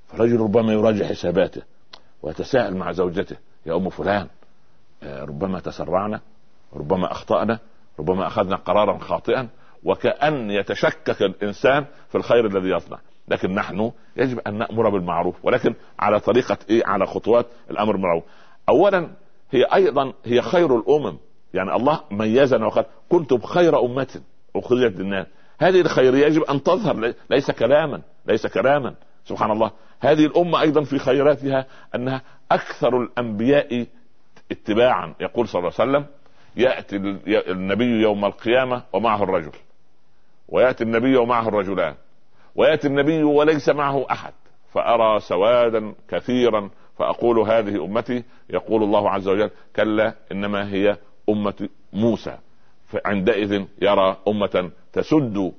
فالرجل 0.08 0.40
ربما 0.40 0.72
يراجع 0.72 1.06
حساباته 1.06 1.62
ويتساءل 2.22 2.76
مع 2.76 2.92
زوجته. 2.92 3.36
يا 3.66 3.76
أم 3.76 3.88
فلان 3.88 4.26
آه، 5.02 5.24
ربما 5.24 5.60
تسرعنا 5.60 6.20
ربما 6.76 7.12
أخطأنا 7.12 7.58
ربما 7.98 8.26
أخذنا 8.26 8.56
قرارا 8.56 8.98
خاطئا. 8.98 9.48
وكأن 9.84 10.50
يتشكك 10.50 11.22
الإنسان 11.22 11.86
في 12.08 12.14
الخير 12.14 12.46
الذي 12.46 12.68
يصنع. 12.68 12.98
لكن 13.30 13.54
نحن 13.54 13.92
يجب 14.16 14.38
أن 14.38 14.58
نأمر 14.58 14.88
بالمعروف 14.88 15.44
ولكن 15.44 15.74
على 15.98 16.20
طريقة 16.20 16.58
إيه؟ 16.70 16.82
على 16.86 17.06
خطوات 17.06 17.46
الأمر 17.70 17.92
بالمعروف. 17.92 18.24
اولا 18.68 19.10
هي 19.50 19.64
أيضا 19.64 20.12
هي 20.24 20.42
خير 20.42 20.76
الأمم. 20.76 21.18
يعني 21.54 21.74
الله 21.76 22.00
ميزنا 22.10 22.66
وقال 22.66 22.84
كنتم 23.08 23.38
خير 23.38 23.80
أمة 23.80 24.20
أخرجت 24.56 25.00
للناس. 25.00 25.26
هذه 25.58 25.80
الخيريه 25.80 26.26
يجب 26.26 26.42
أن 26.42 26.62
تظهر. 26.62 27.14
ليس 27.30 27.50
كلاما 27.50 28.02
ليس 28.26 28.46
كلاما. 28.46 28.94
سبحان 29.24 29.50
الله. 29.50 29.70
هذه 30.00 30.26
الأمة 30.26 30.60
أيضا 30.60 30.84
في 30.84 30.98
خيراتها 30.98 31.66
أنها 31.94 32.22
أكثر 32.52 33.02
الأنبياء 33.02 33.86
اتباعا. 34.50 35.14
يقول 35.20 35.48
صلى 35.48 35.58
الله 35.58 35.72
عليه 35.78 35.90
وسلم 35.90 36.06
يأتي 36.56 36.96
النبي 37.50 38.02
يوم 38.02 38.24
القيامة 38.24 38.82
ومعه 38.92 39.22
الرجل. 39.22 39.52
ويأتي 40.48 40.84
النبي 40.84 41.16
ومعه 41.16 41.48
الرجلان. 41.48 41.94
ويأتي 42.54 42.88
النبي 42.88 43.22
وليس 43.22 43.68
معه 43.68 44.06
أحد. 44.10 44.32
فأرى 44.72 45.20
سوادا 45.20 45.94
كثيرا 46.08 46.70
فأقول 46.98 47.38
هذه 47.38 47.84
أمتي. 47.84 48.24
يقول 48.50 48.82
الله 48.82 49.10
عز 49.10 49.28
وجل 49.28 49.50
كلا 49.76 50.14
إنما 50.32 50.68
هي 50.72 50.96
أمة 51.28 51.68
موسى. 51.92 52.38
فعندئذ 52.86 53.64
يرى 53.82 54.16
أمة 54.28 54.70
تسد 54.92 55.52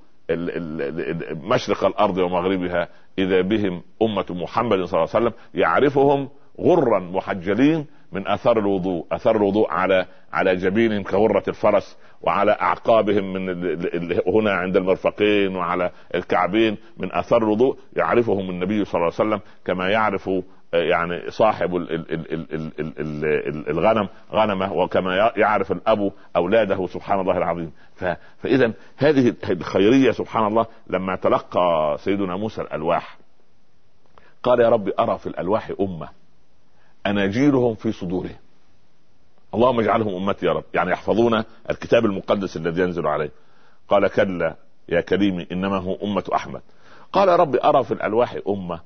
مشرق 1.43 1.85
الأرض 1.85 2.17
ومغربها 2.17 2.87
إذا 3.19 3.41
بهم 3.41 3.81
أمة 4.01 4.25
محمد 4.29 4.83
صلى 4.83 4.99
الله 4.99 5.15
عليه 5.15 5.25
وسلم. 5.25 5.33
يعرفهم 5.53 6.29
غرا 6.59 6.99
محجلين 6.99 7.87
من 8.11 8.27
اثار 8.27 8.59
الوضوء 8.59 9.05
اثار 9.11 9.35
الوضوء 9.35 9.71
على 9.71 10.05
على 10.33 10.55
جبينهم 10.55 11.03
كغره 11.03 11.43
الفرس 11.47 11.97
وعلى 12.21 12.51
اعقابهم 12.51 13.33
من 13.33 13.49
هنا 14.27 14.51
عند 14.51 14.77
المرفقين 14.77 15.55
وعلى 15.55 15.91
الكعبين 16.15 16.77
من 16.97 17.13
اثار 17.13 17.43
الوضوء 17.43 17.77
يعرفهم 17.95 18.49
النبي 18.49 18.85
صلى 18.85 18.93
الله 18.93 19.13
عليه 19.19 19.29
وسلم 19.29 19.41
كما 19.65 19.89
يعرف 19.89 20.29
يعني 20.73 21.31
صاحب 21.31 21.75
الغنم 23.67 24.09
غنمه 24.31 24.73
وكما 24.73 25.31
يعرف 25.37 25.71
الاب 25.71 26.11
اولاده 26.35 26.87
سبحان 26.87 27.19
الله 27.19 27.37
العظيم 27.37 27.71
فاذا 28.43 28.73
هذه 28.97 29.33
الخيريه 29.49 30.11
سبحان 30.11 30.47
الله 30.47 30.65
لما 30.87 31.15
تلقى 31.15 31.97
سيدنا 31.99 32.35
موسى 32.35 32.61
الالواح 32.61 33.17
قال 34.43 34.59
يا 34.59 34.69
رب 34.69 34.89
ارى 34.99 35.17
في 35.17 35.27
الالواح 35.27 35.71
امه 35.79 36.20
اناجيلهم 37.07 37.75
في 37.75 37.91
صدورهم. 37.91 38.35
اللهم 39.53 39.79
اجعلهم 39.79 40.23
امتي 40.23 40.45
يا 40.45 40.51
رب. 40.51 40.63
يعني 40.73 40.91
يحفظون 40.91 41.43
الكتاب 41.69 42.05
المقدس 42.05 42.57
الذي 42.57 42.81
ينزل 42.81 43.07
عليه. 43.07 43.31
قال 43.87 44.07
كلا 44.07 44.55
يا 44.89 45.01
كريم 45.01 45.47
إنما 45.51 45.77
هو 45.77 45.97
أمة 46.03 46.23
أحمد. 46.33 46.61
قال 47.13 47.29
يا 47.29 47.35
رب 47.35 47.55
أرى 47.55 47.83
في 47.83 47.93
الألواح 47.93 48.37
أمة 48.47 48.79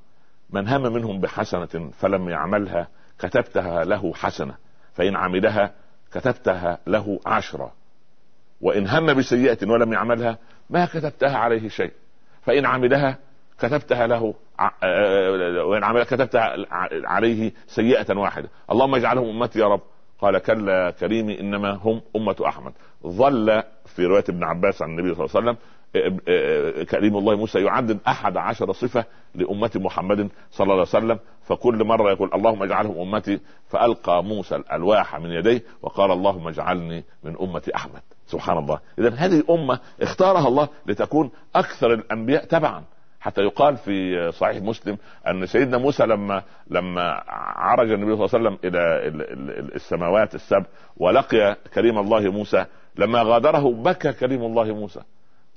من 0.49 0.67
هم 0.67 0.82
منهم 0.93 1.19
بحسنة 1.19 1.91
فلم 1.99 2.30
يعملها 2.30 2.88
كتبتها 3.19 3.86
له 3.86 4.13
حسنة. 4.13 4.56
فإن 4.93 5.15
عملها 5.15 5.71
كتبتها 6.12 6.78
له 6.88 7.19
عشرة. 7.25 7.71
وإن 8.62 8.88
هم 8.88 9.13
بسيئة 9.13 9.67
ولم 9.69 9.93
يعملها 9.93 10.38
ما 10.69 10.86
كتبتها 10.86 11.38
عليه 11.38 11.69
شيء. 11.69 11.91
فإن 12.41 12.65
عملها 12.65 13.17
كتبتها 13.60 14.08
له 14.08 14.34
وإن 15.63 15.84
عملها 15.84 16.04
كتبتها 16.04 16.56
عليه 17.06 17.52
سيئة 17.68 18.18
واحدة. 18.18 18.50
اللهم 18.72 18.96
اجعلهم 18.96 19.30
أمتي 19.30 19.60
يا 19.60 19.68
رب. 19.68 19.82
قال 20.20 20.38
كلا 20.38 20.91
كريمي 20.91 21.39
إنما 21.39 21.72
هم 21.72 22.02
أمة 22.15 22.36
أحمد. 22.48 22.74
ظل 23.08 23.63
في 23.86 24.06
رواية 24.06 24.24
ابن 24.30 24.44
عباس 24.44 24.82
عن 24.82 24.89
النبي 24.89 25.15
صلى 25.15 25.26
الله 25.26 25.36
عليه 25.36 25.50
وسلم 25.50 25.58
كريم 26.86 27.18
الله 27.18 27.36
موسى 27.36 27.60
يعدد 27.63 28.00
أحد 28.08 28.38
عشر 28.38 28.74
صفة 28.74 29.06
لأمة 29.36 29.72
محمد 29.76 30.30
صلى 30.52 30.63
الله 30.65 30.74
عليه 30.74 30.82
وسلم. 30.82 31.20
فكل 31.44 31.84
مرة 31.84 32.12
يقول 32.12 32.30
اللهم 32.34 32.63
اجعلهم 32.63 33.15
أمتي 33.15 33.39
فألقى 33.68 34.24
موسى 34.24 34.56
الألواح 34.56 35.20
من 35.20 35.32
يديه 35.32 35.63
وقال 35.82 36.12
اللهم 36.12 36.48
اجعلني 36.48 37.04
من 37.24 37.36
أمة 37.41 37.72
أحمد. 37.76 38.02
سبحان 38.28 38.58
الله. 38.58 38.80
اذا 39.00 39.10
هذه 39.10 39.44
امه 39.50 39.80
اختارها 40.02 40.48
الله 40.48 40.68
لتكون 40.86 41.32
أكثر 41.56 41.94
الأنبياء 41.94 42.46
تبعا. 42.46 42.84
حتى 43.26 43.42
يقال 43.42 43.78
في 43.78 44.32
صحيح 44.32 44.64
مسلم 44.64 44.98
أن 45.28 45.46
سيدنا 45.46 45.78
موسى 45.78 46.04
لما 46.04 46.44
لما 46.70 47.24
عرج 47.56 47.92
النبي 47.92 48.16
صلى 48.16 48.26
الله 48.26 48.30
عليه 48.34 48.48
وسلم 48.48 48.58
إلى 48.64 49.08
السماوات 49.76 50.36
السبع 50.36 50.66
ولقي 50.98 51.58
كريم 51.74 52.00
الله 52.00 52.32
موسى 52.32 52.66
لما 52.98 53.22
غادره 53.24 53.74
بكى 53.74 54.14
كريم 54.14 54.42
الله 54.42 54.64
موسى. 54.64 55.02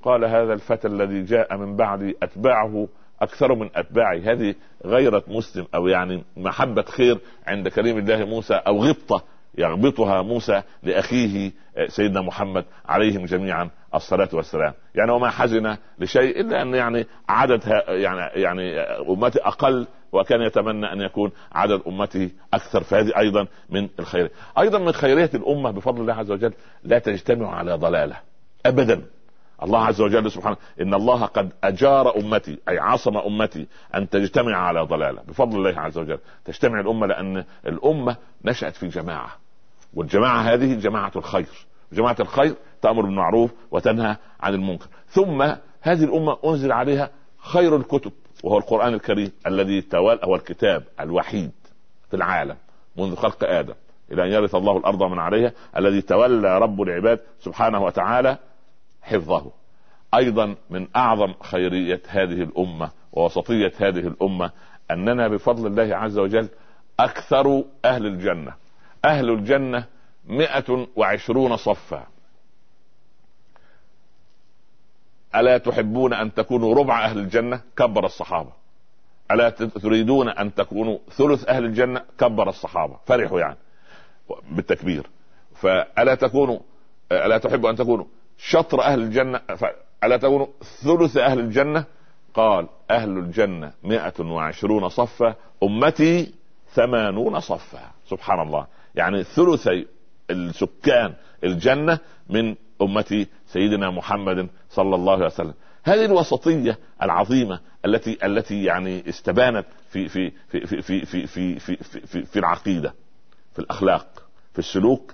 قال 0.03 0.25
هذا 0.25 0.53
الفتى 0.53 0.87
الذي 0.87 1.21
جاء 1.21 1.57
من 1.57 1.75
بعدي 1.75 2.15
أتباعه 2.23 2.87
أكثر 3.21 3.55
من 3.55 3.69
أتباعي. 3.75 4.21
هذه 4.21 4.55
غيرة 4.85 5.23
مسلم 5.27 5.67
أو 5.75 5.87
يعني 5.87 6.23
محبة 6.37 6.81
خير 6.81 7.19
عند 7.47 7.67
كريم 7.67 7.97
الله 7.97 8.25
موسى 8.25 8.53
أو 8.53 8.83
غبطة 8.83 9.23
يغبطها 9.57 10.21
موسى 10.21 10.61
لأخيه 10.83 11.51
سيدنا 11.87 12.21
محمد 12.21 12.65
عليهم 12.85 13.25
جميعا. 13.25 13.69
الصلاة 13.95 14.29
والسلام. 14.33 14.73
يعني 14.95 15.11
وما 15.11 15.29
حزن 15.29 15.77
لشيء 15.99 16.39
إلا 16.41 16.61
أن 16.61 16.73
يعني 16.73 17.05
عدد 17.29 17.67
يعني 17.87 18.41
يعني 18.41 18.79
امته 18.79 19.47
أقل 19.47 19.87
وكان 20.11 20.41
يتمنى 20.41 20.93
أن 20.93 21.01
يكون 21.01 21.31
عدد 21.51 21.81
أمته 21.87 22.29
أكثر. 22.53 22.83
فهذه 22.83 23.17
أيضا 23.17 23.47
من 23.69 23.89
الخير. 23.99 24.31
أيضا 24.59 24.79
من 24.79 24.91
خيرية 24.91 25.29
الأمة 25.33 25.71
بفضل 25.71 26.01
الله 26.01 26.13
عز 26.13 26.31
وجل 26.31 26.53
لا 26.83 26.99
تجتمع 26.99 27.55
على 27.55 27.73
ضلالة. 27.73 28.15
ابدا. 28.65 29.01
الله 29.63 29.85
عز 29.85 30.01
وجل 30.01 30.31
سبحانه 30.31 30.57
إن 30.81 30.93
الله 30.93 31.25
قد 31.25 31.49
أجار 31.63 32.17
أمتي 32.17 32.57
أي 32.69 32.79
عصم 32.79 33.17
أمتي 33.17 33.67
أن 33.95 34.09
تجتمع 34.09 34.57
على 34.57 34.81
ضلالة. 34.81 35.21
بفضل 35.27 35.57
الله 35.57 35.79
عز 35.79 35.97
وجل. 35.97 36.19
تجتمع 36.45 36.79
الأمة 36.79 37.07
لأن 37.07 37.43
الأمة 37.67 38.15
نشأت 38.45 38.75
في 38.75 38.87
جماعة. 38.87 39.31
والجماعة 39.93 40.41
هذه 40.41 40.75
جماعة 40.75 41.11
الخير. 41.15 41.49
جماعة 41.93 42.15
الخير 42.19 42.55
تأمر 42.81 43.01
بالمعروف 43.01 43.51
وتنهى 43.71 44.17
عن 44.39 44.53
المنكر. 44.53 44.87
ثم 45.07 45.41
هذه 45.81 46.03
الأمة 46.03 46.37
أنزل 46.45 46.71
عليها 46.71 47.09
خير 47.37 47.75
الكتب 47.75 48.11
وهو 48.43 48.57
القرآن 48.57 48.93
الكريم 48.93 49.31
الذي 49.47 49.81
توالى 49.81 50.19
هو 50.23 50.35
الكتاب 50.35 50.83
الوحيد 50.99 51.51
في 52.09 52.15
العالم 52.15 52.55
منذ 52.97 53.15
خلق 53.15 53.43
آدم. 53.43 53.73
إلى 54.11 54.23
أن 54.23 54.27
يرث 54.27 54.55
الله 54.55 54.77
الأرض 54.77 55.03
من 55.03 55.19
عليها 55.19 55.51
الذي 55.77 56.01
تولى 56.01 56.57
رب 56.57 56.81
العباد 56.81 57.19
سبحانه 57.39 57.83
وتعالى 57.83 58.37
حفظه. 59.01 59.51
أيضا 60.13 60.55
من 60.69 60.87
أعظم 60.95 61.33
خيرية 61.41 62.01
هذه 62.07 62.43
الأمة 62.43 62.91
ووسطية 63.11 63.71
هذه 63.77 64.07
الأمة 64.07 64.51
أننا 64.91 65.27
بفضل 65.27 65.67
الله 65.67 65.95
عز 65.95 66.17
وجل 66.17 66.49
أكثر 66.99 67.63
أهل 67.85 68.05
الجنة. 68.05 68.53
أهل 69.05 69.29
الجنة 69.29 69.85
مئة 70.27 70.87
وعشرون 70.95 71.57
صفا. 71.57 72.07
ألا 75.35 75.57
تحبون 75.57 76.13
أن 76.13 76.33
تكونوا 76.33 76.75
ربع 76.75 77.05
أهل 77.05 77.17
الجنة؟ 77.19 77.61
كبر 77.77 78.05
الصحابة. 78.05 78.49
ألا 79.31 79.49
تريدون 79.49 80.29
أن 80.29 80.53
تكونوا 80.53 80.97
ثلث 81.11 81.49
أهل 81.49 81.65
الجنة؟ 81.65 82.01
كبر 82.17 82.49
الصحابة. 82.49 82.97
فرحوا 83.05 83.39
يعني. 83.39 83.57
بالتكبير. 84.51 85.07
فألا 85.55 86.15
تكونوا 86.15 86.59
ألا 87.11 87.37
تحبوا 87.37 87.69
أن 87.69 87.75
تكونوا 87.75 88.05
شطر 88.37 88.81
أهل 88.81 88.99
الجنة؟ 88.99 89.41
ألا 90.03 90.17
تكونوا 90.17 90.47
ثلث 90.83 91.17
أهل 91.17 91.39
الجنة؟ 91.39 91.85
قال 92.33 92.67
أهل 92.91 93.17
الجنة 93.17 93.71
120 93.83 94.89
صفا 94.89 95.35
أمتي 95.63 96.33
80 96.73 97.39
صفا. 97.39 97.91
سبحان 98.09 98.39
الله. 98.39 98.67
يعني 98.95 99.23
ثلثي 99.23 99.87
السكان 100.29 101.13
الجنة 101.43 101.99
من 102.29 102.55
امتي 102.81 103.27
سيدنا 103.47 103.89
محمد 103.89 104.49
صلى 104.69 104.95
الله 104.95 105.13
عليه 105.13 105.25
وسلم 105.25 105.53
هذه 105.83 106.05
الوسطيه 106.05 106.77
العظيمه 107.01 107.59
التي 107.85 108.25
التي 108.25 108.63
يعني 108.63 109.09
استبانت 109.09 109.65
في 109.89 110.07
في 110.07 110.31
في 110.49 110.65
في 110.67 110.81
في 110.81 111.05
في 111.05 111.27
في, 111.27 111.59
في, 111.59 111.77
في, 111.77 112.07
في, 112.07 112.25
في 112.25 112.39
العقيده 112.39 112.93
في 113.53 113.59
الاخلاق 113.59 114.23
في 114.53 114.59
السلوك 114.59 115.13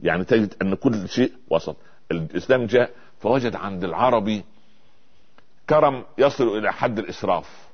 يعني 0.00 0.24
تجد 0.24 0.54
ان 0.62 0.74
كل 0.74 1.08
شيء 1.08 1.32
وسط 1.50 1.76
الاسلام 2.10 2.66
جاء 2.66 2.90
فوجد 3.20 3.56
عند 3.56 3.84
العربي 3.84 4.44
كرم 5.70 6.04
يصل 6.18 6.58
إلى 6.58 6.72
حد 6.72 6.98
الاسراف 6.98 7.66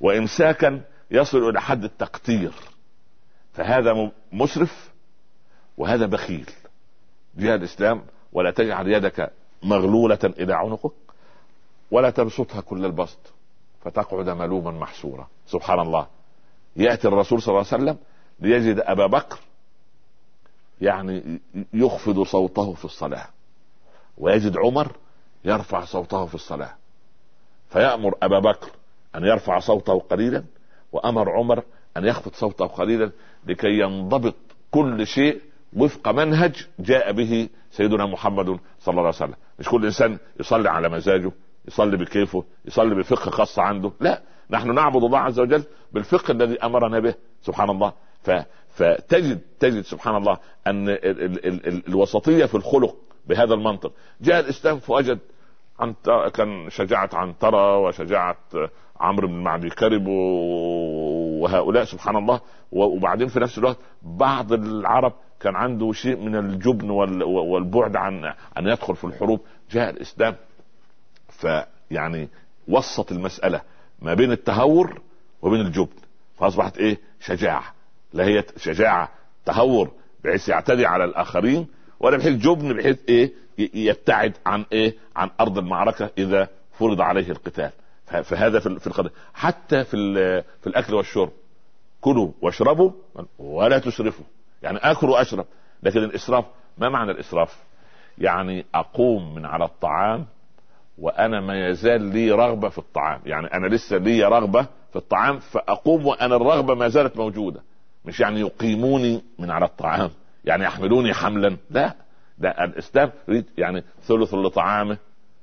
وامساكا 0.00 0.80
يصل 1.10 1.48
إلى 1.48 1.60
حد 1.60 1.84
التقتير 1.84 2.52
فهذا 3.52 4.10
مسرف 4.32 4.90
وهذا 5.76 6.06
بخيل 6.06 6.50
جاء 7.36 7.54
الاسلام 7.54 8.02
ولا 8.34 8.50
تجعل 8.50 8.88
يدك 8.88 9.30
مغلولة 9.62 10.18
إلى 10.24 10.54
عنقك 10.54 10.92
ولا 11.90 12.10
تبسطها 12.10 12.60
كل 12.60 12.84
البسط 12.84 13.18
فتقعد 13.84 14.28
ملوما 14.28 14.70
محسورا. 14.70 15.28
سبحان 15.46 15.80
الله. 15.80 16.06
يأتي 16.76 17.08
الرسول 17.08 17.42
صلى 17.42 17.48
الله 17.48 17.66
عليه 17.72 17.82
وسلم 17.84 17.98
ليجد 18.40 18.78
أبا 18.78 19.06
بكر 19.06 19.38
يعني 20.80 21.40
يخفض 21.74 22.22
صوته 22.22 22.72
في 22.72 22.84
الصلاة 22.84 23.26
ويجد 24.18 24.56
عمر 24.56 24.92
يرفع 25.44 25.84
صوته 25.84 26.26
في 26.26 26.34
الصلاة 26.34 26.74
فيأمر 27.68 28.14
أبا 28.22 28.38
بكر 28.38 28.70
أن 29.16 29.24
يرفع 29.24 29.58
صوته 29.58 29.98
قليلا 29.98 30.44
وأمر 30.92 31.30
عمر 31.30 31.62
أن 31.96 32.04
يخفض 32.04 32.32
صوته 32.34 32.66
قليلا 32.66 33.10
لكي 33.46 33.78
ينضبط 33.78 34.34
كل 34.70 35.06
شيء 35.06 35.40
وفق 35.76 36.08
منهج 36.08 36.66
جاء 36.78 37.12
به 37.12 37.48
سيدنا 37.70 38.06
محمد 38.06 38.46
صلى 38.80 38.92
الله 38.92 39.00
عليه 39.00 39.08
وسلم. 39.08 39.34
مش 39.58 39.68
كل 39.68 39.84
إنسان 39.84 40.18
يصلي 40.40 40.70
على 40.70 40.88
مزاجه 40.88 41.32
يصلي 41.68 41.96
بكيفه 41.96 42.44
يصلي 42.64 42.94
بفقه 42.94 43.30
خاص 43.30 43.58
عنده. 43.58 43.92
لا 44.00 44.22
نحن 44.50 44.74
نعبد 44.74 45.04
الله 45.04 45.18
عز 45.18 45.40
وجل 45.40 45.64
بالفقه 45.92 46.32
الذي 46.32 46.58
أمرنا 46.62 47.00
به 47.00 47.14
سبحان 47.42 47.70
الله. 47.70 47.92
ف 48.22 48.30
فتجد 48.68 49.40
تجد 49.60 49.80
سبحان 49.80 50.16
الله 50.16 50.38
أن 50.66 50.88
ال 50.88 51.04
ال 51.04 51.46
ال 51.46 51.66
ال 51.66 51.88
الوسطية 51.88 52.44
في 52.44 52.54
الخلق 52.54 52.96
بهذا 53.26 53.54
المنطق. 53.54 53.92
جاء 54.20 54.40
الإسلام 54.40 54.78
فوجد 54.78 55.18
عن 55.78 55.94
كان 56.34 56.70
شجاعة 56.70 57.10
عنترة 57.12 57.78
وشجاعة 57.78 58.36
عمرو 59.00 59.28
بن 59.28 59.42
معدي 59.42 59.70
كرب 59.70 60.06
وهؤلاء 60.06 61.84
سبحان 61.84 62.16
الله. 62.16 62.40
وبعدين 62.72 63.28
في 63.28 63.40
نفس 63.40 63.58
الوقت 63.58 63.78
بعض 64.02 64.52
العرب 64.52 65.12
كان 65.44 65.56
عنده 65.56 65.92
شيء 65.92 66.16
من 66.16 66.36
الجبن 66.36 66.90
والبعد 67.20 67.96
عن 67.96 68.24
ان 68.58 68.66
يدخل 68.66 68.96
في 68.96 69.04
الحروب 69.04 69.40
جاء 69.70 69.90
الإسلام. 69.90 70.36
فيعني 71.28 72.28
وسط 72.68 73.12
المسألة 73.12 73.60
ما 74.02 74.14
بين 74.14 74.32
التهور 74.32 75.00
وبين 75.42 75.60
الجبن. 75.60 75.96
فأصبحت 76.38 76.78
إيه؟ 76.78 76.98
شجاعة. 77.20 77.74
لا 78.12 78.24
هي 78.24 78.44
شجاعة 78.56 79.08
تهور 79.46 79.90
بحيث 80.24 80.48
يعتدي 80.48 80.86
على 80.86 81.04
الآخرين 81.04 81.66
ولا 82.00 82.16
بحيث 82.16 82.36
جبن 82.36 82.72
بحيث 82.72 82.98
إيه؟ 83.08 83.32
يبتعد 83.58 84.32
عن 84.46 84.64
إيه؟ 84.72 84.94
عن 85.16 85.30
أرض 85.40 85.58
المعركة 85.58 86.10
إذا 86.18 86.48
فرض 86.78 87.00
عليه 87.00 87.30
القتال. 87.30 87.70
فهذا 88.06 88.58
في 88.60 88.86
القضية. 88.86 89.10
حتى 89.34 89.84
في 89.84 89.96
في 90.60 90.66
الأكل 90.66 90.94
والشرب. 90.94 91.30
كلوا 92.00 92.30
واشربوا 92.42 92.90
ولا 93.38 93.78
تسرفوا. 93.78 94.24
يعني 94.64 94.78
اكل 94.78 95.10
وأشرب. 95.10 95.46
لكن 95.82 95.98
الإسراف 95.98 96.44
ما 96.78 96.88
معنى 96.88 97.10
الإسراف؟ 97.10 97.62
يعني 98.18 98.66
أقوم 98.74 99.34
من 99.34 99.46
على 99.46 99.64
الطعام 99.64 100.26
وأنا 100.98 101.40
ما 101.40 101.68
يزال 101.68 102.02
لي 102.02 102.30
رغبة 102.30 102.68
في 102.68 102.78
الطعام. 102.78 103.20
يعني 103.26 103.46
أنا 103.46 103.66
لسه 103.66 103.96
لي 103.96 104.24
رغبة 104.24 104.62
في 104.62 104.96
الطعام 104.96 105.38
فأقوم 105.38 106.06
وأنا 106.06 106.36
الرغبة 106.36 106.74
ما 106.74 106.88
زالت 106.88 107.16
موجودة. 107.16 107.60
مش 108.04 108.20
يعني 108.20 108.40
يقيموني 108.40 109.22
من 109.38 109.50
على 109.50 109.64
الطعام 109.64 110.10
يعني 110.44 110.64
يحملوني 110.64 111.14
حملا. 111.14 111.56
لا 111.70 111.94
ده 112.38 112.50
الإسلام 112.50 113.12
يريد 113.28 113.44
يعني 113.58 113.84
ثلث 114.02 114.34
لطعامه 114.34 114.98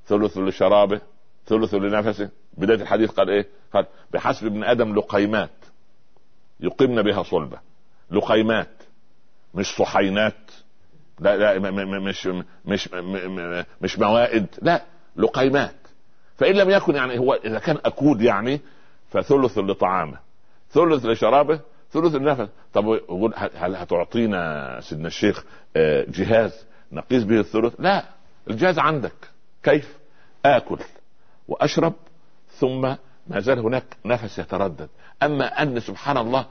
ثلث 0.05 0.37
لشرابه 0.37 1.01
ثلث 1.45 1.73
لنفسه. 1.73 2.29
بداية 2.57 2.81
الحديث 2.81 3.11
قال 3.11 3.29
إيه؟ 3.29 3.47
قال 3.73 3.85
بحسب 4.13 4.45
ابن 4.45 4.63
آدم 4.63 4.95
لقيمات 4.95 5.49
يقمن 6.59 7.01
بها 7.01 7.23
صلبة. 7.23 7.59
لقيمات. 8.11 8.80
مش 9.53 9.75
صحينات 9.75 10.51
لا 11.19 11.37
لا 11.37 11.71
مش 11.99 12.29
مش 12.65 12.89
مش 13.81 13.99
موائد 13.99 14.45
لا 14.61 14.83
لقيمات. 15.15 15.75
فإن 16.37 16.55
لم 16.55 16.69
يكن 16.69 16.95
يعني 16.95 17.19
هو 17.19 17.33
إذا 17.33 17.59
كان 17.59 17.77
أكود 17.85 18.21
يعني 18.21 18.61
فثلث 19.09 19.57
لطعامه 19.57 20.17
ثلث 20.71 21.05
لشرابه 21.05 21.59
ثلث 21.91 22.15
النفس 22.15 22.49
طب 22.73 22.99
هل 23.55 23.75
هتعطينا 23.75 24.79
سيدنا 24.81 25.07
الشيخ 25.07 25.45
آه، 25.75 26.05
جهاز 26.09 26.65
نقيس 26.91 27.23
به 27.23 27.39
الثلث؟ 27.39 27.73
لا 27.79 28.05
الجهاز 28.49 28.79
عندك. 28.79 29.13
كيف؟ 29.63 29.97
آكل 30.45 30.77
وأشرب 31.47 31.93
ثم 32.49 32.81
ما 33.27 33.39
زال 33.39 33.59
هناك 33.59 33.83
نفس 34.05 34.39
يتردد. 34.39 34.89
أما 35.23 35.61
أن 35.61 35.79
سبحان 35.79 36.17
الله 36.17 36.45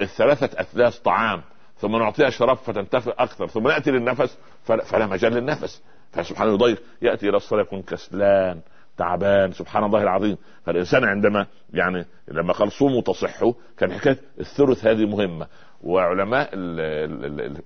الثلاثة 0.00 0.60
أثلاث 0.60 0.98
طعام 0.98 1.42
ثم 1.80 1.96
نعطيها 1.96 2.30
شراب 2.30 2.56
فتنتفع 2.56 3.12
أكثر 3.18 3.46
ثم 3.46 3.68
ناتي 3.68 3.90
للنفس 3.90 4.38
فلا 4.64 5.06
مجال 5.06 5.32
للنفس. 5.32 5.82
فسبحان 6.12 6.48
الله 6.48 6.68
يضيق. 6.68 6.82
يأتي 7.02 7.28
إلى 7.28 7.36
الصلاة 7.36 7.62
يكون 7.62 7.82
كسلان 7.82 8.60
تعبان 8.96 9.52
سبحان 9.52 9.84
الله 9.84 10.02
العظيم. 10.02 10.36
فالإنسان 10.66 11.04
عندما 11.04 11.46
يعني 11.74 12.06
لما 12.28 12.52
قال 12.52 12.72
صوموا 12.72 13.00
تصحوا 13.00 13.52
كان 13.78 13.92
حكاية 13.92 14.18
الثلث 14.40 14.86
هذه 14.86 15.06
مهمة. 15.06 15.46
وعلماء 15.82 16.50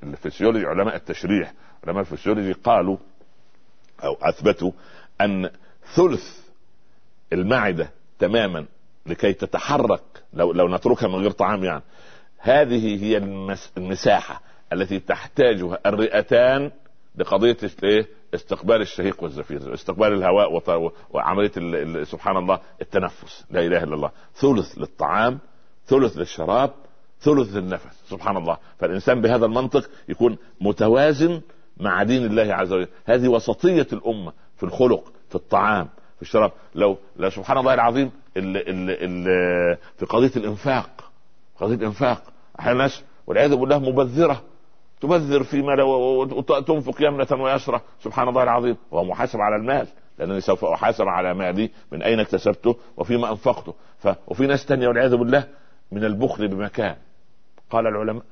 الفسيولوجي 0.03 0.67
علماء 0.67 0.97
التشريح 0.97 1.53
علماء 1.87 2.01
الفسيولوجي 2.01 2.53
قالوا 2.53 2.97
أو 4.05 4.17
أثبتوا 4.23 4.71
أن 5.21 5.51
ثلث 5.97 6.39
المعدة 7.33 7.91
تماما 8.19 8.67
لكي 9.07 9.33
تتحرك 9.33 10.03
لو 10.33 10.53
لو 10.53 10.69
نتركها 10.69 11.09
من 11.09 11.15
غير 11.15 11.31
طعام 11.31 11.65
يعني 11.65 11.83
هذه 12.45 13.05
هي 13.05 13.17
المساحة 13.77 14.43
التي 14.73 15.01
تحتاجها 15.01 15.79
الرئتان 15.87 16.71
لقضية 17.17 17.57
إيه؟ 17.85 18.07
استقبال 18.35 18.81
الشهيق 18.81 19.23
والزفير، 19.23 19.75
استقبال 19.75 20.13
الهواء 20.13 20.63
وعملية 21.11 22.05
سبحان 22.05 22.37
الله 22.37 22.61
التنفس، 22.83 23.45
لا 23.51 23.61
إله 23.61 23.83
إلا 23.85 23.95
الله، 23.95 24.11
ثلث 24.35 24.79
للطعام، 24.79 25.39
ثلث 25.87 26.17
للشراب، 26.17 26.71
ثلث 27.21 27.55
للنفس، 27.55 28.11
سبحان 28.11 28.37
الله، 28.37 28.57
فالإنسان 28.79 29.21
بهذا 29.21 29.47
المنطق 29.47 29.91
يكون 30.09 30.39
متوازن 30.61 31.41
مع 31.77 32.03
دين 32.03 32.27
الله 32.27 32.55
عز 32.55 32.73
وجل، 32.73 32.89
هذه 33.05 33.29
وسطية 33.29 33.87
الأمة 33.93 34.33
في 34.57 34.63
الخلق، 34.63 35.13
في 35.29 35.35
الطعام، 35.35 35.89
في 36.17 36.23
الشراب، 36.23 36.53
لو 36.75 36.99
لو 37.17 37.31
سبحان 37.31 37.59
الله 37.59 37.75
العظيم 37.75 38.11
ال 38.37 38.57
ال 38.57 38.91
ال 38.91 39.77
في 39.99 40.07
قضية 40.07 40.33
الإنفاق، 40.37 41.11
قضية 41.61 41.75
الإنفاق، 41.75 42.23
أحيانا 42.61 42.73
الناس 42.73 43.05
والعياذ 43.27 43.57
بالله 43.57 43.79
مبذرة. 43.79 44.43
تبذر 45.01 45.43
فيما 45.43 45.77
تنفق 46.67 47.03
يمنة 47.03 47.43
ويسرى 47.43 47.81
سبحان 48.01 48.29
الله 48.29 48.43
العظيم. 48.43 48.77
وهو 48.91 49.05
محاسب 49.05 49.41
على 49.41 49.57
المال. 49.57 49.87
لأنني 50.19 50.41
سوف 50.41 50.65
أحاسب 50.65 51.09
على 51.09 51.35
مالي 51.35 51.71
من 51.93 52.03
أين 52.03 52.21
اكتسبته 52.21 52.77
وفيما 52.97 53.31
أنفقته. 53.31 53.75
ف... 53.99 54.09
وفي 54.27 54.47
ناس 54.47 54.67
تانية 54.67 54.89
والعياذ 54.89 55.17
بالله 55.17 55.49
من 55.93 56.05
البخل 56.05 56.49
بمكان. 56.49 56.97
قال 57.71 57.87
العلماء 57.87 58.23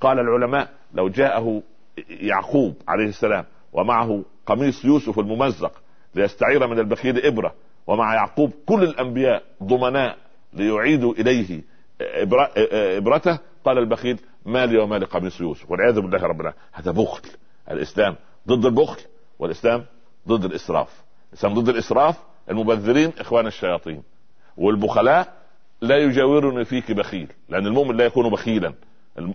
قال 0.00 0.18
العلماء 0.18 0.68
لو 0.94 1.08
جاءه 1.08 1.62
يعقوب 2.08 2.74
عليه 2.88 3.08
السلام 3.08 3.44
ومعه 3.72 4.22
قميص 4.46 4.84
يوسف 4.84 5.18
الممزق 5.18 5.72
ليستعير 6.14 6.66
من 6.66 6.78
البخيل 6.78 7.26
إبرة 7.26 7.54
ومع 7.86 8.14
يعقوب 8.14 8.52
كل 8.66 8.82
الأنبياء 8.82 9.42
ضمناء 9.62 10.16
ليعيدوا 10.52 11.12
إليه 11.12 11.62
ابرته 12.00 13.38
قال 13.64 13.78
البخيل 13.78 14.20
مالي 14.46 14.78
ومال 14.78 15.06
قميص 15.06 15.40
يوسف 15.40 15.70
والعياذ 15.70 16.00
بالله 16.00 16.22
رب 16.22 16.40
العالمين. 16.40 16.62
هذا 16.72 16.90
بخل. 16.90 17.22
الإسلام 17.70 18.16
ضد 18.48 18.66
البخل 18.66 19.00
والإسلام 19.38 19.84
ضد 20.28 20.44
الإسراف. 20.44 21.04
الإسلام 21.32 21.54
ضد 21.54 21.68
الإسراف 21.68 22.16
المبذرين 22.50 23.12
إخوان 23.18 23.46
الشياطين. 23.46 24.02
والبخلاء 24.56 25.32
لا 25.80 25.96
يجاورني 25.96 26.64
فيك 26.64 26.92
بخيل 26.92 27.32
لأن 27.48 27.66
المؤمن 27.66 27.96
لا 27.96 28.04
يكون 28.04 28.30
بخيلا. 28.30 28.74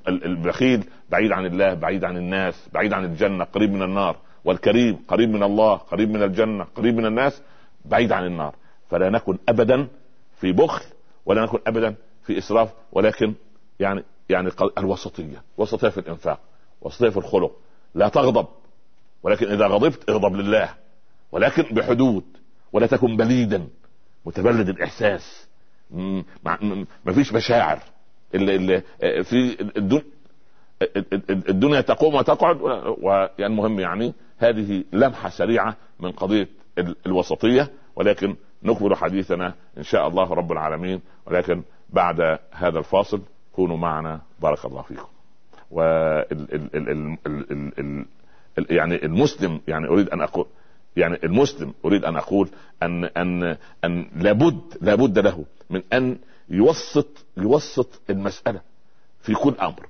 البخيل 0.07 0.83
بعيد 1.09 1.31
عن 1.31 1.45
الله 1.45 1.73
بعيد 1.73 2.03
عن 2.03 2.17
الناس 2.17 2.69
بعيد 2.73 2.93
عن 2.93 3.05
الجنة 3.05 3.43
قريب 3.43 3.71
من 3.73 3.81
النار. 3.81 4.15
والكريم 4.45 4.99
قريب 5.07 5.29
من 5.29 5.43
الله 5.43 5.75
قريب 5.75 6.09
من 6.09 6.23
الجنة 6.23 6.63
قريب 6.75 6.95
من 6.95 7.05
الناس 7.05 7.41
بعيد 7.85 8.11
عن 8.11 8.25
النار. 8.25 8.55
فلا 8.89 9.09
نكن 9.09 9.37
ابدا 9.49 9.87
في 10.39 10.51
بخل 10.51 10.85
ولا 11.25 11.43
نكن 11.43 11.59
ابدا 11.67 11.95
في 12.23 12.37
إسراف 12.37 12.73
ولكن 12.91 13.33
يعني 13.79 14.03
يعني 14.29 14.51
الوسطية 14.77 15.43
وسطية 15.57 15.89
في 15.89 15.99
الإنفاق 15.99 16.39
وسطية 16.81 17.09
في 17.09 17.17
الخلق. 17.17 17.57
لا 17.95 18.07
تغضب 18.07 18.47
ولكن 19.23 19.47
إذا 19.51 19.67
غضبت 19.67 20.09
اغضب 20.09 20.35
لله 20.35 20.69
ولكن 21.31 21.63
بحدود 21.63 22.23
ولا 22.73 22.87
تكن 22.87 23.17
بليدا 23.17 23.67
متبلد 24.25 24.69
الإحساس. 24.69 25.47
ما 25.91 27.13
فيش 27.13 27.33
مشاعر. 27.33 27.79
اللي 28.35 28.55
اللي 28.55 28.81
في 29.23 29.61
الدنيا 29.77 30.03
الدنيا 31.49 31.81
تقوم 31.81 32.15
وتقعد 32.15 32.61
ويعني 33.01 33.45
المهم 33.45 33.79
يعني 33.79 34.13
هذه 34.37 34.83
لمحة 34.93 35.29
سريعة 35.29 35.75
من 35.99 36.11
قضية 36.11 36.47
الوسطية 37.05 37.71
ولكن 37.95 38.35
نكمل 38.63 38.95
حديثنا 38.95 39.53
إن 39.77 39.83
شاء 39.83 40.07
الله 40.07 40.33
رب 40.33 40.51
العالمين. 40.51 41.01
ولكن 41.25 41.63
بعد 41.91 42.39
هذا 42.51 42.79
الفاصل 42.79 43.21
كونوا 43.55 43.77
معنا. 43.77 44.21
بارك 44.41 44.65
الله 44.65 44.81
فيكم. 44.81 45.07
و 45.71 45.81
يعني 48.69 49.05
المسلم 49.05 49.61
يعني 49.67 49.87
أريد 49.87 50.09
أن 50.09 50.21
أقول 50.21 50.45
يعني 50.97 51.19
المسلم 51.23 51.73
أريد 51.85 52.05
أن 52.05 52.15
أقول 52.15 52.49
ان 52.83 53.05
ان 53.05 53.57
أن 53.85 54.07
لابد 54.15 54.61
لابد 54.81 55.19
له 55.19 55.45
من 55.69 55.81
أن 55.93 56.17
يوسط 56.49 57.25
يوسط 57.37 58.01
المسألة 58.09 58.61
في 59.21 59.33
كل 59.33 59.53
أمر. 59.61 59.87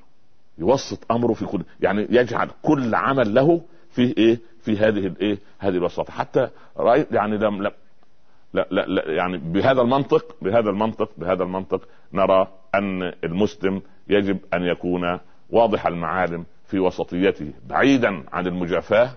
يوسط 0.58 1.12
أمره 1.12 1.34
في 1.34 1.46
كل 1.46 1.64
يعني 1.80 2.08
يجعل 2.10 2.50
كل 2.62 2.96
عمل 2.96 3.34
له 3.34 3.62
فيه 3.92 4.14
إيه؟ 4.18 4.40
في 4.62 4.78
هذه 4.78 5.08
الايه 5.08 5.38
هذه 5.60 5.76
الوساطة. 5.76 6.14
حتى 6.14 6.50
رايت 6.78 7.12
يعني 7.12 7.38
لم 7.38 7.72
لا 8.54 8.68
لا 8.72 8.82
لا, 8.82 9.12
يعني 9.12 9.38
بهذا 9.38 9.82
المنطق 9.82 10.36
بهذا 10.42 10.70
المنطق 10.70 11.10
بهذا 11.18 11.44
المنطق 11.44 11.88
نرى 12.14 12.48
أن 12.76 13.04
المسلم 13.24 13.82
يجب 14.08 14.40
أن 14.54 14.64
يكون 14.64 15.20
واضح 15.50 15.88
المعالم 15.88 16.46
في 16.66 16.80
وسطيته 16.80 17.54
بعيدا 17.70 18.24
عن 18.32 18.48
المجافاة 18.48 19.10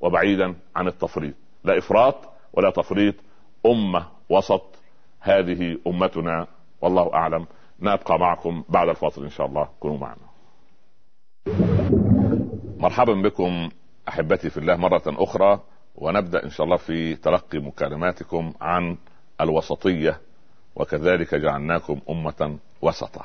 وبعيدا 0.00 0.54
عن 0.76 0.86
التفريط. 0.86 1.34
لا 1.64 1.78
إفراط 1.78 2.16
ولا 2.52 2.70
تفريط 2.70 3.14
أمة 3.66 4.06
وسط 4.28 4.82
هذه 5.20 5.78
أمتنا 5.86 6.46
والله 6.80 7.14
أعلم. 7.14 7.46
نبقى 7.80 8.18
معكم 8.18 8.64
بعد 8.68 8.88
الفاصل 8.88 9.24
إن 9.24 9.30
شاء 9.30 9.46
الله. 9.46 9.68
كونوا 9.80 9.98
معنا. 9.98 10.24
مرحبا 12.78 13.14
بكم 13.14 13.68
أحبتي 14.08 14.50
في 14.50 14.56
الله 14.56 14.76
مرة 14.76 15.02
أخرى. 15.06 15.60
ونبدأ 16.04 16.44
إن 16.44 16.50
شاء 16.50 16.64
الله 16.64 16.76
في 16.76 17.16
تلقي 17.16 17.58
مكالماتكم 17.58 18.52
عن 18.60 18.96
الوسطية 19.40 20.20
وكذلك 20.76 21.34
جعلناكم 21.34 22.00
أمة 22.10 22.58
وسطا. 22.82 23.24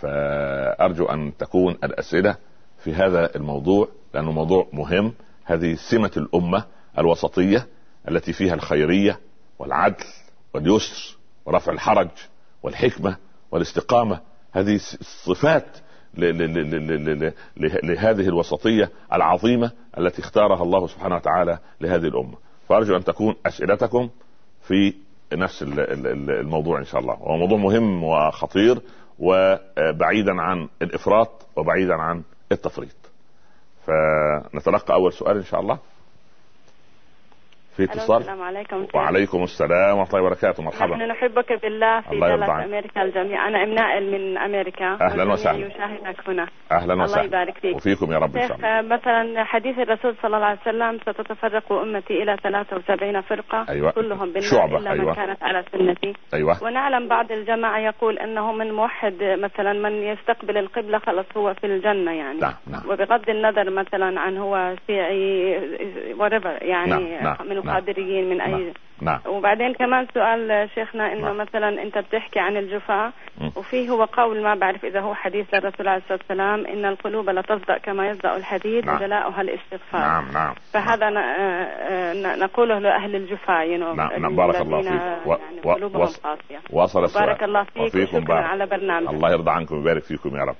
فأرجو 0.00 1.04
أن 1.04 1.36
تكون 1.38 1.78
الأسئلة 1.84 2.36
في 2.78 2.94
هذا 2.94 3.36
الموضوع 3.36 3.88
لأنه 4.14 4.32
موضوع 4.32 4.68
مهم. 4.72 5.14
هذه 5.44 5.74
سمة 5.74 6.10
الأمة 6.16 6.64
الوسطية 6.98 7.66
التي 8.08 8.32
فيها 8.32 8.54
الخيرية 8.54 9.20
والعدل 9.58 10.04
واليسر 10.54 11.16
ورفع 11.46 11.72
الحرج 11.72 12.08
والحكمة 12.62 13.16
والاستقامة. 13.50 14.20
هذه 14.52 14.76
صفات 15.24 15.66
لهذه 17.82 18.28
الوسطية 18.28 18.90
العظيمة 19.12 19.72
التي 19.98 20.22
اختارها 20.22 20.62
الله 20.62 20.86
سبحانه 20.86 21.14
وتعالى 21.14 21.58
لهذه 21.80 22.04
الأمة. 22.04 22.34
فأرجو 22.68 22.96
أن 22.96 23.04
تكون 23.04 23.34
أسئلتكم 23.46 24.08
في 24.62 24.94
نفس 25.32 25.62
الموضوع 25.62 26.78
إن 26.78 26.84
شاء 26.84 27.00
الله. 27.00 27.14
هو 27.14 27.36
موضوع 27.36 27.58
مهم 27.58 28.04
وخطير 28.04 28.80
وبعيدا 29.18 30.32
عن 30.40 30.68
الإفراط 30.82 31.46
وبعيدا 31.56 31.94
عن 31.94 32.22
التفريط. 32.52 32.96
فنتلقى 33.86 34.94
أول 34.94 35.12
سؤال 35.12 35.36
إن 35.36 35.44
شاء 35.44 35.60
الله. 35.60 35.78
في 37.76 37.84
اتصال. 37.84 38.16
السلام 38.16 38.42
عليكم. 38.42 38.86
وعليكم 38.94 39.42
السلام 39.42 39.98
ورحمة 39.98 40.14
الله 40.14 40.26
وبركاته. 40.26 40.62
مرحبا. 40.62 40.96
نحن 40.96 41.10
نحبك 41.10 41.62
بالله 41.62 42.00
في 42.00 42.16
جلالة 42.16 42.64
أمريكا 42.64 43.02
الجميع. 43.02 43.48
أنا 43.48 43.62
ام 43.62 43.74
نائل 43.74 44.12
من 44.12 44.38
أمريكا. 44.38 44.98
أهلا 45.00 45.32
وسهلا. 45.32 45.66
يشاهدك 45.66 46.28
هنا. 46.28 46.46
أهلا 46.72 47.02
وسهلا. 47.02 47.24
الله 47.24 47.24
يبارك 47.24 47.58
فيك. 47.58 47.76
وفيكم 47.76 48.12
يا 48.12 48.18
رب 48.18 48.36
إن 48.36 48.48
شاء 48.48 48.56
الله. 48.56 48.96
مثلا 48.96 49.44
حديث 49.44 49.78
الرسول 49.78 50.14
صلى 50.22 50.36
الله 50.36 50.46
عليه 50.46 50.60
وسلم 50.60 50.98
ستتفرق 50.98 51.72
أمتي 51.72 52.22
إلى 52.22 52.36
73 52.42 53.20
فرقة 53.20 53.66
أيوة. 53.68 53.90
كلهم 53.90 54.32
بالنار 54.32 54.50
شعبة. 54.50 54.78
إلا 54.78 54.92
أيوة. 54.92 55.06
من 55.06 55.14
كانت 55.14 55.42
على 55.42 55.64
سنتي. 55.72 56.12
أيوه. 56.34 56.64
ونعلم 56.64 57.08
بعض 57.08 57.32
الجماعة 57.32 57.78
يقول 57.78 58.18
إنه 58.18 58.52
من 58.52 58.72
موحد 58.72 59.14
مثلا 59.22 59.72
من 59.72 59.92
يستقبل 59.92 60.58
القبلة 60.58 60.98
خلص 60.98 61.26
هو 61.36 61.54
في 61.54 61.66
الجنة 61.66 62.12
يعني. 62.12 62.38
نعم 62.38 62.54
نعم. 62.66 62.82
وبغض 62.88 63.30
النظر 63.30 63.70
مثلا 63.70 64.20
عن 64.20 64.36
هو 64.36 64.74
شيعي 64.86 65.60
whatever 66.18 66.62
يعني 66.62 66.90
نعم، 66.90 67.24
نعم، 67.24 67.36
من 67.50 67.63
نعم. 67.64 67.76
القادريين 67.76 68.30
من 68.30 68.40
اي 68.40 68.72
نعم 69.02 69.20
وبعدين 69.28 69.74
كمان 69.74 70.06
سؤال 70.14 70.68
شيخنا 70.74 71.12
إنه 71.12 71.20
نعم. 71.24 71.36
مثلا 71.36 71.82
أنت 71.82 71.98
بتحكي 71.98 72.40
عن 72.40 72.56
الجفاء. 72.56 73.12
وفيه 73.56 73.90
هو 73.90 74.04
قول 74.04 74.42
ما 74.42 74.54
بعرف 74.54 74.84
إذا 74.84 75.00
هو 75.00 75.14
حديث 75.14 75.54
للرسول 75.54 75.88
عليه 75.88 75.98
الصلاة 76.02 76.18
والسلام 76.18 76.66
إن 76.66 76.84
القلوب 76.84 77.30
لا 77.30 77.42
تصدأ 77.42 77.78
كما 77.78 78.08
يصدأ 78.08 78.36
الحديد 78.36 78.86
نعم. 78.86 78.96
وجلاؤها 78.96 79.40
الاستغفار 79.40 80.00
نعم 80.00 80.32
نعم 80.32 80.54
فهذا 80.72 81.10
ن- 81.10 81.16
آه، 81.16 82.36
نقوله 82.36 82.78
لأهل 82.78 83.16
الجفاء 83.16 83.66
know, 83.78 83.96
نعم، 83.96 84.12
نعم، 84.22 84.36
بارك 84.36 84.60
الله 84.60 84.80
فيك. 84.82 85.26
و- 85.26 85.30
يعني 85.30 85.60
و- 85.64 85.72
قلوبهم 85.72 86.02
وص- 86.02 86.20
قاسية 86.20 86.58
وصل 86.70 87.04
السؤال 87.04 87.26
بارك 87.26 87.42
الله 87.42 87.64
فيك 87.64 87.82
وفيكم 87.82 88.20
بارك 88.24 88.44
على 88.44 88.66
برنامجك 88.66 89.10
الله 89.10 89.30
يرضى 89.32 89.50
عنكم 89.50 89.76
ويبارك 89.76 90.02
فيكم 90.02 90.36
يا 90.36 90.42
رب 90.44 90.56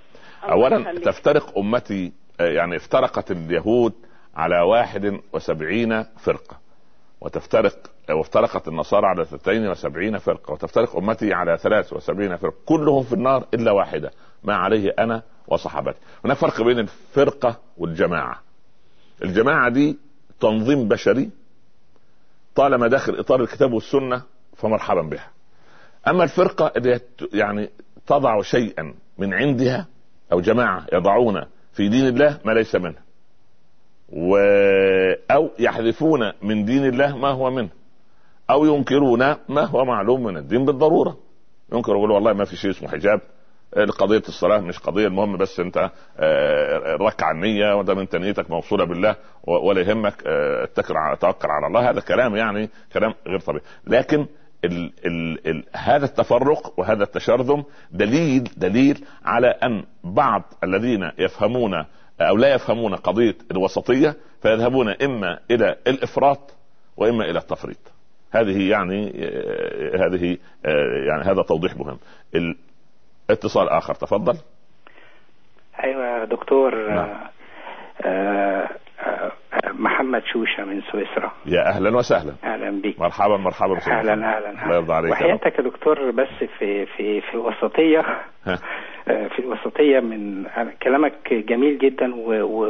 اولا 0.51 0.77
يخليك. 0.77 1.05
تفترق 1.05 1.59
أمتي 1.59 2.13
آه، 2.41 2.45
يعني 2.49 2.77
افترقت 2.77 3.31
اليهود 3.31 3.93
على 4.37 4.61
واحد 4.61 5.21
وسبعين 5.33 6.03
فرقة 6.25 6.57
وتفترق 7.25 7.79
وافترقت 8.11 8.69
النصارى 8.69 9.07
على 9.07 9.23
72 9.23 10.19
فرقة 10.19 10.53
وتفترق 10.53 10.97
أمتي 10.97 11.33
على 11.35 11.59
73 11.59 12.37
فرقة 12.37 12.55
كلهم 12.67 13.03
في 13.03 13.13
النار 13.13 13.47
إلا 13.55 13.73
واحدة 13.73 14.11
ما 14.43 14.55
عليه 14.55 14.95
أنا 14.99 15.23
وصحابتي. 15.49 15.99
هناك 16.25 16.37
فرق 16.37 16.63
بين 16.63 16.79
الفرقة 16.79 17.57
والجماعة. 17.79 18.43
الجماعة 19.23 19.69
دي 19.71 19.97
تنظيم 20.41 20.89
بشري 20.89 21.31
طالما 22.55 22.89
داخل 22.89 23.19
إطار 23.19 23.41
الكتاب 23.41 23.73
والسنة 23.73 24.23
فمرحبا 24.57 25.03
بها. 25.03 25.31
أما 26.09 26.25
الفرقة 26.25 26.73
اللي 26.77 27.01
يعني 27.33 27.71
تضع 28.07 28.43
شيئا 28.43 28.95
من 29.19 29.35
عندها 29.35 29.87
أو 30.33 30.41
جماعة 30.41 30.87
يضعون 30.93 31.45
في 31.73 31.89
دين 31.89 32.07
الله 32.09 32.41
ما 32.45 32.53
ليس 32.53 32.75
منه 32.75 33.04
و... 34.17 34.37
أو 35.31 35.51
يحذفون 35.59 36.33
من 36.43 36.65
دين 36.65 36.87
الله 36.87 37.17
ما 37.17 37.29
هو 37.29 37.51
منه. 37.51 37.69
أو 38.51 38.65
ينكرون 38.65 39.19
ما 39.49 39.65
هو 39.65 39.85
معلوم 39.85 40.23
من 40.23 40.37
الدين 40.37 40.65
بالضرورة. 40.65 41.17
ينكر 41.73 41.93
يقول 41.93 42.11
والله 42.11 42.33
ما 42.33 42.45
في 42.45 42.57
شيء 42.57 42.71
اسمه 42.71 42.89
حجاب. 42.89 43.21
قضية 43.99 44.23
الصلاة 44.29 44.59
مش 44.59 44.79
قضية 44.79 45.07
المهم 45.07 45.37
بس 45.37 45.61
أنت 45.61 45.91
ركع 47.01 47.31
النية 47.31 47.77
ودام 47.77 47.99
انت 47.99 48.17
نيتك 48.17 48.51
موصولة 48.51 48.85
بالله 48.85 49.17
ولا 49.47 49.81
يهمك 49.81 50.27
على 50.91 51.17
توكل 51.17 51.49
على 51.49 51.67
الله. 51.67 51.91
هذا 51.91 52.01
كلام 52.01 52.37
يعني 52.37 52.71
كلام 52.93 53.15
غير 53.27 53.41
طبيعي. 53.41 53.65
لكن 53.87 54.27
ال 54.65 54.93
ال 55.07 55.49
ال 55.49 55.65
هذا 55.73 56.05
التفرق 56.05 56.81
وهذا 56.81 57.03
التشرذم 57.03 57.65
دليل 57.93 58.51
دليل 58.57 59.05
على 59.25 59.47
أن 59.47 59.85
بعض 60.05 60.43
الذين 60.65 61.11
يفهمون 61.19 61.85
أو 62.21 62.37
لا 62.37 62.55
يفهمون 62.55 62.95
قضية 62.95 63.35
الوسطية 63.51 64.17
فيذهبون 64.43 64.89
إما 64.89 65.39
إلى 65.51 65.77
الإفراط 65.87 66.55
وإما 66.97 67.25
إلى 67.25 67.39
التفريط. 67.39 67.93
هذه 68.33 68.71
يعني 68.71 69.11
هذه 69.95 70.39
يعني 71.09 71.23
هذا 71.25 71.43
توضيح 71.43 71.77
مهم. 71.77 71.99
اتصال 73.31 73.69
آخر 73.69 73.95
تفضل. 73.95 74.37
أيوه 75.85 76.25
دكتور. 76.25 76.91
نعم. 76.91 77.29
آه 78.05 78.69
آه 79.01 79.33
محمد 79.79 80.23
شوشة 80.33 80.65
من 80.65 80.81
سويسرا 80.93 81.33
يا 81.47 81.69
أهلا 81.69 81.97
وسهلا 81.97 82.33
أهلا 82.45 82.71
بك 82.83 83.01
مرحبا 83.01 83.37
مرحبا 83.37 83.75
بك. 83.75 83.89
أهلا 83.89 84.13
أهلا 84.13 84.51
الله 84.51 84.75
يرضى 84.77 84.93
عليك. 84.93 85.13
وحياتك 85.13 85.59
يا 85.59 85.65
دكتور 85.65 86.11
بس 86.11 86.45
في 86.59 86.87
في 86.87 87.21
في 87.21 87.35
الوسطية. 87.35 88.05
آه، 89.09 89.29
في 89.29 89.39
الوسطية 89.39 90.01
من 90.01 90.47
كلامك 90.83 91.33
جميل 91.33 91.79
جدا 91.79 92.15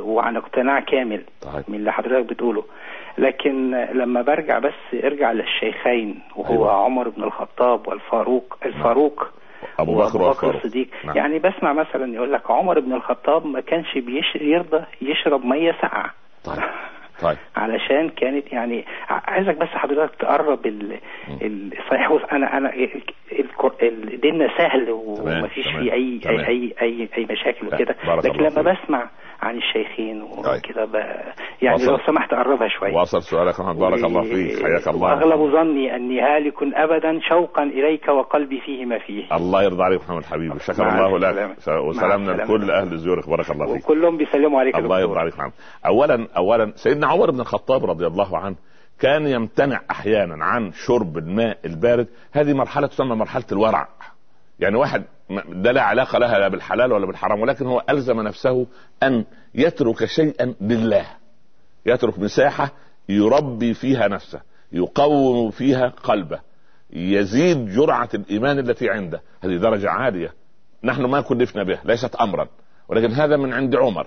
وعن 0.04 0.36
اقتناع 0.36 0.80
كامل 0.80 1.24
طيب. 1.42 1.64
من 1.68 1.74
اللي 1.74 1.92
حضرتك 1.92 2.30
بتقوله 2.30 2.64
لكن 3.18 3.70
لما 3.74 4.22
برجع 4.22 4.58
بس 4.58 5.04
ارجع 5.04 5.32
للشيخين 5.32 6.18
وهو 6.36 6.52
أيوة. 6.52 6.84
عمر 6.84 7.08
بن 7.08 7.22
الخطاب 7.22 7.88
والفاروق 7.88 8.56
الفاروق 8.66 9.26
أبو 9.78 9.94
بكر 9.94 10.22
والفاروق 10.22 10.44
الصديق 10.54 10.88
نعم. 11.04 11.16
يعني 11.16 11.38
بسمع 11.38 11.72
مثلا 11.72 12.14
يقول 12.14 12.32
لك 12.32 12.50
عمر 12.50 12.80
بن 12.80 12.92
الخطاب 12.92 13.46
ما 13.46 13.60
كانش 13.60 13.98
بيش 13.98 14.34
يرضى 14.40 14.84
يشرب 15.02 15.44
مية 15.46 15.72
ساقعة 15.82 16.10
طيب 16.44 16.56
طيب 17.22 17.36
علشان 17.56 18.08
كانت 18.08 18.52
يعني 18.52 18.84
عايزك 19.08 19.56
بس 19.56 19.68
حضرتك 19.68 20.14
تقرب 20.14 20.66
ال 20.66 20.98
ال 21.42 21.72
صحيح 21.90 22.12
بص 22.12 22.22
أنا 22.32 22.56
أنا 22.56 22.74
ال- 23.82 24.20
ديننا 24.20 24.48
سهل 24.58 24.90
ومفيش 24.90 25.64
فيه 25.68 25.92
اي 25.92 26.18
تمام. 26.18 26.38
اي 26.38 26.46
اي 26.46 26.74
أي, 26.82 27.08
أي 27.18 27.26
مشاكل 27.30 27.66
وكده 27.66 27.94
لكن 28.24 28.38
لما 28.38 28.50
فيك. 28.72 28.82
بسمع 28.84 29.10
عن 29.42 29.56
الشيخين 29.56 30.22
طيب. 30.44 30.58
وكده 30.64 30.84
ب- 30.84 31.32
يعني 31.62 31.74
وصل. 31.74 31.90
لو 31.92 31.98
سمحت 32.06 32.34
قربها 32.34 32.68
شوية 32.68 32.92
واصل 32.94 33.22
سؤالك 33.22 33.60
محمد 33.60 33.76
بارك 33.78 34.04
الله 34.04 34.22
فيك 34.22 34.62
حياك 34.62 34.88
الله 34.88 35.08
وأغلب 35.08 35.52
ظني 35.52 35.96
أني 35.96 36.20
هالك 36.20 36.54
أبدا 36.62 37.20
شوقا 37.28 37.62
إليك 37.62 38.08
وقلبي 38.08 38.60
فيه 38.60 38.84
ما 38.84 38.98
فيه 38.98 39.36
الله 39.36 39.62
يرضى 39.62 39.82
عليك 39.82 40.00
محمد 40.00 40.24
حبيبي 40.24 40.58
شكر 40.58 40.88
الله. 40.88 41.18
لك 41.18 41.56
وسلامنا 41.88 42.30
لكل. 42.32 42.70
أهل 42.70 42.96
زيورخ 42.96 43.28
بارك 43.30 43.50
الله 43.50 43.74
فيك 43.74 43.84
وكلهم 43.90 44.16
بيسلموا 44.16 44.60
عليك 44.60 44.74
الله. 44.78 45.00
يرضى 45.00 45.18
عليك 45.18 45.34
محمد 45.38 45.52
اولا 45.86 46.28
اولا 46.36 46.72
سيدنا 46.74 47.03
عمر 47.06 47.30
بن 47.30 47.40
الخطاب 47.40 47.84
رضي 47.84 48.06
الله 48.06 48.38
عنه 48.38 48.56
كان 48.98 49.26
يمتنع 49.26 49.80
أحيانا 49.90 50.44
عن 50.44 50.72
شرب 50.72 51.18
الماء 51.18 51.58
البارد. 51.64 52.08
هذه 52.32 52.52
مرحلة 52.52 52.86
تسمى 52.86 53.14
مرحلة 53.14 53.44
الورع. 53.52 53.88
يعني 54.58 54.76
واحد 54.76 55.04
ده 55.48 55.72
لا 55.72 55.82
علاقة 55.82 56.18
لها 56.18 56.38
لا 56.38 56.48
بالحلال 56.48 56.92
ولا 56.92 57.06
بالحرام 57.06 57.40
ولكن 57.40 57.66
هو 57.66 57.82
ألزم 57.90 58.20
نفسه 58.20 58.66
أن 59.02 59.24
يترك 59.54 60.04
شيئا 60.04 60.54
لله. 60.60 61.06
يترك 61.86 62.18
مساحة 62.18 62.70
يربي 63.08 63.74
فيها 63.74 64.08
نفسه 64.08 64.40
يقوم 64.72 65.50
فيها 65.50 65.88
قلبه 65.88 66.40
يزيد 66.92 67.66
جرعة 67.66 68.08
الإيمان 68.14 68.58
التي 68.58 68.90
عنده. 68.90 69.22
هذه 69.40 69.56
درجة 69.56 69.90
عالية. 69.90 70.32
نحن 70.84 71.04
ما 71.04 71.20
كلفنا 71.20 71.62
بها 71.62 71.80
ليست 71.84 72.14
امرا. 72.14 72.48
ولكن 72.88 73.12
هذا 73.12 73.36
من 73.36 73.52
عند 73.52 73.76
عمر. 73.76 74.06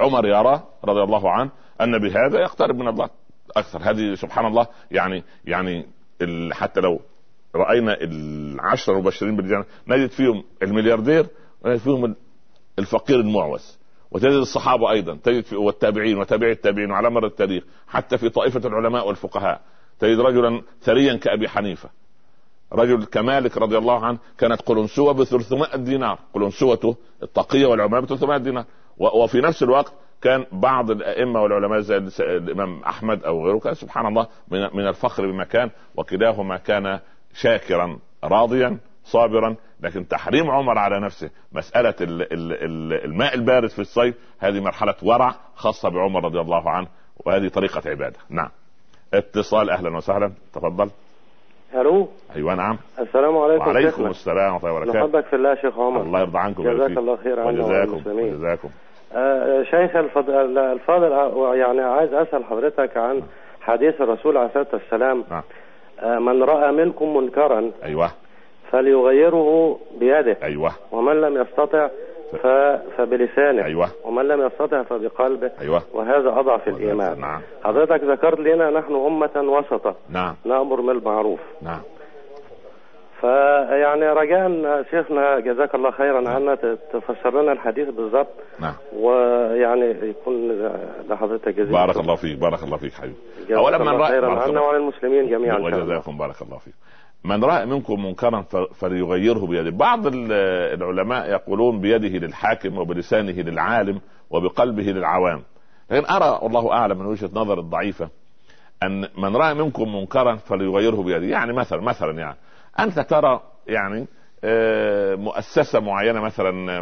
عمر 0.00 0.26
يرى 0.26 0.62
رضي 0.84 1.02
الله 1.02 1.30
عنه 1.30 1.50
أن 1.80 1.98
بهذا 1.98 2.40
يقترب 2.40 2.76
من 2.76 2.88
الله 2.88 3.10
أكثر. 3.56 3.80
هذه 3.82 4.14
سبحان 4.14 4.46
الله 4.46 4.66
يعني 4.90 5.24
يعني 5.44 5.86
حتى 6.52 6.80
لو 6.80 7.00
رأينا 7.54 7.96
العشرة 8.00 8.92
المبشرين 8.92 9.36
بالجنة 9.36 9.64
نجد 9.88 10.10
فيهم 10.10 10.44
الملياردير 10.62 11.26
ونجد 11.64 11.78
فيهم 11.78 12.14
الفقير 12.78 13.20
المعوز 13.20 13.78
وتجد 14.10 14.32
الصحابة 14.32 14.90
أيضا 14.90 15.18
تجد 15.24 15.44
في 15.44 15.56
والتابعين 15.56 16.18
وتابعي 16.18 16.52
التابعين 16.52 16.90
وعلى 16.90 17.10
مر 17.10 17.26
التاريخ 17.26 17.64
حتى 17.88 18.18
في 18.18 18.28
طائفة 18.28 18.68
العلماء 18.68 19.08
والفقهاء 19.08 19.60
تجد 19.98 20.20
رجلا 20.20 20.62
ثريا 20.82 21.16
كأبي 21.16 21.48
حنيفة. 21.48 21.88
رجل 22.72 23.04
كمالك 23.04 23.58
رضي 23.58 23.78
الله 23.78 24.04
عنه 24.04 24.18
كانت 24.38 24.62
قلنسوه 24.62 25.12
ب 25.12 25.24
300 25.24 25.76
دينار 25.76 26.18
قلنسوته 26.34 26.96
التقية 27.22 27.66
والعمامه 27.66 28.06
ب 28.06 28.08
300 28.08 28.38
دينار 28.38 28.64
وفي 28.98 29.40
نفس 29.40 29.62
الوقت 29.62 29.92
كان 30.26 30.44
بعض 30.52 30.90
الأئمة 30.90 31.42
والعلماء 31.42 31.80
زي 31.80 31.96
الإمام 32.20 32.82
أحمد 32.82 33.24
أو 33.24 33.46
غيره 33.46 33.58
كان 33.58 33.74
سبحان 33.74 34.06
الله 34.06 34.26
من 34.50 34.60
من 34.74 34.88
الفخر 34.88 35.26
بمكان 35.26 35.70
وكلاهما 35.96 36.56
كان 36.56 36.98
شاكرا 37.34 37.98
راضيا 38.24 38.78
صابرا. 39.04 39.56
لكن 39.80 40.08
تحريم 40.08 40.50
عمر 40.50 40.78
على 40.78 41.00
نفسه 41.00 41.30
ال 42.00 43.04
الماء 43.04 43.34
البارد 43.34 43.68
في 43.68 43.78
الصيف 43.78 44.14
هذه 44.38 44.60
مرحلة 44.60 44.94
ورع 45.02 45.34
خاصة 45.54 45.88
بعمر 45.88 46.24
رضي 46.24 46.40
الله 46.40 46.70
عنه 46.70 46.88
وهذه 47.26 47.48
طريقة 47.48 47.90
عبادة. 47.90 48.16
نعم. 48.30 48.48
اتصال 49.14 49.70
أهلا 49.70 49.96
وسهلا. 49.96 50.32
تفضل. 50.52 50.90
ألو؟ 51.74 52.08
أيوه 52.36 52.54
نعم. 52.54 52.78
السلام 52.98 53.38
عليكم 53.38 53.66
وعليكم. 53.66 54.06
السلام 54.06 54.54
ورحمة 54.54 54.68
الله 54.68 54.80
وبركاته. 54.80 54.98
نحبك 54.98 55.26
في 55.26 55.36
الله 55.36 55.50
يا 55.50 55.54
شيخ 55.54 55.78
عمر. 55.78 56.02
الله 56.02 56.20
يرضى 56.20 56.38
عنكم 56.38 56.62
جزاك. 56.62 56.98
الله 56.98 57.16
خير 57.16 57.40
عنا 57.40 57.64
وجزاكم. 58.04 58.68
شيخ 59.70 59.96
الفضل, 59.96 60.58
الفاضل 60.58 61.12
آه، 61.12 61.54
يعني 61.54 61.80
عايز 61.80 62.14
أسأل 62.14 62.44
حضرتك 62.44 62.96
عن 62.96 63.22
حديث 63.60 64.00
الرسول 64.00 64.36
عليه 64.36 64.46
الصلاة 64.46 64.66
والسلام. 64.72 65.24
نعم. 65.30 65.42
آه، 66.00 66.18
من 66.18 66.42
رأى 66.42 66.72
منكم 66.72 67.16
منكرا 67.16 67.70
أيوه. 67.84 68.10
فليغيره 68.70 69.78
بيده. 70.00 70.36
أيوه. 70.42 70.70
ومن 70.92 71.20
لم 71.20 71.42
يستطع 71.42 71.88
ف... 72.42 72.46
فبلسانه. 72.96 73.64
أيوه. 73.64 73.88
ومن 74.04 74.28
لم 74.28 74.46
يستطع 74.46 74.82
فبقلبه. 74.82 75.50
أيوه. 75.60 75.82
وهذا 75.94 76.28
أضعف 76.28 76.68
الإيمان. 76.68 77.20
نعم. 77.20 77.40
حضرتك 77.64 78.04
ذكرت 78.04 78.40
لنا 78.40 78.70
نحن 78.70 78.94
أمة 78.94 79.52
وسطة. 79.52 79.94
نعم. 80.10 80.34
نأمر 80.44 80.80
بالمعروف. 80.80 81.40
نعم. 81.62 81.80
فيعني 83.20 84.06
رجاء 84.06 84.48
شيخنا 84.90 85.40
جزاك 85.40 85.74
الله 85.74 85.90
خيرا 85.90 86.28
عنا 86.30 86.54
ت- 86.54 86.78
تفسر 86.92 87.42
لنا 87.42 87.52
الحديث 87.52 87.88
بالضبط. 87.88 88.28
نعم. 88.60 88.74
ويعني 88.96 89.84
يكون 90.10 90.34
لحضرتك 91.10 91.48
جزيل 91.48 91.72
بارك 91.72 91.96
الله 91.96 92.14
فيك 92.14 92.38
بارك 92.38 92.62
الله 92.62 92.76
فيك 92.76 92.92
حبيبي. 92.92 93.16
اولا 93.56 93.78
من 93.78 93.88
راى 93.88 94.08
خيرا 94.08 94.40
عنا 94.42 94.60
وعلى 94.60 94.76
المسلمين 94.76 95.30
جميعا. 95.30 95.58
وجزاكم 95.58 96.18
بارك 96.18 96.42
الله 96.42 96.58
فيك. 96.58 96.74
من 97.24 97.44
رأى 97.44 97.66
منكم 97.66 98.04
منكرا 98.06 98.44
فليغيره 98.80 99.46
بيده. 99.46 99.70
بعض 99.70 100.06
ال- 100.06 100.32
العلماء 100.82 101.30
يقولون 101.30 101.80
بيده 101.80 102.26
للحاكم 102.26 102.78
وبلسانه 102.78 103.42
للعالم 103.42 104.00
وبقلبه 104.30 104.82
للعوام. 104.82 105.42
لكن 105.90 106.06
أرى 106.06 106.38
والله 106.42 106.72
أعلم 106.72 106.98
من 106.98 107.06
وجهة 107.06 107.30
نظر 107.34 107.58
الضعيفة 107.58 108.08
أن 108.82 109.00
من 109.18 109.36
رأى 109.36 109.54
منكم 109.54 109.96
منكرا 109.96 110.34
فليغيره 110.36 111.02
بيده. 111.02 111.26
يعني 111.26 111.52
مثلا 111.52 111.80
مثلا 111.82 112.18
يعني 112.18 112.36
أنت 112.78 113.00
ترى 113.00 113.40
يعني 113.66 114.06
آه، 114.44 115.14
مؤسسة 115.14 115.80
معينة 115.80 116.20
مثلا 116.20 116.72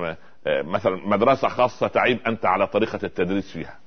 آه، 0.47 0.63
مثلا 0.63 1.09
مدرسة 1.09 1.49
خاصة 1.49 1.89
تعيب 1.89 2.19
أنت 2.27 2.47
على 2.47 2.67
طريقة 2.67 2.99
التدريس 3.05 3.53
فيها 3.53 3.79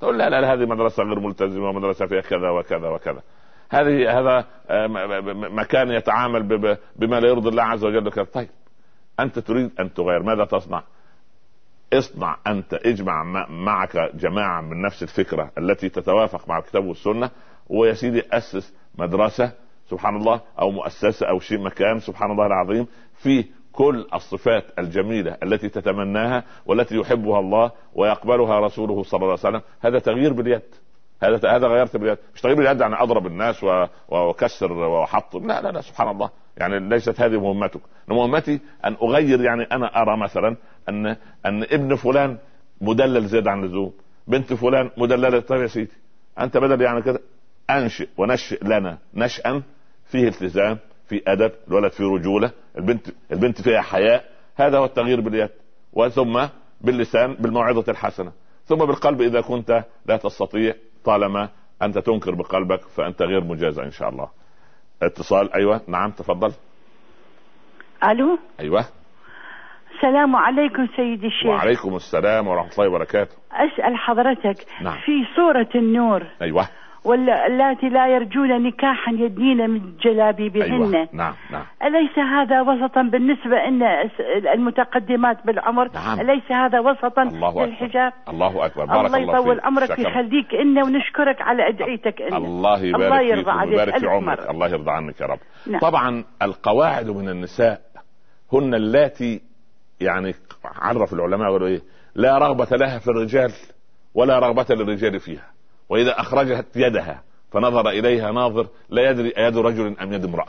تقول 0.00 0.18
لا 0.18 0.30
لا 0.30 0.52
هذه 0.52 0.66
مدرسة 0.66 1.02
غير 1.02 1.20
ملتزمة 1.20 1.68
ومدرسة 1.68 2.06
فيها 2.06 2.20
كذا 2.20 2.50
وكذا 2.50 2.88
وكذا 2.88 3.22
هذه 3.70 4.18
هذا 4.18 4.44
آه، 4.70 4.86
مكان 5.50 5.90
يتعامل 5.90 6.42
بما 6.96 7.20
لا 7.20 7.28
يرضي 7.28 7.48
الله 7.48 7.62
عز 7.62 7.84
وجل 7.84 8.06
وكذا. 8.06 8.24
طيب 8.24 8.48
أنت 9.20 9.38
تريد 9.38 9.70
أن 9.80 9.94
تغير 9.94 10.22
ماذا 10.22 10.44
تصنع؟ 10.44 10.82
اصنع 11.92 12.36
أنت 12.46 12.74
اجمع 12.74 13.46
معك 13.48 13.96
جماعة 14.14 14.60
من 14.60 14.82
نفس 14.82 15.02
الفكرة 15.02 15.50
التي 15.58 15.88
تتوافق 15.88 16.48
مع 16.48 16.58
الكتاب 16.58 16.84
والسنة 16.84 17.30
ويا 17.68 17.92
سيدي 17.94 18.22
أسس 18.32 18.74
مدرسة 18.98 19.52
سبحان 19.92 20.16
الله 20.16 20.40
أو 20.60 20.70
مؤسسة 20.70 21.28
أو 21.28 21.40
شيء 21.40 21.58
مكان 21.58 22.00
سبحان 22.00 22.30
الله 22.30 22.46
العظيم 22.46 22.86
فيه 23.14 23.44
كل 23.72 24.06
الصفات 24.14 24.64
الجميلة 24.78 25.36
التي 25.42 25.68
تتمناها 25.68 26.44
والتي 26.66 26.96
يحبها 26.96 27.40
الله 27.40 27.70
ويقبلها 27.94 28.60
رسوله 28.60 29.02
صلى 29.02 29.18
الله 29.18 29.30
عليه 29.30 29.48
وسلم. 29.48 29.62
هذا 29.80 29.98
تغيير 29.98 30.32
باليد. 30.32 30.62
هذا 31.22 31.56
هذا 31.56 31.66
غيرت 31.66 31.96
باليد. 31.96 32.18
مش 32.34 32.40
تغيير 32.40 32.56
باليد 32.56 32.80
يعني 32.80 33.02
أضرب 33.02 33.26
الناس 33.26 33.64
وأكسر 34.08 34.72
واحطم 34.72 35.46
لا 35.46 35.62
لا 35.62 35.68
لا 35.68 35.80
سبحان 35.80 36.08
الله. 36.08 36.30
يعني 36.56 36.88
ليست 36.88 37.20
هذه 37.20 37.40
مهمتك. 37.40 37.80
مهمتي 38.08 38.60
أن 38.84 38.96
أغير 39.02 39.40
يعني 39.40 39.62
أنا 39.62 40.02
أرى 40.02 40.16
مثلا 40.16 40.56
ان 40.88 41.06
أن 41.46 41.62
ابن 41.62 41.94
فلان 41.94 42.38
مدلل 42.80 43.26
زيادة 43.26 43.50
عن 43.50 43.64
اللزوم. 43.64 43.92
بنت 44.26 44.52
فلان 44.52 44.90
مدللة. 44.96 45.40
طيب 45.40 45.62
يا 45.62 45.66
سيدي 45.66 45.92
أنت 46.40 46.56
بدل 46.56 46.80
يعني 46.80 47.02
كده 47.02 47.20
أنشئ 47.70 48.08
ونشئ 48.18 48.64
لنا 48.64 48.98
نشأ 49.14 49.62
فيه 50.12 50.28
التزام 50.28 50.78
في 51.08 51.22
أدب 51.26 51.52
الولد 51.68 51.92
فيه 51.92 52.04
رجولة 52.04 52.50
البنت 52.78 53.06
البنت 53.32 53.62
فيها 53.62 53.80
حياء 53.80 54.24
هذا 54.56 54.78
هو 54.78 54.84
التغيير 54.84 55.20
باليد 55.20 55.50
وثم 55.92 56.46
باللسان 56.80 57.34
بالموعظة 57.34 57.84
الحسنة 57.88 58.32
ثم 58.64 58.76
بالقلب 58.76 59.20
إذا 59.20 59.40
كنت 59.40 59.84
لا 60.06 60.16
تستطيع 60.16 60.74
طالما 61.04 61.48
أنت 61.82 61.98
تنكر 61.98 62.34
بقلبك 62.34 62.80
فأنت 62.80 63.22
غير 63.22 63.44
مجازى 63.44 63.82
إن 63.82 63.90
شاء 63.90 64.08
الله. 64.08 64.28
اتصال 65.02 65.54
أيوه 65.54 65.80
نعم 65.88 66.10
تفضل. 66.10 66.52
ألو؟ 68.04 68.38
أيوه. 68.60 68.84
السلام 69.94 70.36
عليكم 70.36 70.86
سيدي 70.96 71.26
الشيخ. 71.26 71.50
وعليكم 71.50 71.96
السلام 71.96 72.48
ورحمة 72.48 72.70
الله 72.72 72.88
وبركاته. 72.88 73.36
أسأل 73.52 73.96
حضرتك 73.96 74.66
نعم. 74.82 74.98
في 74.98 75.12
سورة 75.36 75.68
النور 75.74 76.26
أيوه. 76.42 76.68
واللاتي 77.04 77.88
لا 77.88 78.06
يرجون 78.06 78.62
نكاحا 78.62 79.12
يدنين 79.12 79.70
من 79.70 79.96
جلابيبهن. 80.04 80.72
أيوه. 80.72 81.08
نعم 81.12 81.34
نعم. 81.50 81.64
أليس 81.82 82.18
هذا 82.18 82.60
وسطا 82.60 83.02
بالنسبة 83.02 83.56
أن 83.68 83.82
المتقدمات 84.54 85.46
بالعمر؟ 85.46 85.88
نعم. 85.94 86.20
أليس 86.20 86.52
هذا 86.52 86.80
وسطا 86.80 87.22
الله 87.22 87.48
أكبر. 87.48 87.64
للحجاب؟ 87.64 88.12
الله 88.28 88.66
أكبر. 88.66 88.84
بارك 88.84 89.06
الله 89.06 89.18
الله 89.18 89.38
يطول 89.38 89.60
عمرك 89.60 89.84
شكراً. 89.84 90.06
ويخليك 90.06 90.54
إنا 90.54 90.84
ونشكرك 90.84 91.42
على 91.42 91.68
أدعيتك 91.68 92.22
إنا 92.22 92.36
الله 92.36 92.82
يبارك 92.82 93.04
الله 93.04 93.20
يرضى 93.20 93.50
عليك. 93.50 93.78
ويبارك 93.78 93.98
في 93.98 94.06
عمرك. 94.06 94.40
مرة. 94.40 94.50
الله 94.50 94.68
يرضى 94.68 94.90
عنك 94.90 95.20
يا 95.20 95.26
رب. 95.26 95.38
نعم. 95.66 95.80
طبعا 95.80 96.24
القواعد 96.42 97.06
من 97.06 97.28
النساء 97.28 97.80
هن 98.52 98.74
اللاتي 98.74 99.40
يعني 100.00 100.34
عرف 100.82 101.12
العلماء 101.12 101.52
قالوا 101.52 101.68
إيه 101.68 101.80
لا 102.14 102.38
رغبة 102.38 102.76
لها 102.76 102.98
في 102.98 103.08
الرجال 103.08 103.50
ولا 104.14 104.38
رغبة 104.38 104.66
للرجال 104.70 105.20
فيها. 105.20 105.51
وإذا 105.92 106.20
أخرجت 106.20 106.66
يدها 106.76 107.22
فنظر 107.50 107.88
إليها 107.88 108.32
ناظر 108.32 108.66
لا 108.90 109.10
يدري 109.10 109.32
أيد 109.36 109.56
رجل 109.56 109.96
أم 110.00 110.12
يد 110.12 110.24
امرأة. 110.24 110.46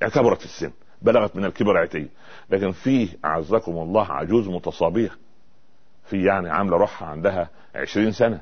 يعني 0.00 0.12
كبرت 0.12 0.38
في 0.38 0.44
السن 0.44 0.70
بلغت 1.02 1.36
من 1.36 1.44
الكبر 1.44 1.78
عتيه 1.78 2.08
لكن 2.50 2.72
فيه 2.72 3.08
أعزكم 3.24 3.72
الله 3.72 4.12
عجوز 4.12 4.48
متصابية 4.48 5.10
في 6.04 6.24
يعني 6.24 6.50
عاملة 6.50 6.76
روحها 6.76 7.08
عندها 7.08 7.48
عشرين 7.74 8.12
سنة 8.12 8.40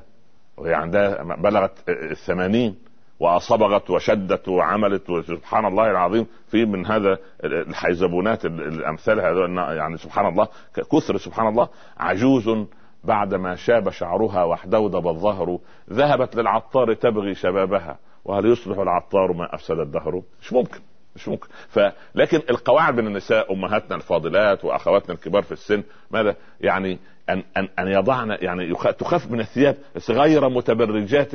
وهي 0.57 0.73
عندها 0.73 1.23
بلغت 1.23 1.89
الثمانين 1.89 2.75
وأصبغت 3.19 3.89
وشدت 3.89 4.47
وعملت 4.47 5.09
وسبحان 5.09 5.65
الله 5.65 5.91
العظيم. 5.91 6.27
في 6.47 6.65
من 6.65 6.85
هذا 6.85 7.17
الحيزبونات 7.43 8.45
الأمثال 8.45 9.19
هذا 9.19 9.73
يعني 9.73 9.97
سبحان 9.97 10.25
الله 10.25 10.47
كثر 10.91 11.17
سبحان 11.17 11.47
الله 11.47 11.69
عجوز 11.97 12.65
بعدما 13.03 13.55
شاب 13.55 13.89
شعرها 13.89 14.43
واحدودب 14.43 15.07
الظهر 15.07 15.59
ذهبت 15.89 16.35
للعطار 16.35 16.93
تبغي 16.93 17.35
شبابها. 17.35 17.97
وهل 18.25 18.45
يصلح 18.45 18.77
العطار 18.77 19.33
ما 19.33 19.55
أفسد 19.55 19.79
الدهر؟ 19.79 20.21
مش 20.41 20.53
ممكن 20.53 20.79
مش 21.15 21.27
ممكن. 21.27 21.47
ف 21.67 21.79
لكن 22.15 22.41
القواعد 22.49 22.99
من 22.99 23.07
النساء 23.07 23.53
أمهاتنا 23.53 23.95
الفاضلات 23.95 24.65
وأخواتنا 24.65 25.15
الكبار 25.15 25.43
في 25.43 25.51
السن 25.51 25.83
ماذا؟ 26.11 26.35
يعني 26.61 26.99
ان 27.29 27.43
ان 27.57 27.69
أن 27.79 27.87
يضعن 27.87 28.37
يعني 28.41 28.63
يخ... 28.69 28.91
تخاف 28.91 29.31
من 29.31 29.39
الثياب 29.39 29.77
غير 30.09 30.49
متبرجات 30.49 31.31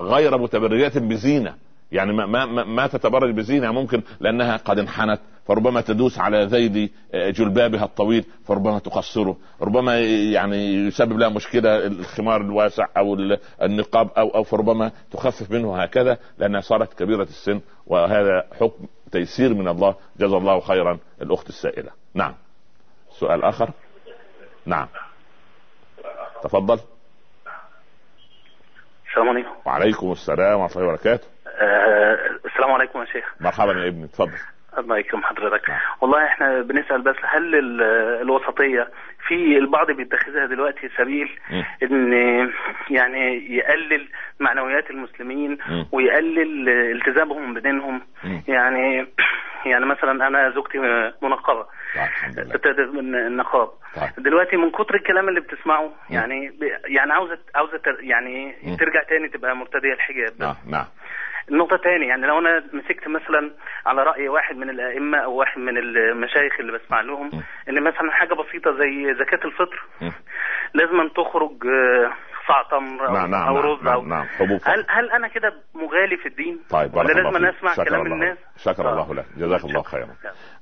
غير 0.00 0.38
متبرجات 0.38 0.98
بزينة. 0.98 1.54
يعني 1.92 2.12
ما 2.12 2.26
ما 2.26 2.64
ما, 2.64 2.86
تتبرج 2.86 3.34
بزينة 3.34 3.72
ممكن 3.72 4.02
لأنها 4.20 4.56
قد 4.56 4.78
انحنت 4.78 5.20
فربما 5.46 5.80
تدوس 5.80 6.18
على 6.18 6.44
ذيل 6.44 6.90
جلبابها 7.14 7.84
الطويل 7.84 8.24
فربما 8.46 8.78
تقصره 8.78 9.36
ربما 9.60 10.00
يعني 10.32 10.74
يسبب 10.74 11.18
لها 11.18 11.28
مشكلة 11.28 11.86
الخمار 11.86 12.40
الواسع 12.40 12.86
أو 12.96 13.14
النقاب 13.62 14.10
أو 14.18 14.28
أو 14.28 14.42
فربما 14.42 14.92
تخفف 15.12 15.50
منه 15.50 15.82
هكذا 15.82 16.18
لأنها 16.38 16.60
صارت 16.60 16.98
كبيرة 16.98 17.22
السن 17.22 17.60
وهذا 17.86 18.44
حكم 18.60 18.86
تيسير 19.12 19.54
من 19.54 19.68
الله. 19.68 19.94
جزا 20.16 20.36
الله 20.36 20.60
خيرا 20.60 20.98
الأخت 21.22 21.48
السائلة. 21.48 21.90
نعم. 22.14 22.34
سؤال 23.18 23.44
آخر؟ 23.44 23.70
نعم. 24.66 24.88
تفضل. 26.42 26.78
السلام 29.08 29.28
عليكم. 29.28 29.50
وعليكم 29.66 30.12
السلام 30.12 30.60
ورحمة 30.60 30.76
الله 30.76 30.88
وبركاته. 30.88 31.26
آه 31.41 31.41
السلام 32.46 32.70
عليكم 32.70 33.00
يا 33.00 33.04
شيخ 33.04 33.34
مرحبا 33.40 33.72
يا 33.72 33.88
ابني 33.88 34.06
تفضل 34.08 34.32
الله 34.78 34.98
يكرم 34.98 35.22
حضرتك 35.22 35.62
والله 36.00 36.24
إحنا 36.26 36.60
بنسأل 36.60 37.02
بس 37.02 37.16
هل 37.24 37.54
ال- 37.54 37.82
الوسطية 38.22 38.88
في 39.28 39.58
البعض 39.58 39.90
بيتخذها 39.90 40.46
دلوقتي 40.46 40.88
سبيل 40.98 41.38
م. 41.50 41.62
إن 41.82 42.12
يعني 42.90 43.54
يقلل 43.56 44.08
معنويات 44.40 44.90
المسلمين 44.90 45.52
م. 45.52 45.84
ويقلل 45.92 46.68
التزامهم 46.68 47.54
بدينهم 47.54 48.02
م. 48.24 48.40
يعني 48.48 49.06
يعني 49.70 49.86
مثلا 49.86 50.26
أنا 50.26 50.50
زوجتي 50.50 50.78
منقبة 51.22 51.66
طيب 51.96 52.46
بتبتدئ 52.48 52.86
من 52.86 53.14
النقاب 53.14 53.68
طيب. 53.96 54.24
دلوقتي 54.24 54.56
من 54.56 54.70
كتر 54.70 54.94
الكلام 54.94 55.28
اللي 55.28 55.40
بتسمعه 55.40 55.92
يعني. 56.10 56.52
يعني 56.88 57.12
عاوزه 57.12 57.38
عاوزة 57.54 57.80
يعني 58.00 58.54
م. 58.62 58.76
ترجع 58.76 59.02
تاني 59.02 59.28
تبقى 59.28 59.56
مرتدية 59.56 59.92
الحجاب 59.92 60.32
نعم 60.40 60.54
نعم 60.70 60.86
النقطة 61.50 61.76
تاني 61.76 62.06
يعني 62.06 62.26
لو 62.26 62.38
أنا 62.38 62.58
مسكت 62.72 63.08
مثلا 63.08 63.50
على 63.86 64.02
رأي 64.02 64.28
واحد 64.28 64.56
من 64.56 64.70
الأئمة 64.70 65.18
أو 65.18 65.34
واحد 65.34 65.58
من 65.58 65.78
المشايخ 65.78 66.60
اللي 66.60 66.72
بسمع 66.72 67.00
لهم. 67.00 67.30
إن 67.68 67.82
مثلا 67.82 68.10
حاجة 68.10 68.34
بسيطة 68.34 68.70
زي 68.72 69.14
زكاة 69.14 69.46
الفطر. 69.48 69.82
لازم 70.74 71.00
أن 71.00 71.12
تخرج 71.12 71.66
آه، 71.66 72.12
صاع 72.48 72.62
تمر 72.70 73.08
أو, 73.08 73.12
نعم 73.14 73.30
نعم 73.30 73.48
أو 73.48 73.54
نعم 73.54 73.64
رز 73.66 73.82
نعم, 73.82 73.94
أو 73.94 74.02
نعم. 74.04 74.24
حبوب 74.24 74.60
هل 74.64 74.86
هل 74.88 75.10
أنا 75.10 75.28
كده 75.28 75.52
مغالي 75.74 76.16
في 76.16 76.28
الدين؟ 76.28 76.60
طيب 76.70 76.94
ولا 76.94 77.08
لازم 77.12 77.46
أن 77.46 77.52
شكر 77.74 77.84
كلام 77.84 78.00
الله 78.02 78.14
الناس؟ 78.14 78.38
شكر 78.56 78.88
آه. 78.88 78.92
الله 78.92 79.14
لك 79.14 79.26
جزاك 79.36 79.64
الله 79.64 79.82
خيرا. 79.82 80.08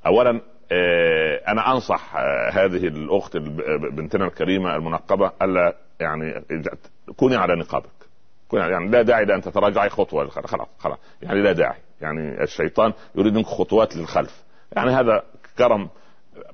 اولا 0.07 0.41
آه، 0.73 1.41
أنا 1.49 1.73
أنصح 1.73 2.17
آه، 2.17 2.51
هذه 2.51 2.87
الأخت 2.89 3.37
بنتنا 3.97 4.27
الكريمة 4.27 4.77
المنقبة 4.77 5.33
ألا 5.43 5.77
يعني 6.01 6.45
كوني 7.17 7.37
على 7.37 7.55
نقابك 7.55 8.00
يعني 8.53 8.89
لا 8.89 9.03
داعي 9.03 9.25
لأن 9.25 9.41
تتراجعي 9.41 9.89
خطوة. 9.89 10.29
خلاص 10.29 10.69
خلاص. 10.79 10.99
يعني 11.23 11.43
لا 11.43 11.53
داعي. 11.53 11.79
يعني 12.01 12.43
الشيطان 12.43 12.93
يريد 13.15 13.35
منك 13.35 13.47
خطوات 13.47 13.97
للخلف. 13.97 14.45
يعني 14.73 14.91
هذا 14.91 15.23
كرم 15.59 15.89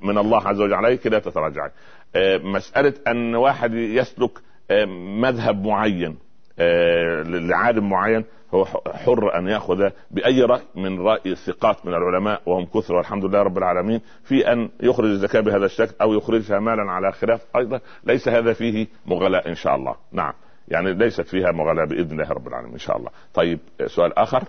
من 0.03 0.19
الله 0.19 0.49
عز 0.49 0.61
وجل 0.61 0.75
عليك 0.75 1.07
لا 1.07 1.19
تتراجعي. 1.19 1.71
آه، 2.17 2.39
مسألة 2.39 2.95
أن 3.07 3.35
واحد 3.35 3.75
يسلك 3.75 4.31
آه، 4.71 4.85
مذهب 5.21 5.67
معين 5.67 6.19
آه، 6.59 7.23
لعالم 7.23 7.91
معين 7.91 8.25
هو 8.55 8.65
حر 8.95 9.39
أن 9.39 9.49
يأخذ 9.49 9.91
بأي 10.11 10.43
رأي 10.43 10.63
من 10.75 11.01
رأي 11.01 11.33
الثقات 11.33 11.87
من 11.87 11.95
العلماء 11.95 12.43
وهم 12.47 12.67
كثر 12.67 12.95
والحمد 12.95 13.25
لله 13.25 13.43
رب 13.43 13.59
العالمين 13.59 14.01
في 14.25 14.53
أن 14.53 14.71
يخرج 14.81 15.09
الزكاة 15.09 15.41
بهذا 15.41 15.67
الشكل 15.67 15.95
أو 16.01 16.15
يخرجها 16.15 16.59
مالا 16.59 16.93
على 16.93 17.13
خلاف 17.13 17.47
أيضا. 17.57 17.81
ليس 18.05 18.29
هذا 18.29 18.53
فيه 18.53 18.87
مغالاة 19.07 19.49
إن 19.49 19.55
شاء 19.55 19.77
الله. 19.77 19.95
نعم. 20.13 20.33
يعني 20.69 20.95
ليست 20.95 21.21
فيها 21.29 21.53
مغالاه 21.53 21.85
بإذن 21.85 22.12
الله 22.21 22.31
رب 22.33 22.49
العالمين 22.49 22.73
إن 22.73 22.79
شاء 22.79 22.97
الله. 22.97 23.11
طيب 23.35 23.59
سؤال 23.87 24.19
آخر؟ 24.19 24.45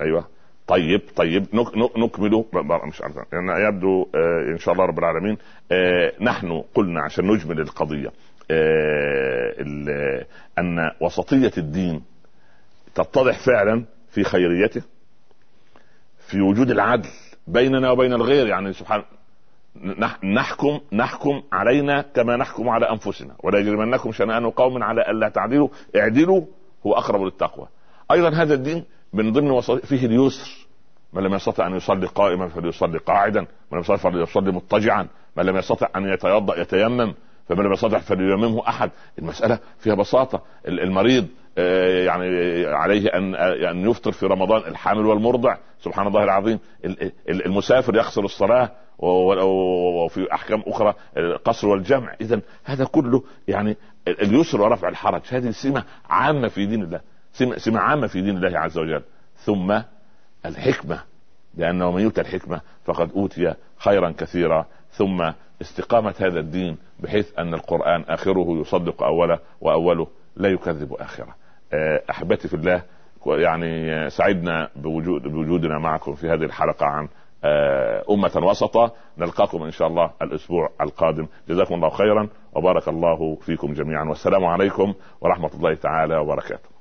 أيوه. 0.00 0.26
طيب 0.66 1.00
طيب 1.16 1.46
نك 1.54 1.76
نك 1.76 1.98
نكمله 1.98 2.44
مش 2.84 3.02
عارف. 3.02 3.16
يعني 3.32 3.64
يبدو 3.68 4.02
آه 4.14 4.50
إن 4.52 4.58
شاء 4.58 4.74
الله 4.74 4.84
رب 4.84 4.98
العالمين 4.98 5.38
آه 5.72 6.12
نحن 6.20 6.64
قلنا 6.74 7.02
عشان 7.02 7.26
نجمل 7.26 7.60
القضية 7.60 8.12
آه 8.50 9.54
أن 10.58 10.90
وسطية 11.00 11.52
الدين 11.58 12.02
تتضح 12.94 13.46
فعلا 13.46 13.84
في 14.10 14.24
خيريته 14.24 14.82
في 16.28 16.40
وجود 16.40 16.70
العدل 16.70 17.08
بيننا 17.46 17.90
وبين 17.90 18.12
الغير 18.12 18.46
يعني 18.46 18.72
سبحان 18.72 19.02
نحكم 20.24 20.80
نحكم 20.92 21.42
علينا 21.52 22.02
كما 22.02 22.36
نحكم 22.36 22.68
على 22.68 22.90
أنفسنا. 22.90 23.34
ولا 23.42 23.58
يجرمنكم 23.58 24.12
شنآن 24.12 24.50
قوم 24.50 24.82
على 24.82 25.10
ألا 25.10 25.28
تعدلوا. 25.28 25.68
اعدلوا 25.96 26.42
هو 26.86 26.94
أقرب 26.94 27.22
للتقوى. 27.22 27.68
أيضا 28.12 28.28
هذا 28.30 28.54
الدين 28.54 28.84
من 29.12 29.32
ضمن 29.32 29.60
فيه 29.60 30.06
اليسر. 30.06 30.66
من 31.12 31.22
لم 31.22 31.34
يستطع 31.34 31.66
أن 31.66 31.74
يصلي 31.74 32.06
قائما 32.06 32.48
فليصلي 32.48 32.98
قاعدا. 32.98 33.40
من 33.40 33.46
لم 33.72 33.78
يستطع 33.78 33.96
فليصلي 33.96 34.52
مضطجعا. 34.52 35.06
من 35.36 35.44
لم 35.44 35.56
يستطع 35.56 35.88
أن 35.96 36.04
يتوضا 36.04 36.60
يتيمم. 36.60 37.14
فمن 37.48 37.64
لم 37.64 37.72
يستطع 37.72 37.98
فلييممه 37.98 38.68
أحد. 38.68 38.90
المسألة 39.18 39.58
فيها 39.78 39.94
بساطة. 39.94 40.42
ال- 40.68 40.80
المريض 40.80 41.26
آه، 41.58 42.04
يعني 42.04 42.26
عليه 42.66 43.08
أن 43.08 43.34
أن 43.34 43.90
يفطر 43.90 44.12
في 44.12 44.26
رمضان 44.26 44.70
الحامل 44.70 45.06
والمرضع. 45.06 45.56
سبحان 45.80 46.06
الله 46.06 46.24
العظيم. 46.24 46.58
ال- 46.84 47.12
ال- 47.28 47.46
المسافر 47.46 47.96
يقصر 47.96 48.24
الصلاة. 48.24 48.70
وفي 49.02 50.32
أحكام 50.34 50.62
أخرى 50.66 50.94
القصر 51.16 51.68
والجمع. 51.68 52.14
اذا 52.20 52.40
هذا 52.64 52.84
كله 52.84 53.22
يعني 53.48 53.76
ال- 54.08 54.22
اليسر 54.22 54.60
ورفع 54.60 54.88
الحرج. 54.88 55.20
هذه 55.30 55.50
سمة 55.50 55.84
عامة 56.10 56.48
في 56.48 56.66
دين 56.66 56.82
الله 56.82 57.00
سمة 57.56 57.80
عامة 57.80 58.06
في 58.06 58.20
دين 58.22 58.36
الله 58.36 58.58
عز 58.58 58.78
وجل. 58.78 59.02
ثم 59.36 59.80
الحكمة 60.46 61.02
لأنه 61.56 61.90
من 61.90 62.02
يؤتى 62.02 62.20
الحكمة 62.20 62.60
فقد 62.84 63.10
أوتي 63.12 63.54
خيرا 63.76 64.10
كثيرا. 64.18 64.66
ثم 64.92 65.30
استقامة 65.62 66.14
هذا 66.20 66.40
الدين 66.40 66.76
بحيث 67.00 67.38
أن 67.38 67.54
القرآن 67.54 68.02
آخره 68.08 68.60
يصدق 68.60 69.02
أوله 69.02 69.38
وأوله 69.60 70.06
لا 70.36 70.48
يكذب 70.48 70.92
آخره. 70.92 71.34
آه، 71.72 72.02
أحبتي 72.10 72.48
في 72.48 72.54
الله 72.54 72.82
يعني 73.26 74.10
سعدنا 74.10 74.68
بوجود 74.76 75.22
بوجودنا 75.22 75.78
معكم 75.78 76.14
في 76.14 76.26
هذه 76.28 76.42
الحلقة 76.44 76.86
عن 76.86 77.08
أمة 78.10 78.46
وسطا 78.46 78.90
نلقاكم 79.18 79.62
إن 79.62 79.70
شاء 79.70 79.88
الله 79.88 80.10
الأسبوع 80.22 80.68
القادم. 80.80 81.26
جزاكم 81.48 81.74
الله 81.74 81.88
خيرا. 81.88 82.28
وبارك 82.56 82.88
الله 82.88 83.36
فيكم 83.36 83.72
جميعا. 83.72 84.04
والسلام 84.04 84.44
عليكم 84.44 84.94
ورحمة 85.20 85.50
الله 85.54 85.74
تعالى 85.74 86.16
وبركاته. 86.16 86.79